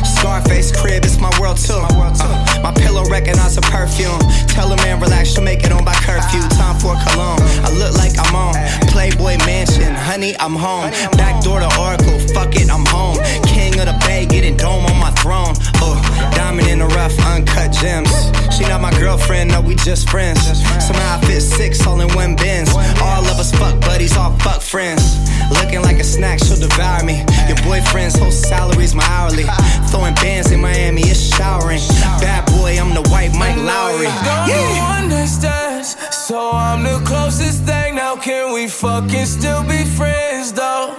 Scarface 0.07 0.71
crib, 0.71 1.05
it's 1.05 1.19
my 1.19 1.31
world 1.41 1.59
too. 1.59 1.75
Uh, 1.75 2.48
my 2.69 2.75
pillow 2.83 3.05
recognize 3.09 3.57
a 3.57 3.63
perfume. 3.63 4.21
Tell 4.49 4.71
a 4.73 4.77
man 4.77 5.01
relax, 5.01 5.33
she'll 5.33 5.43
make 5.43 5.65
it 5.65 5.73
on 5.73 5.85
by 5.85 5.95
curfew. 5.95 6.43
Time 6.61 6.79
for 6.79 6.95
cologne. 7.09 7.41
I 7.65 7.71
look 7.73 7.95
like 7.97 8.13
I'm 8.19 8.35
on 8.35 8.55
Playboy 8.89 9.39
Mansion. 9.47 9.95
Honey, 9.95 10.37
I'm 10.39 10.55
home. 10.55 10.91
Back 11.17 11.43
door 11.43 11.61
to 11.61 11.71
Oracle. 11.81 12.19
Fuck 12.35 12.57
it, 12.57 12.69
I'm 12.71 12.85
home. 12.87 13.17
King 13.47 13.81
of 13.81 13.87
the 13.87 13.97
Bay, 14.05 14.27
getting 14.27 14.57
dome 14.57 14.85
on 14.85 14.99
my 15.01 15.11
throne. 15.13 15.55
Uh, 15.81 15.97
diamond 16.37 16.69
in 16.69 16.81
the 16.81 16.87
rough, 16.87 17.17
uncut 17.25 17.73
gems. 17.73 18.11
She 18.55 18.65
not 18.65 18.81
my 18.81 18.91
girlfriend, 18.99 19.53
no, 19.53 19.61
we 19.61 19.75
just 19.77 20.11
friends. 20.11 20.41
Somehow 20.85 21.17
I 21.17 21.21
fit 21.25 21.41
six 21.41 21.87
all 21.87 22.01
in 22.01 22.13
one 22.15 22.35
Benz. 22.35 22.69
All 23.01 23.25
of 23.25 23.39
us 23.39 23.53
fuck 23.53 23.81
buddies, 23.81 24.17
all 24.17 24.37
fuck 24.41 24.61
friends. 24.61 25.17
Looking 25.63 25.81
like 25.81 25.99
a 25.99 26.05
snack, 26.05 26.41
she'll 26.41 26.59
devour 26.59 27.05
me. 27.05 27.25
Your 27.47 27.57
boyfriend's 27.63 28.19
whole 28.19 28.33
salary's 28.33 28.95
my 28.95 29.05
hourly. 29.07 29.47
Throwing 29.89 30.15
bands 30.17 30.51
in 30.51 30.61
Miami, 30.61 31.03
it's 31.03 31.21
showering. 31.37 31.81
Bad 32.21 32.47
boy, 32.47 32.58
I'm 32.67 32.93
the 32.93 33.03
white 33.11 33.33
Mike 33.35 33.57
Lowrey. 33.57 34.11
Don't 34.25 34.49
Yeah. 34.49 34.99
understand, 35.01 35.87
so 36.11 36.51
I'm 36.53 36.83
the 36.83 37.01
closest 37.05 37.65
thing. 37.65 37.95
Now 37.95 38.17
can 38.17 38.53
we 38.53 38.67
fucking 38.69 39.27
still 39.27 39.63
be 39.63 39.85
friends 39.85 40.53
though? 40.53 40.95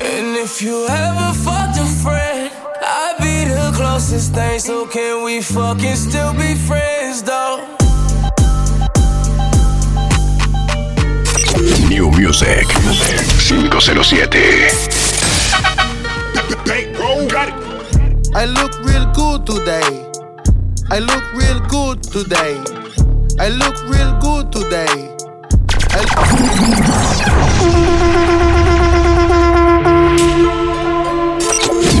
And 0.00 0.36
if 0.36 0.60
you 0.60 0.86
ever 0.88 1.32
fucked 1.44 1.78
a 1.78 1.86
friend, 2.02 2.50
I'd 2.82 3.16
be 3.20 3.44
the 3.44 3.72
closest 3.74 4.34
thing. 4.34 4.58
So 4.58 4.86
can 4.86 5.22
we 5.24 5.40
fucking 5.40 5.96
still 5.96 6.32
be 6.34 6.54
friends 6.54 7.22
though? 7.22 7.60
New 11.88 12.10
Music 12.10 12.66
507. 13.48 14.32
I 18.34 18.46
look 18.46 18.72
real 18.92 19.06
good 19.12 19.46
today. 19.46 20.10
I 20.90 20.98
look 20.98 21.24
real 21.34 21.60
good 21.68 22.02
today. 22.02 22.56
I 23.38 23.48
look 23.48 23.76
real 23.88 24.12
good 24.20 24.52
today. 24.52 25.08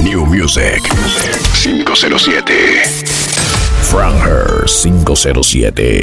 New 0.02 0.26
Music 0.26 0.80
507. 1.62 2.44
Franger 3.88 4.68
507. 4.68 6.02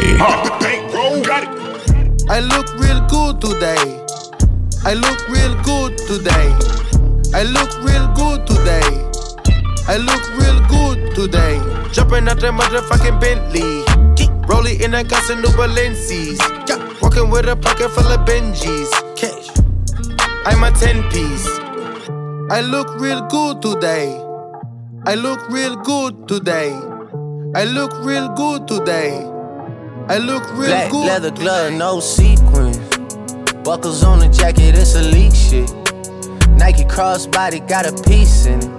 I 2.31 2.39
look 2.41 2.67
real 2.79 3.01
good 3.07 3.41
today. 3.41 4.05
I 4.85 4.93
look 4.93 5.19
real 5.29 5.55
good 5.63 5.97
today. 6.07 6.49
I 7.33 7.43
look 7.43 7.71
real 7.83 8.07
good 8.15 8.47
today. 8.47 9.08
I 9.89 9.97
look 9.97 10.21
real 10.37 10.59
good 10.67 11.15
today. 11.15 11.57
Jumping 11.91 12.27
out 12.27 12.39
that 12.41 12.53
motherfucking 12.53 13.19
Bentley. 13.19 13.81
Rolling 14.47 14.79
in, 14.81 14.93
I 14.93 15.01
got 15.01 15.23
some 15.23 15.41
new 15.41 15.47
Balenci's. 15.47 16.37
Walking 17.01 17.31
with 17.31 17.47
a 17.47 17.55
pocket 17.55 17.89
full 17.89 18.05
of 18.05 18.19
Benjis. 18.19 18.91
Cash. 19.17 19.49
I'm 20.45 20.61
a 20.63 20.69
10 20.69 21.09
piece. 21.09 21.47
I 22.51 22.61
look 22.61 22.87
real 22.99 23.21
good 23.29 23.63
today. 23.63 24.13
I 25.07 25.15
look 25.15 25.49
real 25.49 25.75
good 25.77 26.27
today. 26.27 26.71
I 27.55 27.63
look 27.63 27.91
real 28.05 28.29
good 28.35 28.67
today. 28.67 29.17
I 30.07 30.19
look 30.19 30.43
real 30.51 30.69
Black 30.69 30.91
good. 30.91 31.07
leather 31.07 31.31
glove, 31.31 31.73
no 31.73 31.99
sequins. 31.99 32.77
Buckles 33.63 34.03
on 34.03 34.19
the 34.19 34.27
jacket, 34.27 34.75
it's 34.75 34.93
elite 34.93 35.35
shit. 35.35 35.73
Nike 36.59 36.83
crossbody 36.83 37.67
got 37.67 37.87
a 37.87 38.03
piece 38.03 38.45
in 38.45 38.59
it. 38.59 38.78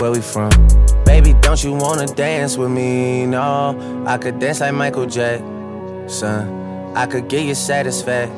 Where 0.00 0.12
we 0.12 0.20
from? 0.20 0.50
Baby, 1.04 1.34
don't 1.40 1.62
you 1.64 1.72
wanna 1.72 2.06
dance 2.06 2.56
with 2.56 2.70
me? 2.70 3.26
No, 3.26 4.04
I 4.06 4.16
could 4.16 4.38
dance 4.38 4.60
like 4.60 4.72
Michael 4.72 5.06
Jackson. 5.06 6.94
I 6.94 7.04
could 7.06 7.28
get 7.28 7.44
you 7.44 7.56
satisfaction. 7.56 8.30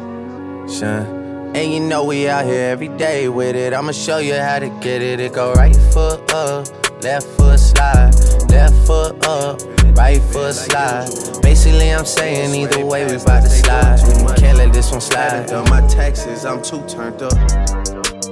And 1.54 1.70
you 1.70 1.80
know 1.80 2.04
we 2.04 2.30
out 2.30 2.46
here 2.46 2.70
every 2.70 2.88
day 2.88 3.28
with 3.28 3.56
it. 3.56 3.74
I'ma 3.74 3.92
show 3.92 4.16
you 4.18 4.36
how 4.36 4.58
to 4.58 4.70
get 4.80 5.02
it. 5.02 5.20
It 5.20 5.34
go 5.34 5.52
right 5.52 5.76
foot 5.92 6.32
up, 6.32 6.66
left 7.02 7.26
foot 7.26 7.60
slide, 7.60 8.14
left 8.48 8.74
foot 8.86 9.26
up, 9.26 9.60
right 9.98 10.22
foot 10.32 10.54
slide. 10.54 11.10
Basically, 11.42 11.92
I'm 11.92 12.06
saying 12.06 12.54
either 12.54 12.86
way 12.86 13.04
we 13.04 13.22
bout 13.22 13.42
to 13.42 13.50
slide. 13.50 13.98
Can't 14.38 14.56
let 14.56 14.72
this 14.72 14.90
one 14.92 15.02
slide. 15.02 15.52
On 15.52 15.68
my 15.68 15.86
taxes, 15.88 16.46
I'm 16.46 16.62
too 16.62 16.80
turned 16.88 17.20
up. 17.20 17.34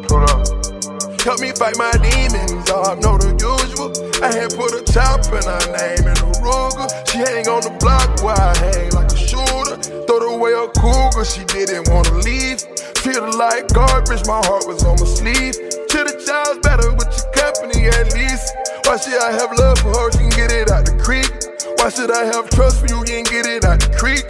Hold 0.08 0.30
up. 0.30 0.77
Help 1.24 1.40
me 1.40 1.50
fight 1.52 1.76
my 1.76 1.90
demons, 1.98 2.70
I 2.70 2.94
know 3.02 3.18
the 3.18 3.34
usual. 3.34 3.90
I 4.22 4.30
had 4.32 4.54
put 4.54 4.70
a 4.72 4.82
chop 4.86 5.26
in 5.34 5.42
her 5.42 5.66
name 5.74 6.06
in 6.06 6.16
a 6.16 6.28
Ruger. 6.40 6.88
She 7.10 7.18
hang 7.18 7.48
on 7.48 7.62
the 7.66 7.74
block 7.82 8.22
while 8.22 8.38
I 8.38 8.54
hang 8.56 8.90
like 8.94 9.10
a 9.12 9.18
shooter. 9.18 9.76
Throw 10.06 10.34
away 10.34 10.54
a 10.54 10.70
cougar, 10.78 11.24
she 11.26 11.44
didn't 11.44 11.90
wanna 11.90 12.14
leave. 12.22 12.62
Feel 13.02 13.26
like 13.36 13.68
garbage, 13.74 14.24
my 14.26 14.40
heart 14.46 14.66
was 14.66 14.84
on 14.84 14.96
my 14.98 15.06
sleeve. 15.06 15.54
To 15.54 15.98
the 16.06 16.14
child's 16.22 16.62
better 16.62 16.90
with 16.94 17.10
your 17.10 17.28
company 17.34 17.90
at 17.90 18.14
least. 18.14 18.54
Why 18.86 18.96
should 18.96 19.18
I 19.20 19.32
have 19.32 19.52
love 19.58 19.78
for 19.78 19.92
her? 19.94 20.10
She 20.12 20.26
can 20.26 20.34
get 20.34 20.50
it 20.50 20.70
out 20.70 20.86
the 20.86 20.96
creek. 20.96 21.30
Why 21.78 21.90
should 21.90 22.10
I 22.10 22.24
have 22.26 22.48
trust 22.50 22.80
for 22.80 22.88
you? 22.88 23.04
You 23.06 23.22
ain't 23.22 23.30
get 23.30 23.46
it 23.46 23.64
out 23.64 23.80
the 23.80 23.90
creek. 23.94 24.24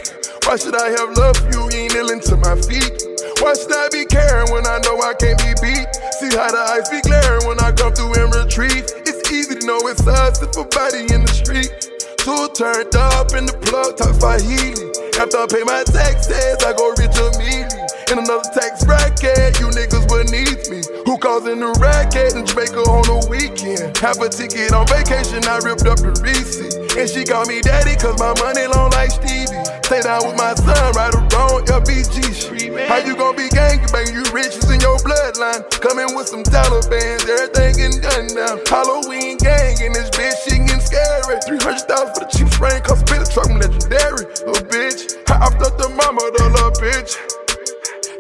Why 0.45 0.57
should 0.57 0.75
I 0.75 0.89
have 0.93 1.17
love 1.17 1.37
for 1.37 1.49
you? 1.53 1.69
You 1.73 1.89
ain't 1.89 1.95
kneeling 1.95 2.21
to 2.29 2.37
my 2.37 2.57
feet. 2.67 3.08
Why 3.41 3.55
should 3.55 3.71
I 3.71 3.89
be 3.93 4.05
caring 4.05 4.51
when 4.51 4.67
I 4.67 4.79
know 4.83 4.99
I 4.99 5.15
can't 5.15 5.39
be 5.39 5.55
beat? 5.63 5.87
See 6.19 6.35
how 6.35 6.51
the 6.51 6.59
ice 6.75 6.89
be 6.91 7.01
glaring 7.07 7.47
when 7.47 7.61
I 7.61 7.71
come 7.71 7.95
through 7.95 8.15
and 8.19 8.35
retreat. 8.35 8.91
It's 9.07 9.31
easy 9.31 9.55
to 9.55 9.67
know 9.67 9.79
it's 9.87 10.05
us 10.07 10.43
if 10.43 10.57
a 10.59 10.65
body 10.65 11.07
in 11.15 11.23
the 11.23 11.31
street. 11.31 11.71
Two 12.19 12.51
turned 12.59 12.95
up 12.97 13.35
in 13.39 13.47
the 13.47 13.55
plug, 13.63 13.97
talk 13.97 14.19
Swahili. 14.19 14.91
After 15.23 15.39
I 15.39 15.47
pay 15.47 15.63
my 15.63 15.85
taxes, 15.87 16.59
I 16.67 16.75
go 16.75 16.91
rich 16.99 17.15
immediately. 17.15 17.78
In 18.11 18.19
another 18.19 18.49
tax 18.53 18.85
bracket, 18.85 19.61
you 19.61 19.69
niggas 19.73 20.09
beneath 20.09 20.69
me. 20.71 20.81
Who 21.05 21.19
causing 21.19 21.61
the 21.61 21.73
racket 21.81 22.37
in 22.37 22.45
Jamaica 22.45 22.83
on 22.89 23.05
the 23.09 23.19
weekend? 23.29 23.97
Have 23.99 24.21
a 24.21 24.29
ticket 24.29 24.73
on 24.73 24.87
vacation, 24.89 25.45
I 25.45 25.61
ripped 25.65 25.89
up 25.89 26.01
the 26.01 26.13
receipt. 26.21 26.77
And 26.97 27.09
she 27.09 27.25
call 27.25 27.47
me 27.47 27.61
daddy, 27.61 27.97
cause 27.97 28.19
my 28.19 28.35
money 28.41 28.67
long 28.69 28.91
like 28.97 29.13
Stevie. 29.13 29.57
Stay 29.89 30.03
down 30.05 30.25
with 30.27 30.37
my 30.37 30.53
son, 30.53 30.93
right 30.97 31.15
or 31.15 31.25
wrong, 31.33 31.65
LBG 31.65 32.33
street. 32.35 32.77
How 32.89 33.01
you 33.01 33.17
gon' 33.17 33.37
be 33.37 33.49
gang 33.49 33.81
bang? 33.93 34.13
You 34.13 34.25
riches 34.37 34.69
in 34.69 34.81
your 34.81 34.99
bloodline. 35.01 35.65
Coming 35.81 36.13
with 36.17 36.29
some 36.29 36.45
Taliban, 36.45 37.21
everything 37.25 37.77
getting 37.81 38.01
done 38.05 38.29
now. 38.37 38.61
Halloween 38.69 39.39
gang 39.39 39.81
in 39.81 39.93
this 39.93 40.11
bitch, 40.11 40.37
she 40.45 40.59
getting 40.61 40.81
scary. 40.81 41.41
300,000 41.47 41.89
for 41.89 42.21
the 42.21 42.29
cheap 42.33 42.49
spray, 42.53 42.81
cause 42.85 43.01
spit 43.01 43.23
a 43.23 43.27
truck, 43.29 43.49
I'm 43.49 43.61
legendary. 43.61 44.25
Little 44.45 44.65
bitch, 44.69 45.17
I 45.31 45.41
off 45.45 45.57
the 45.57 45.89
mama, 45.89 46.21
the 46.37 46.45
little 46.51 46.73
bitch. 46.83 47.38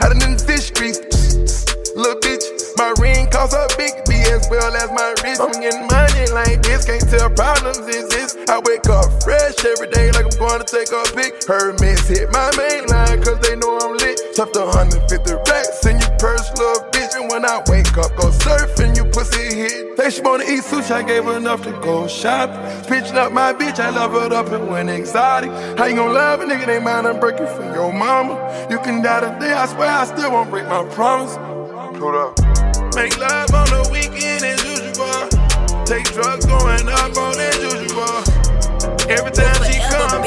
Had 0.00 0.12
it 0.12 0.22
in 0.22 0.37
the 0.37 0.44
fish 0.44 0.66
streets. 0.66 1.66
Little 1.96 2.20
bitch, 2.20 2.58
my 2.78 2.94
ring 3.02 3.26
costs 3.26 3.58
a 3.58 3.66
big 3.76 3.90
B 4.06 4.14
as 4.30 4.46
well 4.48 4.70
as 4.70 4.88
my 4.94 5.10
wrist. 5.22 5.42
I'm 5.42 5.50
getting 5.60 5.86
money 5.90 6.30
like 6.30 6.62
this, 6.62 6.86
can't 6.86 7.02
tell 7.10 7.28
problems 7.28 7.82
exist. 7.82 8.38
I 8.48 8.62
wake 8.62 8.86
up 8.86 9.10
fresh 9.22 9.58
every 9.66 9.90
day 9.90 10.12
like 10.12 10.31
I'm 10.31 10.38
going 10.38 10.62
to 10.62 10.64
take 10.64 10.94
a 10.94 11.02
pic. 11.10 11.42
Hermes 11.44 12.06
hit 12.06 12.31
my 12.31 12.48
main 12.56 12.87
line 12.87 13.20
cause 13.20 13.38
they 13.40 13.56
know 13.56 13.76
I'm 13.83 13.98
lit. 13.98 14.16
To 14.38 14.46
150 14.46 15.10
racks 15.50 15.85
in 15.87 15.98
your 15.98 16.14
purse, 16.22 16.46
little 16.54 16.87
bitch. 16.94 17.18
And 17.18 17.29
when 17.29 17.44
I 17.44 17.58
wake 17.66 17.98
up, 17.98 18.14
go 18.14 18.31
surfing, 18.31 18.96
you 18.96 19.04
pussy 19.10 19.58
hit. 19.58 19.98
Say 19.98 20.10
she 20.10 20.22
wanna 20.22 20.44
eat 20.44 20.62
sushi, 20.62 20.92
I 20.92 21.02
gave 21.02 21.24
her 21.24 21.37
enough 21.37 21.62
to 21.64 21.72
go 21.83 22.06
shopping. 22.06 22.62
Pitching 22.87 23.18
up 23.18 23.33
my 23.33 23.52
bitch, 23.52 23.81
I 23.81 23.90
love 23.90 24.12
her 24.12 24.33
up 24.33 24.52
and 24.52 24.68
went 24.68 24.88
exotic. 24.88 25.50
How 25.76 25.87
you 25.87 25.96
gon' 25.96 26.14
love 26.14 26.40
a 26.40 26.44
nigga, 26.44 26.66
they 26.66 26.79
mind 26.79 27.08
I'm 27.08 27.18
breaking 27.18 27.48
for 27.48 27.64
your 27.74 27.92
mama? 27.92 28.68
You 28.70 28.79
can 28.79 29.02
die 29.02 29.20
today, 29.20 29.52
I 29.52 29.66
swear 29.66 29.90
I 29.90 30.04
still 30.04 30.31
won't 30.31 30.50
break 30.50 30.68
my 30.68 30.85
promise. 30.94 31.35
Hold 31.98 32.14
up. 32.14 32.48
Make 32.99 33.17
love 33.17 33.55
on 33.55 33.67
the 33.71 33.88
weekend 33.92 34.42
as 34.42 34.59
usual. 34.67 35.31
Take 35.87 36.11
drugs 36.11 36.44
going 36.46 36.88
up 36.90 37.15
on 37.15 37.38
as 37.38 37.55
usual. 37.63 38.27
Every 39.07 39.31
time 39.31 39.55
she 39.71 39.79
come, 39.79 40.27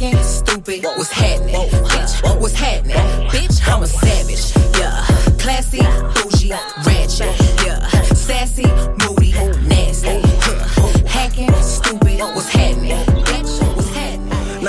asking? 0.00 0.22
Stupid, 0.22 0.84
what's 0.84 1.10
happening? 1.10 1.54
Bitch, 1.54 2.40
what's 2.40 2.54
happening? 2.54 2.96
Bitch, 3.28 3.60
I'm 3.68 3.82
a 3.82 3.86
savage. 3.86 4.52
Yeah, 4.78 5.04
classy, 5.38 5.78
bougie, 6.14 6.50
ratchet. 6.86 7.34
Yeah, 7.64 7.88
sassy 8.14 8.97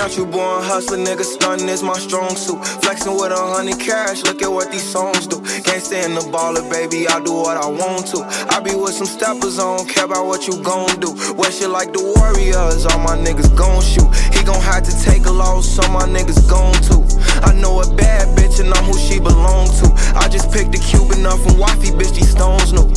Natural 0.00 0.24
born 0.24 0.64
hustler, 0.64 0.96
nigga, 0.96 1.22
stunning 1.22 1.68
is 1.68 1.82
my 1.82 1.92
strong 1.92 2.34
suit. 2.34 2.64
Flexing 2.80 3.12
with 3.12 3.32
a 3.32 3.36
hundred 3.36 3.78
cash, 3.78 4.22
look 4.22 4.40
at 4.40 4.50
what 4.50 4.72
these 4.72 4.82
songs 4.82 5.26
do. 5.26 5.42
Can't 5.60 5.84
stand 5.84 6.16
the 6.16 6.22
baller, 6.32 6.64
baby, 6.72 7.06
I 7.06 7.20
do 7.20 7.34
what 7.34 7.58
I 7.58 7.68
want 7.68 8.06
to. 8.16 8.24
I 8.48 8.60
be 8.60 8.74
with 8.74 8.94
some 8.94 9.06
steppers, 9.06 9.58
I 9.58 9.76
don't 9.76 9.86
care 9.86 10.06
about 10.06 10.24
what 10.24 10.48
you 10.48 10.56
gon' 10.64 10.88
do. 11.04 11.12
Wear 11.36 11.52
shit 11.52 11.68
like 11.68 11.92
the 11.92 12.00
Warriors, 12.00 12.86
all 12.86 12.98
my 13.04 13.12
niggas 13.12 13.54
gon' 13.54 13.84
shoot. 13.84 14.08
He 14.32 14.42
gon' 14.42 14.62
have 14.64 14.88
to 14.88 14.94
take 15.04 15.26
a 15.26 15.30
loss, 15.30 15.68
so 15.68 15.82
my 15.92 16.08
niggas 16.08 16.48
gon' 16.48 16.72
too. 16.80 17.04
I 17.44 17.52
know 17.52 17.84
a 17.84 17.94
bad 17.94 18.32
bitch 18.32 18.58
and 18.58 18.72
I'm 18.72 18.84
who 18.88 18.96
she 18.96 19.20
belong 19.20 19.68
to. 19.84 19.92
I 20.16 20.32
just 20.32 20.50
picked 20.50 20.74
a 20.74 20.80
Cuban 20.80 21.26
up 21.26 21.38
from 21.44 21.58
Wifey, 21.60 21.92
bitch, 21.92 22.16
these 22.16 22.32
stones 22.32 22.72
new. 22.72 22.88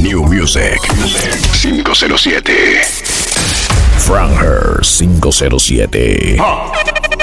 New 0.00 0.24
Music 0.24 0.80
507. 0.88 3.29
From 4.10 4.32
her 4.32 4.82
507. 4.82 6.40
I 6.40 7.19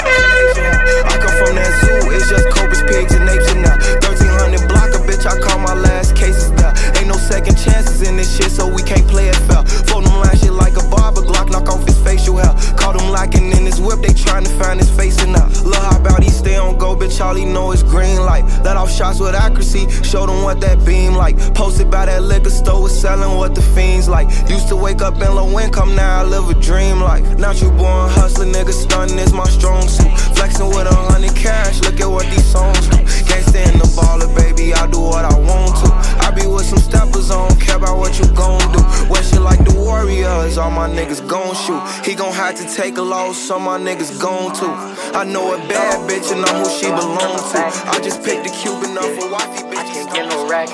like. 21.28 21.54
Posted 21.54 21.90
by 21.90 22.06
that 22.06 22.22
liquor 22.22 22.50
store, 22.50 22.82
was 22.82 22.98
selling 22.98 23.36
what 23.36 23.54
the 23.54 23.62
fiends 23.62 24.08
like. 24.08 24.28
Used 24.48 24.68
to 24.68 24.76
wake 24.76 25.02
up 25.02 25.14
in 25.14 25.34
low 25.34 25.58
income, 25.58 25.94
now 25.94 26.20
I 26.20 26.24
live 26.24 26.48
a 26.48 26.54
dream 26.60 27.00
life. 27.00 27.38
Not 27.38 27.60
you 27.60 27.70
born 27.70 28.10
hustler, 28.10 28.46
nigga, 28.46 28.72
stunning 28.72 29.18
is 29.18 29.32
my 29.32 29.44
strong 29.44 29.86
suit. 29.88 30.12
Flexing 30.36 30.68
with 30.68 30.86
a 30.86 30.94
hundred 30.94 31.34
cash, 31.36 31.80
look 31.82 32.00
at 32.00 32.06
what 32.06 32.26
these 32.26 32.44
songs 32.44 32.86
do. 32.88 32.96
Can't 33.28 33.44
stand 33.46 33.80
the 33.80 33.88
baller, 33.96 34.30
baby, 34.36 34.74
I 34.74 34.86
do 34.90 35.00
what 35.00 35.24
I 35.24 35.34
want 35.38 35.76
to. 35.82 35.88
I 36.26 36.30
be 36.30 36.46
with 36.46 36.66
some 36.66 36.78
steppers, 36.78 37.30
I 37.30 37.48
don't 37.48 37.60
care 37.60 37.76
about 37.76 37.98
what 37.98 38.18
you 38.18 38.26
gon' 38.34 38.60
do. 38.72 38.82
Wear 39.10 39.22
shit 39.22 39.40
like 39.40 39.64
the 39.64 39.74
Warriors, 39.74 40.58
all 40.58 40.70
my 40.70 40.88
niggas 40.88 41.26
gon' 41.26 41.54
shoot. 41.54 41.82
He 42.06 42.14
gon' 42.14 42.32
have 42.32 42.54
to 42.56 42.64
take 42.74 42.96
a 42.98 43.02
loss, 43.02 43.38
so 43.38 43.58
my 43.58 43.78
niggas 43.78 44.20
gon' 44.20 44.54
too. 44.54 44.72
I 45.16 45.24
know 45.24 45.54
a 45.54 45.58
bad 45.68 46.08
bitch 46.08 46.30
and 46.32 46.44
I'm 46.44 46.64
who 46.64 46.70
she 46.70 46.86
belong 46.86 47.38
to. 47.52 47.60
I 47.92 48.00
just 48.02 48.22
picked 48.22 48.44
the 48.44 48.50
Cuban 48.50 48.96
up 48.96 49.10
for 49.16 49.30
wifey 49.32 49.64
bitch. 49.70 49.78
I 49.78 49.92
can't 49.92 50.14
get 50.14 50.28
no 50.28 50.48
racks, 50.48 50.72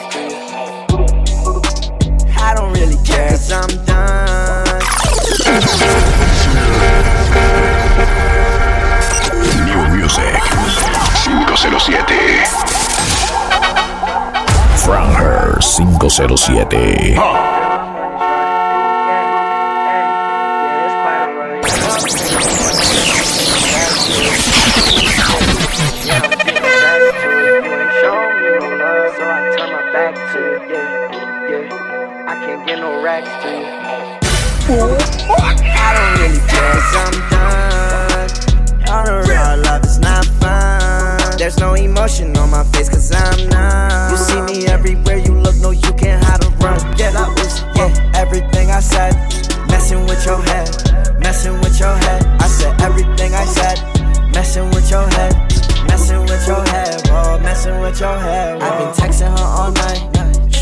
cause 3.04 3.52
I'm 3.52 3.68
done. 3.84 4.64
New 9.66 9.96
Music 9.96 10.40
507. 11.24 11.94
From 14.84 15.14
her 15.14 15.60
507. 15.60 17.18
I 17.18 17.53
can't 33.04 33.24
get 33.24 33.34
no 33.34 33.44
racks 33.44 33.44
to 33.44 33.50
you. 33.50 34.96
I 35.76 35.90
don't 35.94 36.12
really 36.20 36.40
care, 36.48 36.80
done. 36.92 37.14
All 38.88 39.04
the 39.04 39.16
real 39.28 39.56
love 39.64 39.84
is 39.84 39.98
not 39.98 40.24
fun. 40.40 41.38
There's 41.38 41.58
no 41.58 41.74
emotion 41.74 42.36
on 42.36 42.50
my 42.50 42.64
face, 42.64 42.88
cause 42.88 43.12
I'm 43.12 43.48
numb. 43.48 44.10
You 44.10 44.16
see 44.16 44.40
me 44.42 44.66
everywhere 44.66 45.18
you 45.18 45.34
look, 45.34 45.56
no, 45.56 45.70
you 45.70 45.92
can't 45.94 46.22
hide 46.24 46.44
or 46.44 46.50
run. 46.64 46.80
Yeah, 46.96 47.10
that 47.10 47.28
was, 47.28 47.62
yeah, 47.76 47.92
everything 48.14 48.70
I 48.70 48.80
said. 48.80 49.14
Messing 49.68 50.06
with 50.06 50.24
your 50.24 50.40
head, 50.42 50.68
messing 51.20 51.60
with 51.60 51.78
your 51.78 51.94
head. 51.96 52.24
I 52.40 52.46
said 52.46 52.80
everything 52.80 53.34
I 53.34 53.44
said. 53.44 53.80
Messing 54.32 54.68
with 54.70 54.90
your 54.90 55.06
head, 55.10 55.32
messing 55.86 56.20
with 56.22 56.46
your 56.46 56.64
head, 56.66 57.02
bro. 57.04 57.38
Messing 57.40 57.80
with 57.80 58.00
your 58.00 58.18
head. 58.18 58.62
I've 58.62 58.78
been 58.78 59.04
texting 59.04 59.30
her 59.30 59.44
all 59.44 59.72
night. 59.72 60.13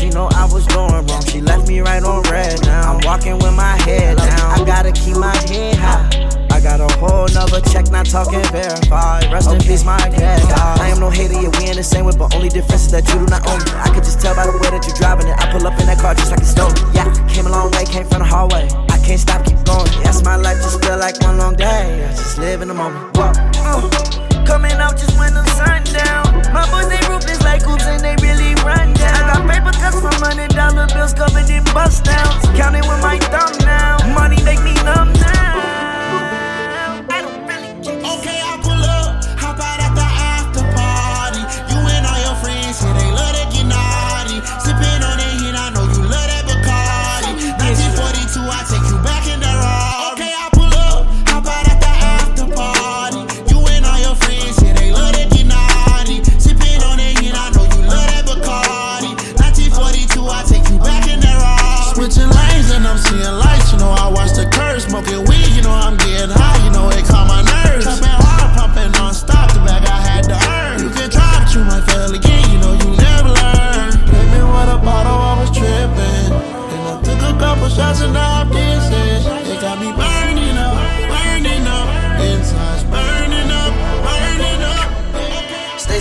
She 0.03 0.09
know 0.09 0.27
I 0.35 0.43
was 0.51 0.67
doing 0.67 0.91
wrong. 0.91 1.23
She 1.31 1.39
left 1.39 1.69
me 1.69 1.79
right 1.79 2.03
on 2.03 2.23
red 2.23 2.61
now. 2.63 2.91
I'm 2.91 2.99
walking 3.05 3.39
with 3.39 3.55
my 3.55 3.77
head 3.87 4.17
down. 4.17 4.51
I 4.51 4.61
gotta 4.65 4.91
keep 4.91 5.15
my 5.15 5.33
head 5.47 5.77
high. 5.77 6.09
I 6.51 6.59
got 6.59 6.81
a 6.81 6.91
whole 6.99 7.25
nother 7.31 7.61
check, 7.71 7.89
not 7.89 8.07
talking 8.07 8.43
verified. 8.51 9.31
Rest 9.31 9.49
in 9.49 9.59
peace, 9.59 9.85
my 9.85 9.97
cat. 9.97 10.43
I 10.81 10.89
am 10.89 10.99
no 10.99 11.09
hater, 11.09 11.39
yeah, 11.39 11.47
we 11.57 11.69
in 11.69 11.77
the 11.77 11.83
same 11.83 12.03
way, 12.03 12.11
but 12.17 12.35
only 12.35 12.49
difference 12.49 12.83
is 12.83 12.91
that 12.91 13.07
you 13.07 13.13
do 13.13 13.25
not 13.27 13.47
own 13.47 13.61
it. 13.61 13.73
I 13.75 13.93
could 13.95 14.03
just 14.03 14.19
tell 14.19 14.35
by 14.35 14.45
the 14.45 14.51
way 14.51 14.75
that 14.75 14.83
you're 14.85 14.97
driving 14.97 15.27
it. 15.27 15.39
I 15.39 15.49
pull 15.53 15.65
up 15.65 15.79
in 15.79 15.85
that 15.85 15.99
car 15.99 16.13
just 16.15 16.31
like 16.31 16.41
it's 16.41 16.51
stolen. 16.51 16.75
Yeah, 16.91 17.07
came 17.29 17.47
a 17.47 17.49
long 17.49 17.71
way, 17.71 17.85
came 17.85 18.05
from 18.05 18.19
the 18.19 18.27
hallway. 18.27 18.67
I 18.91 18.99
can't 18.99 19.21
stop, 19.21 19.45
keep 19.45 19.63
going. 19.63 19.87
Yes, 20.03 20.21
my 20.21 20.35
life 20.35 20.57
just 20.57 20.83
feel 20.83 20.97
like 20.97 21.15
one 21.21 21.37
long 21.37 21.55
day. 21.55 22.03
I 22.03 22.11
just 22.11 22.37
live 22.39 22.61
in 22.61 22.67
the 22.67 22.73
moment. 22.73 23.15
Whoa. 23.15 23.31
Uh, 23.55 24.22
coming 24.45 24.77
out 24.79 24.97
just 24.97 25.17
when 25.17 25.33
the 25.33 25.45
sun 25.55 25.83
down. 25.91 26.23
My 26.53 26.69
boys, 26.71 26.87
they 26.89 27.01
ruthless 27.07 27.41
like 27.43 27.63
hoops 27.63 27.85
and 27.87 28.01
they 28.03 28.15
really 28.21 28.55
run 28.63 28.93
down. 28.93 29.15
I 29.15 29.33
got 29.33 29.41
paper 29.49 29.73
cuts 29.79 29.99
from 29.99 30.13
hundred 30.21 30.51
dollar 30.51 30.87
bills 30.87 31.13
covered 31.13 31.49
in 31.49 31.63
bust 31.73 32.03
downs. 32.03 32.43
Counting 32.57 32.85
with 32.87 33.01
my 33.01 33.17
thumb 33.31 33.57
now. 33.65 33.97
Money 34.13 34.41
make 34.43 34.61
me 34.63 34.73
numb 34.83 35.13
now. 35.13 35.52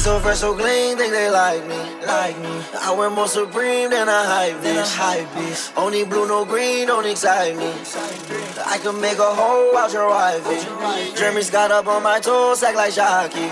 So 0.03 0.19
fresh, 0.19 0.39
so 0.39 0.53
clean, 0.53 0.97
think 0.99 1.13
they 1.13 1.31
like 1.31 1.65
me, 1.69 1.79
like 2.05 2.37
me. 2.37 2.51
I 2.75 2.93
wear 2.99 3.09
more 3.09 3.29
supreme 3.29 3.89
than 3.89 4.09
a 4.09 4.25
hype 4.27 4.57
bitch, 4.57 4.97
hype 4.97 5.29
bitch. 5.29 5.71
Only 5.77 6.03
blue, 6.03 6.27
no 6.27 6.45
green, 6.45 6.89
don't 6.89 7.07
excite 7.07 7.57
me. 7.57 7.71
I 8.67 8.79
can 8.83 9.01
make 9.01 9.19
a 9.19 9.33
hole 9.33 9.79
out 9.79 9.93
your 9.93 10.09
wifey. 10.11 10.59
Jeremy 11.17 11.43
Scott 11.43 11.71
up 11.71 11.87
on 11.87 12.03
my 12.03 12.19
toes, 12.19 12.65
act 12.65 12.77
like 12.77 12.91
Shocky. 12.91 13.47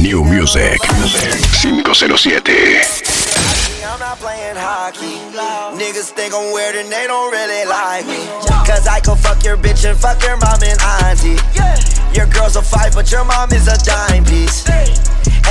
New 0.00 0.22
Music 0.22 0.78
507. 0.86 2.54
I'm 3.82 3.98
not 3.98 4.18
playing 4.18 4.54
hockey. 4.54 5.18
Niggas 5.74 6.12
think 6.14 6.32
I'm 6.32 6.54
weird 6.54 6.76
and 6.76 6.88
they 6.92 7.08
don't 7.08 7.32
really 7.32 7.66
like 7.66 8.06
me. 8.06 8.22
Cause 8.70 8.86
I 8.86 9.00
can 9.00 9.16
fuck 9.16 9.42
your 9.42 9.56
bitch 9.56 9.82
and 9.82 9.98
fuck 9.98 10.22
your 10.22 10.36
mom 10.36 10.62
and 10.62 10.78
auntie. 11.02 11.42
Your 12.14 12.26
girl's 12.26 12.54
a 12.54 12.62
five, 12.62 12.94
but 12.94 13.10
your 13.10 13.24
mom 13.24 13.50
is 13.50 13.66
a 13.66 13.76
dime 13.84 14.24
piece. 14.24 14.62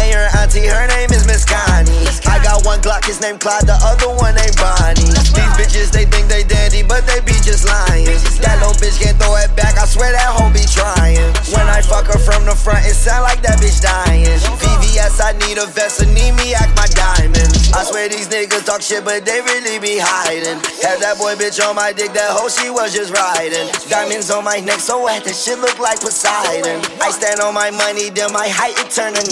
And 0.02 0.08
your 0.12 0.28
auntie, 0.38 0.68
her 0.68 0.88
name 0.88 1.12
is 1.12 1.26
Miss 1.26 1.46
Connie. 1.46 2.08
I 2.28 2.42
got 2.44 2.66
one 2.66 2.82
Glock, 2.82 3.06
his 3.06 3.22
name 3.22 3.38
Clyde, 3.38 3.68
the 3.68 3.78
other 3.82 4.12
one 4.12 4.36
named 4.36 4.58
Bonnie. 4.58 5.08
These 5.08 5.54
bitches, 5.56 5.90
they 5.92 6.06
think 6.06 6.28
they 6.28 6.44
dandy, 6.44 6.84
but 6.84 7.08
they 7.08 7.20
be 7.22 7.36
just 7.44 7.66
lying. 7.66 8.06
That 8.44 8.60
little 8.60 8.76
bitch 8.76 9.00
can't 9.02 9.18
throw 9.18 9.36
it 9.40 9.56
back, 9.56 9.78
I 9.78 9.86
swear 9.86 10.12
that 10.12 10.32
hoe 10.36 10.52
be 10.52 10.64
trying. 10.68 11.32
When 11.56 11.68
I 11.68 11.82
fuck 11.82 12.08
her 12.12 12.20
from 12.20 12.46
the 12.46 12.56
front, 12.56 12.86
it 12.86 12.96
sound 12.96 13.24
like 13.24 13.42
that 13.44 13.60
bitch 13.60 13.80
dying. 13.82 14.28
VVS, 14.60 15.22
I 15.24 15.34
need 15.48 15.58
a 15.58 15.68
vest, 15.68 16.02
and 16.02 16.14
need 16.14 16.34
me 16.36 16.54
act 16.54 16.76
my 16.76 16.88
diamond. 16.92 17.52
I 17.76 17.84
swear 17.84 18.08
these 18.08 18.28
niggas 18.28 18.66
talk 18.66 18.82
shit, 18.82 19.04
but 19.04 19.26
they 19.26 19.42
really 19.42 19.80
be 19.80 20.00
hiding. 20.00 20.60
Had 20.80 21.00
that 21.04 21.18
boy 21.20 21.36
bitch 21.36 21.60
on 21.60 21.76
my 21.76 21.92
dick, 21.92 22.14
that 22.14 22.32
hoe 22.32 22.48
she 22.48 22.70
was 22.70 22.94
just 22.94 23.12
riding. 23.12 23.68
Diamonds 23.90 24.32
on 24.32 24.44
my 24.44 24.60
neck, 24.60 24.80
so 24.80 25.04
wet, 25.04 25.24
that 25.26 25.36
shit 25.36 25.60
look 25.60 25.80
like 25.80 26.00
Poseidon. 26.00 26.80
I 27.02 27.12
stand 27.12 27.40
on 27.40 27.54
my 27.54 27.72
money, 27.72 28.10
then 28.10 28.32
my 28.32 28.48
height, 28.48 28.76
it 28.80 28.92
turn 28.92 29.14
to 29.16 29.24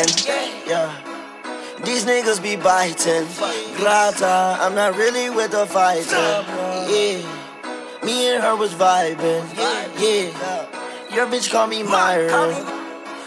910. 0.00 0.68
Yeah. 0.68 1.84
These 1.84 2.04
niggas 2.06 2.42
be 2.42 2.56
biting. 2.56 3.26
Grata, 3.76 4.56
I'm 4.60 4.74
not 4.74 4.96
really 4.96 5.28
with 5.30 5.50
the 5.50 5.66
fighting. 5.66 6.06
Yeah. 6.12 7.20
Me 8.04 8.32
and 8.32 8.42
her 8.42 8.56
was 8.56 8.72
vibing. 8.72 9.44
Yeah. 9.56 11.14
Your 11.14 11.26
bitch 11.26 11.50
call 11.50 11.66
me 11.66 11.82
Myra. 11.82 12.30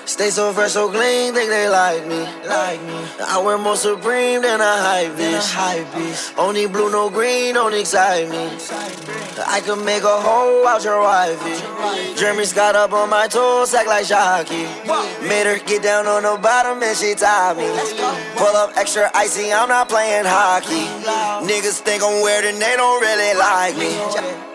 Stay 0.06 0.30
so 0.30 0.52
fresh, 0.52 0.74
so 0.74 0.90
clean, 0.90 1.34
think 1.34 1.50
they 1.50 1.70
like 1.70 2.06
me. 2.06 2.20
Like 2.46 2.82
me. 2.84 3.08
I 3.26 3.42
wear 3.44 3.58
more 3.58 3.78
Supreme 3.78 4.42
than 4.42 4.60
a 4.60 4.76
hype 4.88 5.14
bitch. 5.14 6.38
Only 6.38 6.68
blue, 6.68 6.92
no 6.92 7.10
green, 7.10 7.54
don't 7.54 7.74
excite 7.74 8.30
me. 8.30 8.50
I 9.48 9.62
could 9.62 9.84
make 9.84 10.04
a 10.04 10.22
hoe 10.22 10.68
out 10.68 10.84
your 10.84 11.02
wifey. 11.02 12.16
Jeremy 12.20 12.46
Scott 12.46 12.76
up 12.76 12.92
on 12.92 13.10
my 13.10 13.28
toes, 13.28 13.74
act 13.74 13.88
like 13.88 14.06
Shocky. 14.06 14.64
Made 15.28 15.48
her 15.48 15.58
get 15.66 15.82
down 15.82 16.06
on 16.06 16.24
the 16.24 16.38
bottom 16.42 16.84
and 16.84 16.98
she 16.98 17.16
tied 17.16 17.58
me. 17.58 17.68
Pull 18.36 18.56
up 18.56 18.72
extra 18.76 19.10
icy, 19.16 19.54
I'm 19.54 19.70
not 19.70 19.88
playing 19.88 20.26
hockey. 20.26 20.86
Niggas 21.48 21.80
think 21.80 22.04
I'm 22.04 22.22
weird 22.22 22.46
and 22.46 22.62
they 22.62 22.76
don't 22.76 23.02
really 23.02 23.40
like 23.40 23.78
me. 23.78 24.53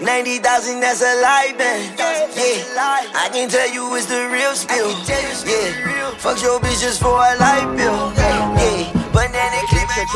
90,000, 0.00 0.80
that's 0.80 1.02
a 1.02 1.20
lie, 1.22 1.54
man. 1.56 1.94
Yeah, 1.98 3.14
I 3.14 3.30
can 3.32 3.48
tell 3.48 3.70
you 3.72 3.94
it's 3.96 4.06
the 4.06 4.28
real 4.28 4.54
spill. 4.54 4.90
Yeah, 5.06 6.10
fuck 6.18 6.42
your 6.42 6.60
bitch 6.60 6.80
just 6.80 7.00
for 7.00 7.14
a 7.14 7.36
light 7.38 7.76
bill. 7.76 8.12
Yeah, 8.16 8.90
banana 9.12 9.60
clip 9.68 9.90
and 9.96 10.08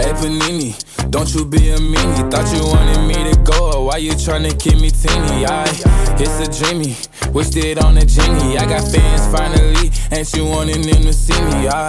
Hey 0.00 0.12
Panini, 0.12 1.10
don't 1.10 1.32
you 1.34 1.44
be 1.44 1.70
a 1.70 1.76
meanie. 1.78 2.30
Thought 2.30 2.54
you 2.54 2.64
wanted 2.64 3.06
me 3.06 3.30
to 3.30 3.36
go, 3.42 3.84
why 3.84 3.98
you 3.98 4.12
tryna 4.12 4.58
keep 4.58 4.80
me 4.80 4.90
teeny? 4.90 5.44
I, 5.46 5.64
it's 6.18 6.38
a 6.40 6.46
dreamy, 6.64 6.96
wished 7.32 7.56
it 7.56 7.82
on 7.84 7.98
a 7.98 8.04
genie. 8.06 8.56
I 8.56 8.64
got 8.66 8.86
fans 8.88 9.26
finally, 9.26 9.90
and 10.10 10.32
you 10.34 10.46
wanting 10.46 10.82
them 10.82 11.02
to 11.02 11.12
see 11.12 11.40
me. 11.42 11.68
I, 11.68 11.88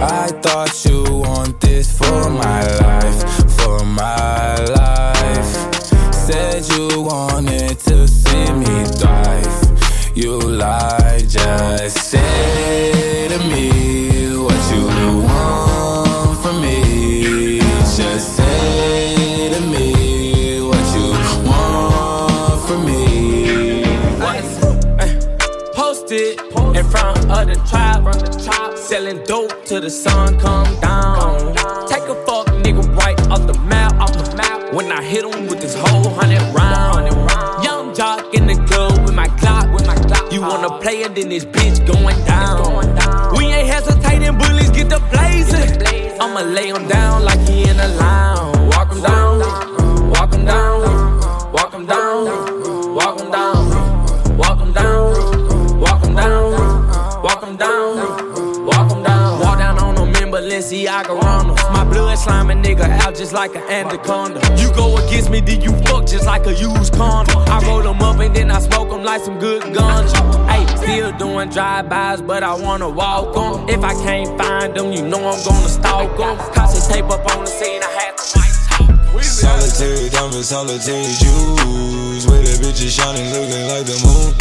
I 0.00 0.28
thought 0.40 0.84
you 0.84 1.02
want 1.18 1.60
this 1.60 1.96
for 1.96 2.30
my 2.30 2.62
life, 2.78 3.50
for 3.58 3.84
my 3.84 4.56
life. 4.56 5.59
Said 6.30 6.62
you 6.78 7.02
wanted 7.02 7.76
to 7.80 8.06
see 8.06 8.52
me 8.52 8.84
thrive. 8.84 10.14
You 10.14 10.38
lied, 10.38 11.28
just 11.28 11.96
say 12.08 13.26
to 13.26 13.38
me 13.48 14.36
what 14.38 14.62
you 14.72 14.86
want 15.26 16.38
from 16.40 16.62
me. 16.62 17.58
Just 17.96 18.36
say 18.36 19.50
to 19.52 19.60
me 19.72 20.60
what 20.62 20.86
you 20.94 21.10
want 21.48 22.60
from 22.68 22.86
me. 22.86 23.82
Posted 25.74 26.38
in 26.76 26.84
front 26.84 27.18
of 27.28 27.48
the 27.48 27.56
tribe, 27.68 28.78
selling 28.78 29.20
dope 29.24 29.64
till 29.64 29.80
the 29.80 29.90
sun 29.90 30.38
come 30.38 30.78
down. 30.78 31.56
Take 31.88 32.04
a 32.04 32.14
fuck 32.24 32.49
When 34.72 34.92
I 34.92 35.02
hit 35.02 35.24
him 35.24 35.48
with 35.48 35.60
this 35.60 35.74
whole 35.74 36.08
hundred 36.14 36.42
round. 36.54 37.10
Young 37.64 37.92
jock 37.92 38.32
in 38.32 38.46
the 38.46 38.54
club 38.66 39.04
with 39.04 39.14
my 39.14 39.26
clock, 39.38 39.72
with 39.74 39.84
my 39.84 39.96
clock. 39.96 40.32
You 40.32 40.42
wanna 40.42 40.78
play 40.78 41.02
it, 41.02 41.16
then 41.16 41.28
this 41.28 41.44
bitch 41.44 41.84
going 41.84 42.24
down. 42.24 43.34
We 43.36 43.46
ain't 43.46 43.66
hesitating, 43.68 44.38
bullies 44.38 44.70
get 44.70 44.88
the 44.88 45.00
blazing. 45.10 46.20
I'ma 46.20 46.42
lay 46.42 46.68
him 46.68 46.86
down 46.86 47.24
like 47.24 47.40
he 47.48 47.68
in 47.68 47.80
a 47.80 47.88
lounge. 47.96 48.74
Walk 48.74 48.92
him 48.92 49.02
down, 49.02 49.40
walk 50.10 50.32
him 50.32 50.44
down, 50.44 51.52
walk 51.52 51.74
him 51.74 51.86
down, 51.86 52.94
walk 52.94 53.18
him 53.18 53.30
down, 53.32 54.36
walk 54.38 54.60
him 54.60 54.72
down, 54.72 55.08
walk 55.80 56.06
him 56.06 56.14
down, 56.14 56.52
walk 57.22 57.42
him 57.42 57.56
down, 57.56 58.64
walk 58.66 58.90
him 58.92 59.02
down. 59.02 59.40
Walk 59.40 59.58
down 59.58 59.78
on 59.78 59.94
them 59.96 60.08
in 60.22 60.30
Balenciaga 60.30 61.20
runners. 61.20 61.58
Blood 61.90 62.18
slime 62.18 62.50
a 62.50 62.54
nigga 62.54 62.88
out 63.02 63.14
just 63.14 63.32
like 63.32 63.54
an 63.54 63.62
anaconda. 63.62 64.40
You 64.56 64.72
go 64.74 64.96
against 64.96 65.30
me, 65.30 65.40
then 65.40 65.60
you 65.60 65.72
fuck 65.86 66.06
just 66.06 66.26
like 66.26 66.46
a 66.46 66.54
used 66.54 66.94
condom. 66.94 67.42
I 67.48 67.60
roll 67.66 67.82
them 67.82 68.00
up 68.00 68.20
and 68.20 68.34
then 68.34 68.50
I 68.50 68.60
smoke 68.60 68.90
them 68.90 69.02
like 69.02 69.22
some 69.22 69.38
good 69.38 69.74
guns. 69.74 70.12
Hey, 70.48 70.64
still 70.76 71.12
doing 71.18 71.50
drive-bys, 71.50 72.22
but 72.22 72.42
I 72.42 72.54
wanna 72.54 72.88
walk 72.88 73.36
'em. 73.36 73.68
If 73.68 73.82
I 73.84 73.94
can't 74.04 74.38
find 74.40 74.74
them, 74.74 74.92
you 74.92 75.02
know 75.02 75.18
I'm 75.18 75.42
gonna 75.44 75.68
stalk 75.68 76.18
'em. 76.18 76.36
Cause 76.54 76.88
tape 76.88 77.10
up 77.10 77.24
on 77.36 77.44
the 77.44 77.50
scene, 77.50 77.82
I 77.82 77.90
had 78.00 78.16
to 78.16 78.24
white 78.34 79.24
Solitary 79.24 80.08
diamonds, 80.10 80.48
solitary 80.48 81.14
jewels. 81.22 82.26
With 82.26 82.44
the 82.46 82.54
bitches 82.62 82.90
shining, 82.90 83.30
looking 83.32 83.66
like 83.68 83.86
the 83.86 83.98
moon. 84.04 84.34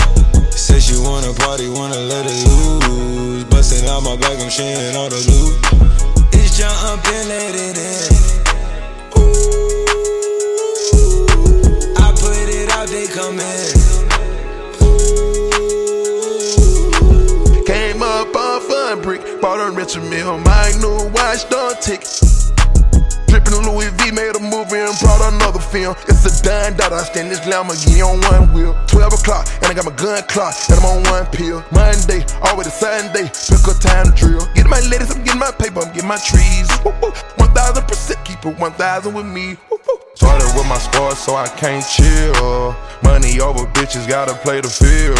Say 0.51 0.79
she 0.79 0.97
wanna 0.97 1.33
party, 1.33 1.69
wanna 1.69 1.99
let 2.11 2.25
it 2.25 2.47
loose. 2.47 3.43
Busting 3.45 3.87
out 3.87 4.03
my 4.03 4.15
back, 4.17 4.39
I'm 4.39 4.49
sharing 4.49 4.95
all 4.95 5.09
the 5.09 5.21
loot. 5.29 6.08
Jump 6.59 7.07
and 7.07 7.29
let 7.29 7.55
it 7.55 7.77
in. 7.77 8.11
Ooh, 9.17 9.21
I 11.95 12.11
put 12.19 12.49
it 12.49 12.69
out, 12.71 12.89
they 12.89 13.07
come 13.07 13.39
in. 13.39 13.71
Came 17.65 18.03
up 18.03 18.35
off 18.35 18.69
a 18.69 18.97
brick, 19.01 19.21
bought 19.39 19.61
a 19.65 19.71
Richard 19.71 20.03
Mille, 20.09 20.37
my 20.39 20.71
new 20.81 21.09
watch 21.13 21.47
don't 21.49 21.81
tick. 21.81 22.03
Louis 23.65 23.89
V 23.99 24.11
made 24.11 24.35
a 24.35 24.39
movie 24.39 24.79
and 24.79 24.95
brought 24.99 25.21
another 25.33 25.59
film. 25.59 25.95
It's 26.07 26.23
a 26.25 26.33
dime 26.43 26.77
that 26.77 26.93
I 26.93 27.03
stand 27.03 27.31
this 27.31 27.41
Lamborghini 27.41 28.03
on 28.03 28.21
one 28.31 28.53
wheel. 28.53 28.77
12 28.87 29.13
o'clock, 29.13 29.47
and 29.61 29.67
I 29.67 29.73
got 29.73 29.85
my 29.85 29.95
gun 29.95 30.23
clock, 30.27 30.55
and 30.69 30.79
I'm 30.79 30.85
on 30.85 31.03
one 31.09 31.25
pill. 31.31 31.63
Monday, 31.71 32.25
always 32.43 32.67
a 32.67 32.71
Sunday, 32.71 33.27
pick 33.27 33.63
a 33.67 33.73
time 33.79 34.07
to 34.07 34.13
drill. 34.15 34.45
Getting 34.55 34.71
my 34.71 34.81
ladies, 34.87 35.11
I'm 35.11 35.23
getting 35.23 35.39
my 35.39 35.51
paper, 35.51 35.81
I'm 35.81 35.91
getting 35.93 36.09
my 36.09 36.19
trees. 36.19 36.67
Woo, 36.83 36.93
woo. 37.01 37.11
1000% 37.41 38.25
keep 38.25 38.45
it 38.45 38.59
1000 38.59 39.13
with 39.13 39.25
me. 39.25 39.57
Started 40.15 40.51
with 40.55 40.67
my 40.67 40.77
sports, 40.77 41.19
so 41.19 41.35
I 41.35 41.47
can't 41.47 41.85
chill. 41.85 42.75
Money 43.03 43.39
over 43.39 43.65
bitches, 43.73 44.07
gotta 44.07 44.33
play 44.45 44.61
the 44.61 44.69
field. 44.69 45.17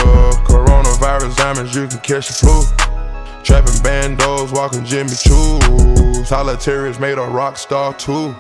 Coronavirus 0.48 1.36
diamonds, 1.38 1.76
you 1.76 1.88
can 1.88 2.00
catch 2.00 2.28
the 2.28 2.34
flu. 2.34 2.99
Trapping 3.44 3.74
bandos, 3.82 4.52
walking 4.52 4.86
Jimmy 4.86 5.10
Choo. 5.16 6.24
Solitaries 6.26 7.00
made 7.00 7.18
a 7.18 7.26
rock 7.26 7.58
star 7.58 7.94
too. 7.94 8.36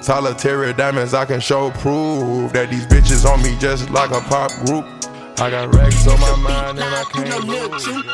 Solitary 0.00 0.74
diamonds, 0.74 1.14
I 1.14 1.24
can 1.24 1.40
show 1.40 1.70
proof 1.70 2.52
that 2.52 2.68
these 2.70 2.86
bitches 2.86 3.24
on 3.24 3.42
me 3.42 3.56
just 3.58 3.88
like 3.90 4.10
a 4.10 4.20
pop 4.28 4.50
group. 4.66 4.84
I 5.36 5.50
got 5.50 5.74
racks 5.74 6.06
on 6.06 6.20
my 6.20 6.36
mind 6.36 6.78
and 6.78 6.94
I 6.94 7.04
can't 7.10 7.28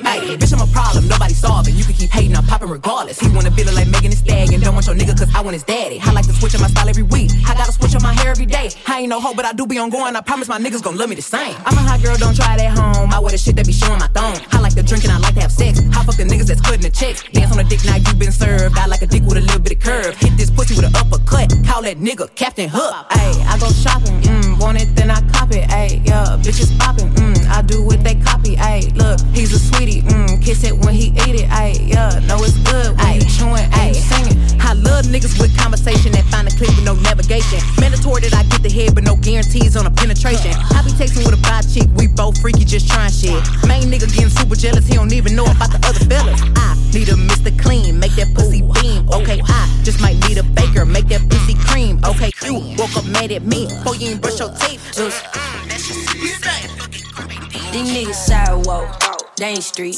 Hey, 0.07 0.37
bitch, 0.37 0.53
I'm 0.55 0.67
a 0.67 0.73
problem, 0.73 1.07
nobody 1.07 1.35
solving. 1.35 1.77
You 1.77 1.85
can 1.85 1.95
keep 1.95 2.11
hating, 2.11 2.35
I'm 2.35 2.45
popping 2.45 2.71
regardless. 2.71 3.21
He 3.21 3.29
wanna 3.29 3.51
feel 3.51 3.69
it 3.69 3.75
like 3.75 3.89
Megan 3.89 4.11
Thee 4.11 4.17
Stallion. 4.17 4.61
Don't 4.61 4.75
want 4.75 4.87
your 4.87 4.97
nigga, 4.97 5.17
cause 5.19 5.29
I 5.35 5.43
want 5.43 5.53
his 5.55 5.63
daddy. 5.63 6.01
I 6.01 6.13
like 6.13 6.27
to 6.27 6.33
switch 6.33 6.55
on 6.55 6.63
my 6.63 6.69
style 6.69 6.89
every 6.89 7.03
week. 7.03 7.31
I 7.47 7.55
gotta 7.55 7.73
switch 7.73 7.95
on 7.95 8.03
my 8.03 8.15
hair 8.15 8.31
every 8.31 8.47
day. 8.47 8.71
I 8.87 9.01
ain't 9.01 9.11
no 9.11 9.21
hoe, 9.21 9.35
but 9.35 9.45
I 9.45 9.53
do 9.53 9.67
be 9.67 9.79
on 9.79 9.91
going. 9.91 10.17
I 10.17 10.23
promise 10.23 10.49
my 10.49 10.59
niggas 10.59 10.83
gon' 10.83 10.97
love 10.97 11.11
me 11.11 11.15
the 11.15 11.23
same. 11.23 11.55
I'm 11.67 11.77
a 11.77 11.83
hot 11.83 12.03
girl, 12.03 12.17
don't 12.17 12.35
try 12.35 12.55
it 12.55 12.61
at 12.63 12.77
home. 12.77 13.13
I 13.13 13.19
wear 13.19 13.33
the 13.33 13.39
shit 13.39 13.55
that 13.57 13.67
be 13.67 13.73
showing 13.73 13.99
my 13.99 14.09
thong. 14.09 14.39
I 14.53 14.61
like 14.61 14.75
to 14.75 14.83
drink 14.83 15.05
and 15.05 15.13
I 15.13 15.19
like 15.19 15.35
to 15.35 15.43
have 15.43 15.53
sex. 15.53 15.79
I 15.93 16.03
fuck 16.05 16.17
the 16.17 16.25
niggas 16.25 16.47
that's 16.47 16.63
cutting 16.63 16.81
the 16.81 16.91
checks. 16.91 17.23
Dance 17.33 17.53
on 17.53 17.59
the 17.59 17.65
dick, 17.65 17.85
now 17.85 17.97
you 17.97 18.15
been 18.15 18.33
served. 18.33 18.79
I 18.79 18.87
like 18.87 19.03
a 19.03 19.07
dick 19.07 19.23
with 19.25 19.37
a 19.37 19.43
little 19.43 19.61
bit 19.61 19.73
of 19.73 19.81
curve. 19.81 20.17
Hit 20.17 20.37
this 20.39 20.51
pussy 20.51 20.75
with 20.75 20.87
an 20.87 20.97
uppercut. 20.97 21.53
Call 21.67 21.83
that 21.83 21.99
nigga 21.99 22.35
Captain 22.35 22.69
Hook. 22.69 22.95
Hey, 23.13 23.37
I 23.45 23.59
go 23.61 23.69
shopping, 23.71 24.21
mm, 24.23 24.59
want 24.59 24.81
it, 24.81 24.95
then 24.97 25.11
I 25.11 25.21
cop 25.31 25.53
it. 25.53 25.69
Ayy, 25.69 26.07
yeah, 26.07 26.41
bitches 26.41 26.73
popping, 26.79 27.10
mm, 27.15 27.47
I 27.49 27.63
do 27.63 27.83
what 27.83 28.03
they 28.05 28.15
copy. 28.15 28.57
Ayy, 28.57 28.95
look, 28.97 29.21
he's 29.35 29.53
a 29.53 29.59
sweetie, 29.59 30.03
mm, 30.03 30.43
kiss 30.43 30.65
it 30.65 30.77
when 30.77 30.95
he 30.95 31.09
eat 31.27 31.35
it. 31.41 31.49
Ayy, 31.51 31.89
yeah, 31.89 32.19
know 32.27 32.39
it's 32.43 32.59
good 32.59 32.97
when 32.99 33.15
you 33.15 33.27
chewing, 33.29 33.67
ayy, 33.81 33.95
singing. 33.95 34.39
I 34.61 34.75
love 34.75 35.07
niggas 35.07 35.41
with 35.41 35.57
conversation 35.59 36.13
that 36.13 36.25
find 36.31 36.47
a 36.47 36.51
clip 36.53 36.71
with 36.77 36.85
no 36.85 36.95
navigation. 36.95 37.59
Mandatory 37.81 38.23
that 38.23 38.35
I 38.35 38.45
get 38.45 38.63
the 38.63 38.71
head, 38.71 38.95
but 38.95 39.05
no 39.05 39.17
guarantees 39.17 39.77
on 39.77 39.87
a 39.87 39.91
penetration. 39.91 40.53
I 40.55 40.83
be 40.85 40.91
texting 40.95 41.27
with 41.27 41.35
a 41.35 41.43
bi 41.43 41.61
chick, 41.63 41.89
we 41.97 42.07
both 42.07 42.41
freaky, 42.41 42.65
just 42.65 42.89
trying 42.89 43.11
shit. 43.11 43.43
Main 43.67 43.91
nigga 43.91 44.07
getting 44.07 44.31
super 44.31 44.55
jealous, 44.55 44.87
he 44.87 44.95
don't 44.95 45.13
even 45.13 45.35
know 45.35 45.45
about 45.45 45.73
the 45.75 45.81
other 45.87 46.05
fellas. 46.07 46.41
I 46.57 46.79
need 46.93 47.09
a 47.09 47.19
Mr. 47.19 47.51
Clean, 47.59 47.99
make 47.99 48.15
that 48.17 48.33
pussy 48.35 48.63
beam. 48.63 49.09
Okay, 49.11 49.41
I 49.45 49.81
just 49.83 50.01
might 50.01 50.19
need 50.29 50.39
a 50.39 50.43
baker, 50.43 50.85
make 50.85 51.09
that 51.09 51.23
pussy 51.29 51.55
cream. 51.67 51.99
Okay, 52.05 52.31
you 52.45 52.55
woke 52.79 52.95
up 52.97 53.07
mad 53.07 53.33
at 53.33 53.43
me, 53.43 53.67
before 53.67 53.97
you 53.97 54.11
ain't 54.11 54.23
brush 54.23 54.39
your 54.39 54.51
teeth. 54.55 54.83
Just, 54.95 55.25
These 57.73 57.93
niggas 57.93 58.15
sidewalk, 58.15 59.01
they 59.37 59.51
ain't 59.51 59.63
street. 59.63 59.95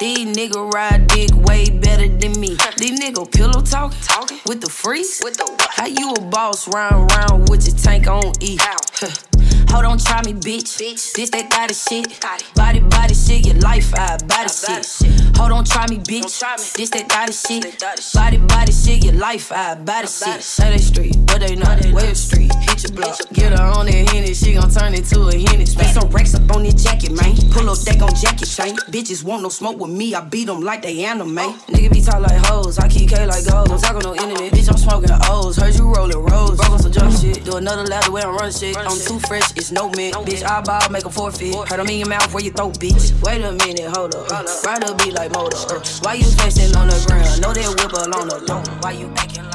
These 0.00 0.36
niggas 0.36 0.72
ride 0.74 1.06
dick 1.06 1.30
way 1.46 1.70
better 1.70 2.08
than 2.08 2.40
me. 2.40 2.56
These 2.76 2.98
niggas 3.00 3.30
pillow 3.30 3.62
talk, 3.62 3.94
with 4.46 4.60
the 4.60 4.68
freaks. 4.68 5.20
The 5.20 5.66
How 5.70 5.86
you 5.86 6.12
a 6.12 6.20
boss 6.20 6.66
round 6.66 7.12
round 7.12 7.48
with 7.48 7.68
your 7.68 7.76
tank 7.76 8.08
on 8.08 8.32
E? 8.40 8.58
Hold 9.72 9.86
on, 9.86 9.98
try 9.98 10.20
me, 10.24 10.34
bitch. 10.34 10.76
bitch. 10.78 11.14
This 11.14 11.30
that 11.30 11.50
got 11.50 11.74
shit. 11.74 12.20
Body 12.54 12.80
Body, 12.80 13.14
shit, 13.14 13.46
your 13.46 13.56
life, 13.56 13.92
I 13.94 14.18
body 14.28 14.48
shit. 14.48 15.36
Hold 15.36 15.52
on, 15.52 15.64
try 15.64 15.86
me, 15.88 15.98
bitch. 15.98 16.40
This 16.76 16.90
that 16.90 17.08
body 17.08 17.32
shit. 17.32 17.82
Body, 18.14 18.36
body 18.38 18.72
shit, 18.72 19.04
your 19.04 19.14
life, 19.14 19.50
I 19.50 19.74
body 19.74 20.06
shit. 20.06 20.42
Say 20.42 20.70
they 20.70 20.78
street, 20.78 21.16
but 21.26 21.40
they 21.40 21.56
not 21.56 21.84
Web 21.92 22.14
Street. 22.16 22.52
Hit 22.68 22.84
your 22.84 22.92
block, 22.92 23.18
get 23.32 23.58
her 23.58 23.64
on 23.64 23.86
that 23.86 24.08
henny, 24.10 24.34
she 24.34 24.54
gon' 24.54 24.70
turn 24.70 24.94
into 24.94 25.26
a 25.28 25.38
henny. 25.38 25.66
Spend 25.66 25.88
some 25.88 26.08
racks 26.10 26.34
up 26.34 26.50
on 26.54 26.62
this 26.62 26.82
jacket, 26.82 27.12
man. 27.12 27.34
Pull 27.50 27.68
up 27.70 27.80
deck 27.80 28.02
on 28.02 28.14
jacket 28.14 28.46
chain. 28.46 28.76
Bitches 28.92 29.24
want 29.24 29.42
no 29.42 29.48
smoke 29.48 29.78
with 29.78 29.90
me, 29.90 30.14
I 30.14 30.20
beat 30.20 30.46
them 30.46 30.60
like 30.60 30.82
they 30.82 31.04
anime. 31.04 31.36
Nigga 31.72 31.92
be 31.92 32.00
talk 32.02 32.20
like 32.20 32.38
hoes, 32.46 32.78
I 32.78 32.88
keep 32.88 33.10
K 33.10 33.26
like 33.26 33.44
gold. 33.48 33.68
Don't 33.68 33.80
talk 33.80 33.96
on 33.96 34.02
no 34.02 34.14
internet, 34.14 34.52
bitch, 34.52 34.70
I'm 34.70 34.76
smoking 34.76 35.08
the 35.08 35.26
O's. 35.30 35.56
Heard 35.56 35.74
you 35.74 35.92
rollin' 35.92 36.18
rolls, 36.18 36.56
broke 36.56 36.70
on 36.70 36.78
some 36.78 36.92
jump 36.92 37.12
shit. 37.16 37.44
Do 37.44 37.56
another 37.56 37.84
lap 37.84 38.04
the 38.04 38.12
way 38.12 38.22
I'm 38.22 38.36
running 38.36 38.52
shit. 38.52 38.76
I'm 38.76 38.98
too 38.98 39.18
fresh, 39.26 39.52
it's 39.62 39.70
no 39.70 39.88
mint. 39.90 40.14
Bitch, 40.26 40.42
I 40.42 40.60
ball, 40.60 40.88
make 40.90 41.04
a 41.04 41.10
forfeit. 41.10 41.54
Heard 41.54 41.78
them 41.78 41.88
in 41.88 41.98
your 42.00 42.08
mouth 42.08 42.34
where 42.34 42.42
you 42.42 42.50
throw, 42.50 42.70
bitch. 42.70 43.14
Wait 43.22 43.42
a 43.42 43.52
minute, 43.52 43.88
hold 43.94 44.14
up. 44.16 44.28
Ride 44.64 44.82
a 44.82 44.94
beat 44.96 45.12
like 45.14 45.30
motor. 45.32 45.56
Uh, 45.70 45.80
why 46.02 46.14
you 46.14 46.24
flexing 46.24 46.74
on 46.74 46.88
the 46.88 47.04
ground? 47.06 47.40
Know 47.40 47.52
that 47.54 47.68
whip 47.78 47.92
the 47.92 48.08
lawn. 48.10 48.82
Why 48.82 48.92
you 48.92 49.06
acting 49.16 49.51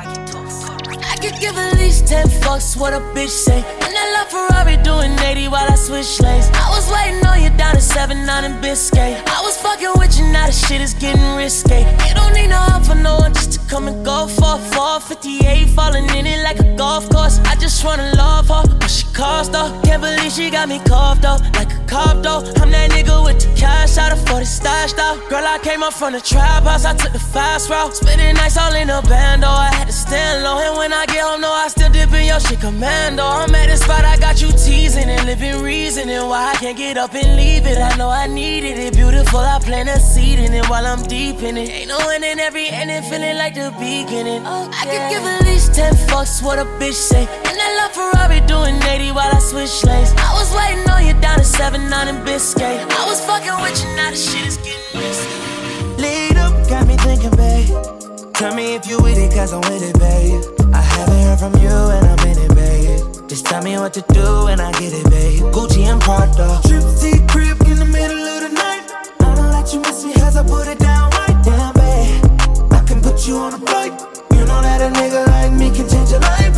could 1.19 1.39
give 1.39 1.57
at 1.57 1.77
least 1.77 2.07
10 2.07 2.27
fucks 2.41 2.75
what 2.75 2.93
a 2.93 2.99
bitch 3.15 3.29
say. 3.29 3.57
And 3.57 3.93
that 3.95 4.07
LaFerrari 4.17 4.83
doing 4.83 5.17
80 5.19 5.47
while 5.47 5.67
I 5.69 5.75
switch 5.75 6.19
lanes. 6.21 6.49
I 6.53 6.69
was 6.69 6.85
waiting 6.91 7.25
on 7.25 7.41
you 7.41 7.49
down 7.57 7.75
at 7.75 7.81
7 7.81 8.25
9 8.25 8.43
in 8.45 8.61
Biscay. 8.61 9.15
I 9.25 9.41
was 9.41 9.57
fucking 9.57 9.93
with 9.97 10.17
you, 10.19 10.25
now 10.31 10.45
the 10.45 10.51
shit 10.51 10.81
is 10.81 10.93
getting 10.93 11.35
risky. 11.35 11.81
You 12.07 12.13
don't 12.13 12.33
need 12.33 12.49
no 12.49 12.59
help 12.69 12.85
for 12.85 12.95
no 12.95 13.17
one 13.17 13.33
just 13.33 13.53
to 13.53 13.59
come 13.67 13.87
and 13.87 14.05
go 14.05 14.27
for 14.27 14.57
458, 14.75 15.69
falling 15.69 16.05
in 16.15 16.25
it 16.25 16.43
like 16.43 16.59
a 16.59 16.75
golf 16.75 17.09
course. 17.09 17.39
I 17.45 17.55
just 17.55 17.83
wanna 17.83 18.13
love 18.15 18.47
her, 18.49 18.63
what 18.77 18.89
she 18.91 19.05
cost 19.13 19.53
though. 19.53 19.69
Can't 19.83 20.01
believe 20.01 20.31
she 20.31 20.49
got 20.49 20.69
me 20.69 20.79
carved 20.85 21.23
though, 21.23 21.37
like 21.57 21.73
a 21.73 21.79
cop 21.87 22.21
though. 22.21 22.43
I'm 22.61 22.69
that 22.71 22.91
nigga 22.91 23.23
with 23.25 23.39
the 23.41 23.49
cash 23.59 23.97
out 23.97 24.11
of 24.11 24.21
40 24.27 24.45
stashed 24.45 24.99
out. 24.99 25.17
Girl, 25.29 25.43
I 25.43 25.57
came 25.59 25.81
up 25.81 25.93
from 25.93 26.13
the 26.13 26.21
trap 26.21 26.63
house, 26.63 26.85
I 26.85 26.93
took 26.93 27.13
the 27.13 27.19
fast 27.19 27.69
route. 27.69 27.95
Spending 27.95 28.35
nights 28.35 28.57
all 28.57 28.73
in 28.75 28.89
a 28.89 29.01
bando, 29.01 29.47
I 29.47 29.73
had 29.73 29.87
to 29.87 29.93
stand 29.93 30.43
low. 30.43 30.59
And 30.59 30.77
when 30.77 30.93
I 30.93 31.06
get 31.07 31.39
no, 31.39 31.51
I 31.51 31.67
still 31.67 31.91
dip 31.91 32.11
in 32.13 32.25
your 32.25 32.39
shit 32.39 32.59
commando. 32.59 33.23
I'm 33.23 33.53
at 33.55 33.69
the 33.69 33.77
spot, 33.77 34.03
I 34.03 34.17
got 34.17 34.41
you 34.41 34.49
teasing 34.51 35.09
and 35.09 35.25
living 35.25 35.61
reasoning 35.61 36.27
why 36.27 36.53
I 36.53 36.55
can't 36.55 36.77
get 36.77 36.97
up 36.97 37.13
and 37.13 37.35
leave 37.35 37.65
it. 37.65 37.77
I 37.77 37.95
know 37.97 38.09
I 38.09 38.27
needed 38.27 38.77
it, 38.77 38.93
beautiful. 38.95 39.39
I 39.39 39.59
plant 39.59 39.89
a 39.89 39.99
seed 39.99 40.39
in 40.39 40.53
it 40.53 40.67
while 40.69 40.85
I'm 40.85 41.03
deep 41.03 41.41
in 41.41 41.57
it. 41.57 41.69
Ain't 41.69 41.89
no 41.89 41.97
end 42.09 42.23
in 42.23 42.39
every 42.39 42.67
ending, 42.67 43.03
feeling 43.09 43.37
like 43.37 43.55
the 43.55 43.71
beginning. 43.79 44.45
I 44.45 44.83
could 44.89 45.05
give 45.11 45.23
at 45.23 45.41
least 45.45 45.73
10 45.73 45.93
fucks 46.07 46.43
what 46.43 46.59
a 46.59 46.65
bitch 46.79 46.93
say. 46.93 47.25
And 47.47 47.57
that 47.59 47.71
LaFerrari 47.79 48.45
doing 48.47 48.81
80 48.81 49.11
while 49.11 49.33
I 49.33 49.39
switch 49.39 49.83
lanes. 49.85 50.13
I 50.17 50.33
was 50.33 50.49
waiting 50.53 50.89
on 50.89 51.05
you 51.05 51.13
down 51.21 51.39
at 51.39 51.45
7 51.45 51.89
9 51.89 52.07
in 52.07 52.25
Biscay. 52.25 52.77
I 52.79 53.05
was 53.05 53.23
fucking 53.25 53.57
with 53.61 53.77
you, 53.83 53.95
now 53.95 54.09
the 54.11 54.17
shit 54.17 54.45
is 54.45 54.57
getting 54.57 55.01
risky. 55.01 56.01
Lead 56.01 56.37
up, 56.37 56.53
got 56.69 56.87
me 56.87 56.95
thinking, 56.97 57.35
babe. 57.35 58.33
Tell 58.33 58.53
me 58.53 58.75
if 58.75 58.87
you 58.87 59.01
with 59.01 59.17
it, 59.17 59.33
cause 59.33 59.53
I'm 59.53 59.61
with 59.61 59.83
it, 59.83 59.97
babe. 59.99 60.56
Haven't 60.97 61.21
heard 61.27 61.39
from 61.39 61.53
you 61.61 61.69
and 61.69 62.03
I'm 62.07 62.27
in 62.27 62.37
it, 62.39 62.55
babe. 62.55 63.29
Just 63.29 63.45
tell 63.45 63.61
me 63.61 63.77
what 63.77 63.93
to 63.93 64.01
do 64.09 64.47
and 64.47 64.59
I 64.59 64.71
get 64.79 64.93
it, 64.93 65.07
babe. 65.11 65.43
Gucci 65.53 65.83
and 65.85 66.01
Prada. 66.01 66.59
Trip 66.67 66.81
to 67.01 67.11
crib 67.31 67.61
in 67.69 67.77
the 67.77 67.85
middle 67.85 68.17
of 68.17 68.39
the 68.41 68.49
night. 68.49 68.83
I 69.21 69.35
don't 69.35 69.51
let 69.51 69.71
you 69.73 69.79
miss 69.81 70.03
me 70.03 70.13
as 70.25 70.35
I 70.35 70.43
put 70.43 70.67
it 70.67 70.79
down 70.79 71.11
right 71.11 71.37
down, 71.45 71.73
babe. 71.75 72.73
I 72.73 72.81
can 72.87 72.99
put 72.99 73.27
you 73.27 73.37
on 73.37 73.53
a 73.53 73.59
flight. 73.59 73.93
You 74.33 74.43
know 74.49 74.61
that 74.65 74.81
a 74.81 74.89
nigga 74.99 75.27
like 75.27 75.53
me 75.53 75.69
can 75.69 75.87
change 75.87 76.09
your 76.09 76.21
life, 76.21 76.56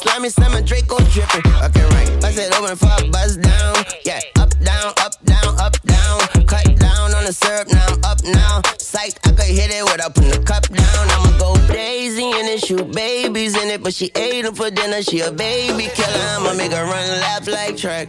Slimy, 0.00 0.30
summer 0.30 0.62
Draco 0.62 0.96
dripping. 1.12 1.44
Okay, 1.60 1.84
right. 1.92 2.08
Bust 2.22 2.38
it 2.38 2.56
open 2.56 2.74
for 2.74 2.88
a 2.88 3.10
buzz 3.10 3.36
down. 3.36 3.76
Yeah, 4.02 4.20
up, 4.40 4.48
down, 4.60 4.94
up, 4.96 5.12
down, 5.24 5.60
up, 5.60 5.76
down. 5.82 6.20
Cut 6.48 6.64
down 6.80 7.12
on 7.12 7.24
the 7.28 7.34
syrup, 7.34 7.68
now 7.68 7.84
I'm 7.84 8.04
up 8.04 8.24
now. 8.24 8.62
Psych, 8.78 9.20
I 9.28 9.32
could 9.36 9.44
hit 9.44 9.68
it 9.68 9.84
without 9.84 10.14
putting 10.14 10.30
the 10.30 10.40
cup 10.40 10.64
down. 10.68 11.04
I'ma 11.12 11.36
go 11.36 11.52
crazy 11.66 12.24
and 12.24 12.48
then 12.48 12.56
shoot 12.58 12.90
babies 12.92 13.60
in 13.60 13.68
it. 13.68 13.82
But 13.82 13.92
she 13.92 14.10
ate 14.16 14.42
them 14.42 14.54
for 14.54 14.70
dinner, 14.70 15.02
she 15.02 15.20
a 15.20 15.30
baby 15.30 15.92
killer. 15.92 16.26
I'ma 16.40 16.54
make 16.54 16.72
her 16.72 16.84
run 16.84 17.20
laugh 17.20 17.46
like 17.46 17.76
track. 17.76 18.08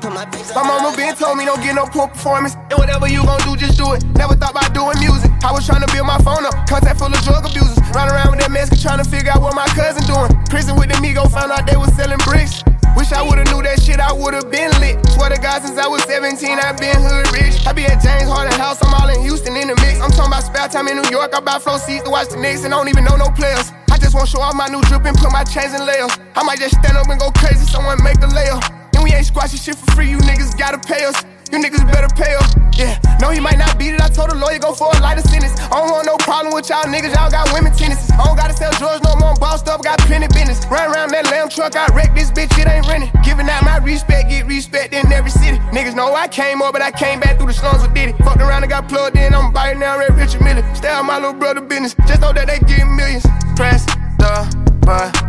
Put 0.00 0.14
my 0.14 0.24
My 0.54 0.62
mama 0.62 0.96
been 0.96 1.14
told 1.14 1.36
me 1.36 1.44
don't 1.44 1.60
get 1.60 1.74
no 1.74 1.84
poor 1.84 2.08
performance. 2.08 2.54
And 2.54 2.78
whatever 2.78 3.06
you 3.06 3.22
gon' 3.24 3.40
do, 3.44 3.54
just 3.54 3.76
do 3.76 3.92
it. 3.92 4.02
Never 4.16 4.34
thought 4.34 4.52
about 4.52 4.72
doing 4.72 4.96
music. 4.98 5.30
I 5.44 5.52
was 5.52 5.66
trying 5.66 5.84
to 5.84 5.92
build 5.92 6.06
my 6.06 6.16
phone 6.24 6.46
up. 6.46 6.54
Contact 6.66 6.98
full 6.98 7.12
of 7.12 7.20
drug 7.20 7.44
abusers. 7.44 7.76
Run 7.98 8.14
around 8.14 8.30
with 8.30 8.38
that 8.46 8.54
mask 8.54 8.78
trying 8.78 9.02
to 9.02 9.08
figure 9.10 9.34
out 9.34 9.42
what 9.42 9.58
my 9.58 9.66
cousin 9.74 10.06
doing. 10.06 10.30
Prison 10.46 10.78
with 10.78 10.86
the 10.86 10.94
Migo, 11.02 11.26
found 11.26 11.50
out 11.50 11.66
they 11.66 11.74
was 11.74 11.90
selling 11.98 12.22
bricks. 12.22 12.62
Wish 12.94 13.10
I 13.10 13.26
would've 13.26 13.50
knew 13.50 13.58
that 13.66 13.82
shit, 13.82 13.98
I 13.98 14.14
would've 14.14 14.46
been 14.54 14.70
lit. 14.78 15.02
Swear 15.18 15.34
to 15.34 15.38
God, 15.42 15.66
since 15.66 15.74
I 15.82 15.90
was 15.90 16.06
17, 16.06 16.30
i 16.62 16.70
been 16.78 16.94
hood 16.94 17.26
rich. 17.34 17.58
I 17.66 17.74
be 17.74 17.90
at 17.90 17.98
James 17.98 18.30
Harden 18.30 18.54
House, 18.54 18.78
I'm 18.86 18.94
all 18.94 19.10
in 19.10 19.18
Houston 19.26 19.58
in 19.58 19.66
the 19.66 19.74
mix. 19.82 19.98
I'm 19.98 20.14
talking 20.14 20.30
about 20.30 20.46
spare 20.46 20.70
time 20.70 20.86
in 20.86 21.02
New 21.02 21.10
York, 21.10 21.34
I 21.34 21.42
buy 21.42 21.58
flow 21.58 21.74
seats 21.74 22.06
to 22.06 22.10
watch 22.14 22.30
the 22.30 22.38
Knicks 22.38 22.62
and 22.62 22.70
I 22.70 22.78
don't 22.78 22.86
even 22.86 23.02
know 23.02 23.18
no 23.18 23.34
players. 23.34 23.74
I 23.90 23.98
just 23.98 24.14
wanna 24.14 24.30
show 24.30 24.46
off 24.46 24.54
my 24.54 24.70
new 24.70 24.78
drip 24.86 25.02
and 25.02 25.18
put 25.18 25.34
my 25.34 25.42
chains 25.42 25.74
in 25.74 25.82
layers. 25.82 26.14
I 26.38 26.46
might 26.46 26.62
just 26.62 26.78
stand 26.78 26.94
up 26.94 27.10
and 27.10 27.18
go 27.18 27.34
crazy, 27.34 27.66
someone 27.66 27.98
make 28.06 28.22
the 28.22 28.30
layup. 28.30 28.62
And 28.94 29.02
we 29.02 29.10
ain't 29.10 29.26
squashing 29.26 29.58
shit 29.58 29.74
for 29.74 29.98
free, 29.98 30.14
you 30.14 30.22
niggas 30.22 30.54
gotta 30.54 30.78
pay 30.78 31.02
us. 31.02 31.18
You 31.50 31.58
niggas 31.58 31.84
better 31.90 32.08
pay 32.14 32.34
up. 32.36 32.50
Yeah, 32.76 33.00
no, 33.20 33.30
he 33.30 33.40
might 33.40 33.58
not 33.58 33.78
beat 33.78 33.94
it. 33.94 34.00
I 34.00 34.08
told 34.08 34.30
the 34.30 34.36
lawyer 34.36 34.58
go 34.58 34.74
for 34.74 34.92
a 34.92 35.00
lighter 35.00 35.22
sentence. 35.22 35.58
I 35.58 35.80
don't 35.80 35.90
want 35.90 36.06
no 36.06 36.16
problem 36.18 36.54
with 36.54 36.68
y'all 36.68 36.84
niggas. 36.84 37.14
Y'all 37.14 37.30
got 37.30 37.52
women 37.52 37.72
tendencies. 37.72 38.10
I 38.12 38.24
don't 38.24 38.36
gotta 38.36 38.52
sell 38.52 38.70
drugs 38.78 39.02
no 39.02 39.16
more. 39.16 39.30
I'm 39.30 39.40
bossed 39.40 39.68
up, 39.68 39.82
got 39.82 39.98
plenty 40.00 40.28
business. 40.28 40.64
Run 40.66 40.92
around 40.92 41.10
that 41.10 41.24
lamb 41.30 41.48
truck, 41.48 41.74
I 41.74 41.86
wreck 41.94 42.14
this 42.14 42.30
bitch. 42.30 42.52
It 42.58 42.68
ain't 42.68 42.86
renting. 42.86 43.10
Giving 43.24 43.48
out 43.48 43.64
my 43.64 43.78
respect, 43.78 44.28
get 44.30 44.46
respect 44.46 44.92
in 44.92 45.10
every 45.12 45.30
city. 45.30 45.58
Niggas 45.72 45.94
know 45.94 46.14
I 46.14 46.28
came 46.28 46.62
up, 46.62 46.72
but 46.72 46.82
I 46.82 46.90
came 46.90 47.20
back 47.20 47.38
through 47.38 47.48
the 47.48 47.52
slums 47.52 47.82
with 47.82 47.94
Diddy. 47.94 48.12
Fucked 48.24 48.40
around 48.40 48.62
and 48.62 48.70
got 48.70 48.88
plugged 48.88 49.16
in. 49.16 49.34
I'm 49.34 49.52
biting 49.52 49.80
now, 49.80 49.98
Red 49.98 50.16
Richard 50.16 50.42
Miller. 50.42 50.62
Stay 50.74 50.88
out 50.88 51.04
my 51.04 51.16
little 51.16 51.34
brother 51.34 51.60
business. 51.60 51.94
Just 52.06 52.20
know 52.20 52.32
that 52.32 52.46
they 52.46 52.58
getting 52.60 52.94
millions. 52.94 53.26
Press 53.56 53.84
the 54.20 54.46
button 54.84 55.28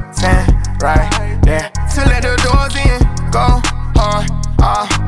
right 0.83 1.39
there 1.43 1.71
to 1.95 2.01
let 2.11 2.23
the 2.23 2.35
doors 2.43 2.75
in. 2.75 2.99
Go 3.31 3.61
hard, 3.95 4.27
yeah, 4.59 4.87
I 4.87 4.98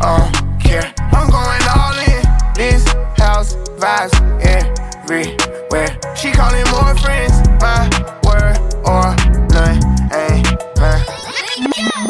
don't 0.00 0.60
care. 0.60 0.92
I'm 1.12 1.30
going 1.30 1.62
all 1.74 1.96
in. 1.98 2.22
This 2.54 2.84
house 3.16 3.54
vibes 3.78 4.14
everywhere. 4.40 5.98
She 6.16 6.30
calling 6.32 6.64
more 6.70 6.94
friends. 6.98 7.48
My 7.60 7.88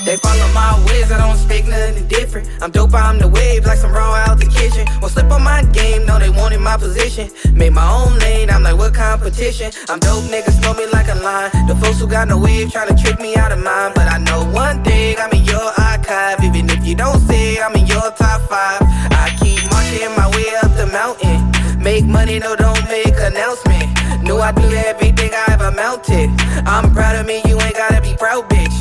They 0.06 0.16
follow 0.18 0.46
my 0.54 0.78
ways, 0.86 1.10
I 1.10 1.18
don't 1.18 1.36
speak 1.36 1.66
nothing 1.66 2.06
different. 2.06 2.48
I'm 2.62 2.70
dope, 2.70 2.94
I'm 2.94 3.18
the 3.18 3.26
wave, 3.26 3.66
like 3.66 3.78
some 3.78 3.90
raw 3.90 4.14
out 4.14 4.38
the 4.38 4.46
kitchen. 4.46 4.86
Won't 5.02 5.12
slip 5.12 5.28
on 5.32 5.42
my 5.42 5.64
game, 5.72 6.06
no, 6.06 6.20
they 6.20 6.30
wanted 6.30 6.60
my 6.60 6.76
position. 6.76 7.28
Made 7.52 7.72
my 7.72 7.82
own 7.90 8.16
lane, 8.20 8.48
I'm 8.48 8.62
like, 8.62 8.78
what 8.78 8.94
competition? 8.94 9.72
I'm 9.88 9.98
dope, 9.98 10.22
niggas 10.30 10.62
know 10.62 10.74
me 10.74 10.86
like 10.92 11.08
a 11.08 11.16
line. 11.16 11.50
The 11.66 11.74
folks 11.74 11.98
who 11.98 12.06
got 12.06 12.28
no 12.28 12.38
wave 12.38 12.68
tryna 12.68 12.94
trick 12.94 13.18
me 13.18 13.34
out 13.34 13.50
of 13.50 13.58
mine. 13.58 13.90
But 13.96 14.06
I 14.06 14.18
know 14.18 14.46
one 14.52 14.84
thing, 14.84 15.16
I'm 15.18 15.32
in 15.32 15.42
your 15.42 15.72
archive. 15.76 16.38
Even 16.44 16.70
if 16.70 16.86
you 16.86 16.94
don't 16.94 17.18
it, 17.28 17.58
I'm 17.58 17.74
in 17.74 17.88
your 17.88 18.08
top 18.14 18.42
five. 18.46 18.78
I 19.10 19.34
keep 19.42 19.58
marching 19.74 20.14
my 20.14 20.30
way 20.30 20.46
up 20.62 20.70
the 20.78 20.86
mountain. 20.86 21.82
Make 21.82 22.04
money, 22.04 22.38
no, 22.38 22.54
don't 22.54 22.84
make 22.94 23.18
announcement. 23.18 23.90
Know 24.22 24.38
I 24.38 24.52
do 24.52 24.70
everything 24.70 25.30
I 25.34 25.54
ever 25.54 25.72
mounted. 25.72 26.30
I'm 26.62 26.94
proud 26.94 27.16
of 27.16 27.26
me, 27.26 27.42
you 27.44 27.60
ain't 27.60 27.74
gotta 27.74 28.00
be 28.00 28.14
proud, 28.16 28.48
bitch. 28.48 28.75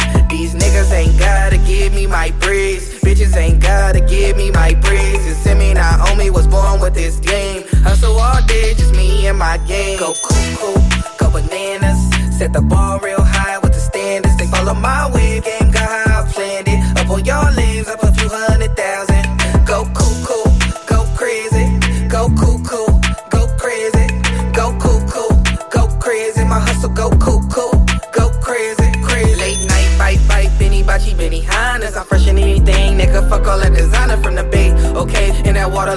Niggas 0.75 0.91
ain't 0.91 1.17
gotta 1.17 1.57
give 1.59 1.93
me 1.93 2.05
my 2.05 2.31
praise. 2.41 2.99
Bitches 2.99 3.33
ain't 3.37 3.63
gotta 3.63 4.01
give 4.01 4.35
me 4.35 4.51
my 4.51 4.73
praise. 4.83 5.25
It's 5.25 5.45
in 5.47 5.57
me, 5.57 5.73
not 5.73 6.11
on 6.11 6.17
me, 6.17 6.29
was 6.29 6.47
born 6.47 6.81
with 6.81 6.93
this 6.93 7.17
game. 7.19 7.63
Hustle 7.83 8.19
all 8.19 8.45
day, 8.45 8.73
just 8.73 8.93
me 8.93 9.25
and 9.25 9.39
my 9.39 9.57
game. 9.59 9.97
Go 9.97 10.13
cuckoo, 10.13 10.75
go 11.17 11.31
bananas. 11.31 12.37
Set 12.37 12.51
the 12.51 12.61
bar 12.61 12.99
real 13.01 13.23
high 13.23 13.57
with 13.59 13.71
the 13.71 13.79
standards. 13.79 14.35
They 14.35 14.47
follow 14.47 14.73
my 14.73 15.09
wave 15.13 15.45
game 15.45 15.71
got 15.71 16.04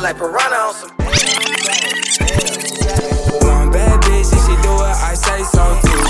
like 0.09 0.17
piranha 0.17 0.57
on 0.57 0.75
some. 0.75 0.91
One 3.47 3.71
bad 3.71 4.01
bitch, 4.03 4.33
if 4.33 4.41
she 4.47 4.55
do 4.63 4.73
it, 4.73 4.97
I 5.05 5.15
say 5.15 5.43
so 5.45 5.65
too, 5.85 6.01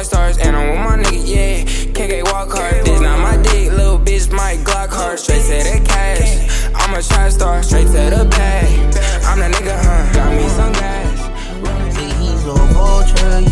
We 0.00 0.04
stars, 0.04 0.38
and 0.38 0.56
I'm 0.56 0.70
with 0.70 0.78
my 0.78 0.96
niggas, 0.96 1.28
yeah. 1.28 1.64
KK 1.92 2.24
walk 2.32 2.52
hard, 2.52 2.86
this 2.86 3.02
not 3.02 3.18
my 3.18 3.36
dick, 3.42 3.70
little 3.70 3.98
bitch, 3.98 4.32
my 4.32 4.56
Glock 4.64 4.88
hard. 4.88 5.18
Straight 5.18 5.42
to 5.42 5.78
the 5.78 5.84
cash. 5.84 6.72
I'm 6.74 6.94
a 6.94 7.02
trap 7.02 7.30
star, 7.30 7.62
straight 7.62 7.86
to 7.88 7.92
the 7.92 8.26
bag. 8.30 8.94
I'm 9.26 9.40
the 9.40 9.54
nigga, 9.54 9.76
huh? 9.76 10.12
Got 10.14 10.32
me 10.32 10.48
some 10.48 10.72
gas. 10.72 11.20
He's 12.18 12.46
a 12.46 12.54
vulture, 12.72 13.49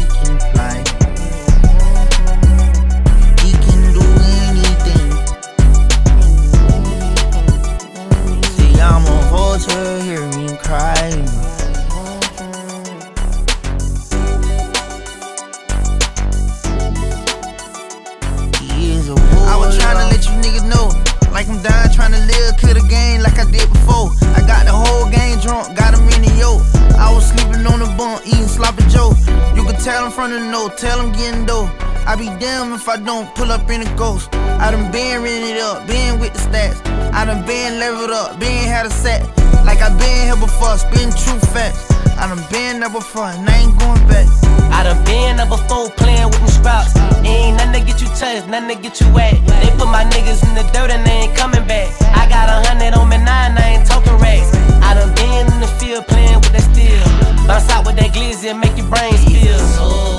don't 33.29 33.37
pull 33.37 33.53
up 33.53 33.68
in 33.70 33.83
a 33.83 33.97
ghost. 33.97 34.35
I 34.35 34.70
done 34.70 34.91
been 34.93 35.24
it 35.24 35.61
up, 35.61 35.87
been 35.87 36.18
with 36.20 36.33
the 36.33 36.41
stats. 36.41 36.79
I 37.12 37.24
done 37.24 37.45
been 37.47 37.79
leveled 37.79 38.11
up, 38.11 38.39
been 38.39 38.66
had 38.68 38.87
a 38.87 38.91
set. 38.91 39.22
Like 39.64 39.81
I 39.81 39.91
been 39.99 40.26
here 40.26 40.37
before, 40.37 40.76
spin 40.79 41.11
true 41.11 41.41
facts. 41.53 41.91
I 42.16 42.29
done 42.29 42.43
been 42.51 42.81
there 42.81 42.91
before, 42.91 43.26
and 43.26 43.49
I 43.49 43.59
ain't 43.59 43.79
going 43.79 44.03
back. 44.09 44.26
I 44.72 44.85
done 44.85 45.03
been 45.05 45.37
there 45.37 45.47
before 45.47 45.91
playing 45.91 46.26
with 46.26 46.39
them 46.39 46.49
sprouts. 46.49 46.97
Ain't 47.24 47.57
nothing 47.57 47.81
to 47.81 47.87
get 47.87 48.01
you 48.01 48.09
touched, 48.16 48.49
nothing 48.49 48.76
to 48.76 48.83
get 48.83 49.01
you 49.01 49.09
wet. 49.12 49.35
They 49.61 49.70
put 49.76 49.89
my 49.89 50.05
niggas 50.05 50.43
in 50.49 50.55
the 50.55 50.64
dirt 50.72 50.91
and 50.91 51.05
they 51.07 51.29
ain't 51.29 51.37
coming 51.37 51.64
back. 51.66 51.89
I 52.14 52.29
got 52.29 52.49
a 52.49 52.66
hundred 52.68 52.95
on 52.95 53.09
me 53.09 53.18
nine, 53.18 53.57
I 53.59 53.79
ain't 53.79 53.87
talking 53.87 54.16
racks. 54.18 54.55
I 54.83 54.95
done 54.95 55.14
been 55.14 55.47
in 55.53 55.61
the 55.61 55.70
field 55.79 56.07
playing 56.07 56.41
with 56.41 56.53
that 56.53 56.64
steel. 56.70 57.03
Bounce 57.47 57.68
out 57.70 57.87
with 57.87 57.97
that 57.97 58.11
glizzy 58.14 58.51
and 58.51 58.61
make 58.61 58.76
your 58.76 58.89
brain 58.89 59.14
spill. 59.18 60.18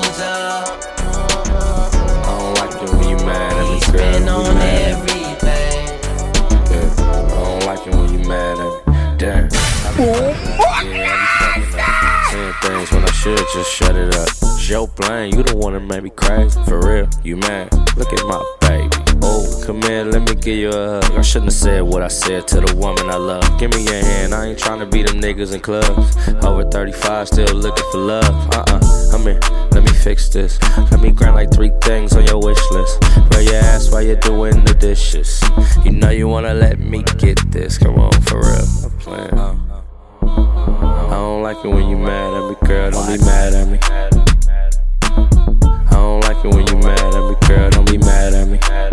Should 13.19 13.37
just 13.53 13.69
shut 13.73 13.97
it 13.97 14.15
up. 14.15 14.29
It's 14.29 14.69
your 14.69 14.87
blame, 14.87 15.33
you 15.33 15.43
the 15.43 15.53
one 15.53 15.73
that 15.73 15.81
made 15.81 16.03
me 16.03 16.09
crazy. 16.09 16.57
For 16.63 16.79
real, 16.79 17.09
you 17.21 17.35
mad? 17.35 17.69
Look 17.97 18.13
at 18.13 18.25
my 18.25 18.39
baby. 18.61 18.89
Oh, 19.21 19.61
come 19.65 19.81
here, 19.81 20.05
let 20.05 20.21
me 20.21 20.35
give 20.35 20.57
you 20.57 20.69
a 20.69 21.01
hug. 21.01 21.11
I 21.11 21.21
shouldn't 21.21 21.51
have 21.51 21.59
said 21.59 21.81
what 21.81 22.01
I 22.01 22.07
said 22.07 22.47
to 22.47 22.61
the 22.61 22.73
woman 22.77 23.09
I 23.09 23.17
love. 23.17 23.43
Give 23.59 23.71
me 23.71 23.83
your 23.83 24.01
hand, 24.01 24.33
I 24.33 24.47
ain't 24.47 24.57
tryna 24.57 24.89
be 24.89 25.03
them 25.03 25.19
niggas 25.19 25.53
in 25.53 25.59
clubs. 25.59 26.15
Over 26.45 26.63
35, 26.63 27.27
still 27.27 27.55
looking 27.55 27.83
for 27.91 27.97
love. 27.97 28.55
Uh 28.55 28.63
uh, 28.67 29.11
come 29.11 29.23
here, 29.23 29.39
let 29.71 29.83
me 29.83 29.91
fix 29.91 30.29
this. 30.29 30.57
Let 30.89 31.01
me 31.01 31.11
grant 31.11 31.35
like 31.35 31.51
three 31.51 31.71
things 31.81 32.15
on 32.15 32.25
your 32.25 32.39
wish 32.39 32.61
list. 32.71 33.03
Rub 33.03 33.43
your 33.43 33.55
ass 33.55 33.91
while 33.91 34.01
you're 34.01 34.15
doing 34.15 34.63
the 34.63 34.75
dishes. 34.75 35.43
You 35.83 35.91
know 35.91 36.09
you 36.09 36.29
wanna 36.29 36.53
let 36.53 36.79
me 36.79 37.03
get 37.17 37.37
this. 37.51 37.77
Come 37.77 37.99
on, 37.99 38.13
for 38.21 38.39
real. 38.39 38.65
I'm 38.85 38.97
playing. 38.99 39.48
I 41.49 41.53
don't 41.53 41.63
like 41.63 41.65
it 41.65 41.75
when 41.75 41.89
you 41.89 41.97
mad 41.97 42.33
at 42.35 42.47
me, 42.47 42.67
girl. 42.67 42.91
Don't 42.91 43.07
be 43.07 43.25
mad 43.25 43.53
at 43.55 43.67
me. 43.67 43.79
I 43.81 44.09
don't 45.89 46.21
like 46.21 46.45
it 46.45 46.53
when 46.53 46.67
you 46.67 46.75
mad 46.75 46.99
at 46.99 47.27
me, 47.27 47.35
girl. 47.47 47.69
Don't 47.71 47.89
be 47.89 47.97
mad 47.97 48.33
at 48.35 48.47
me. 48.47 48.59
I 48.61 48.89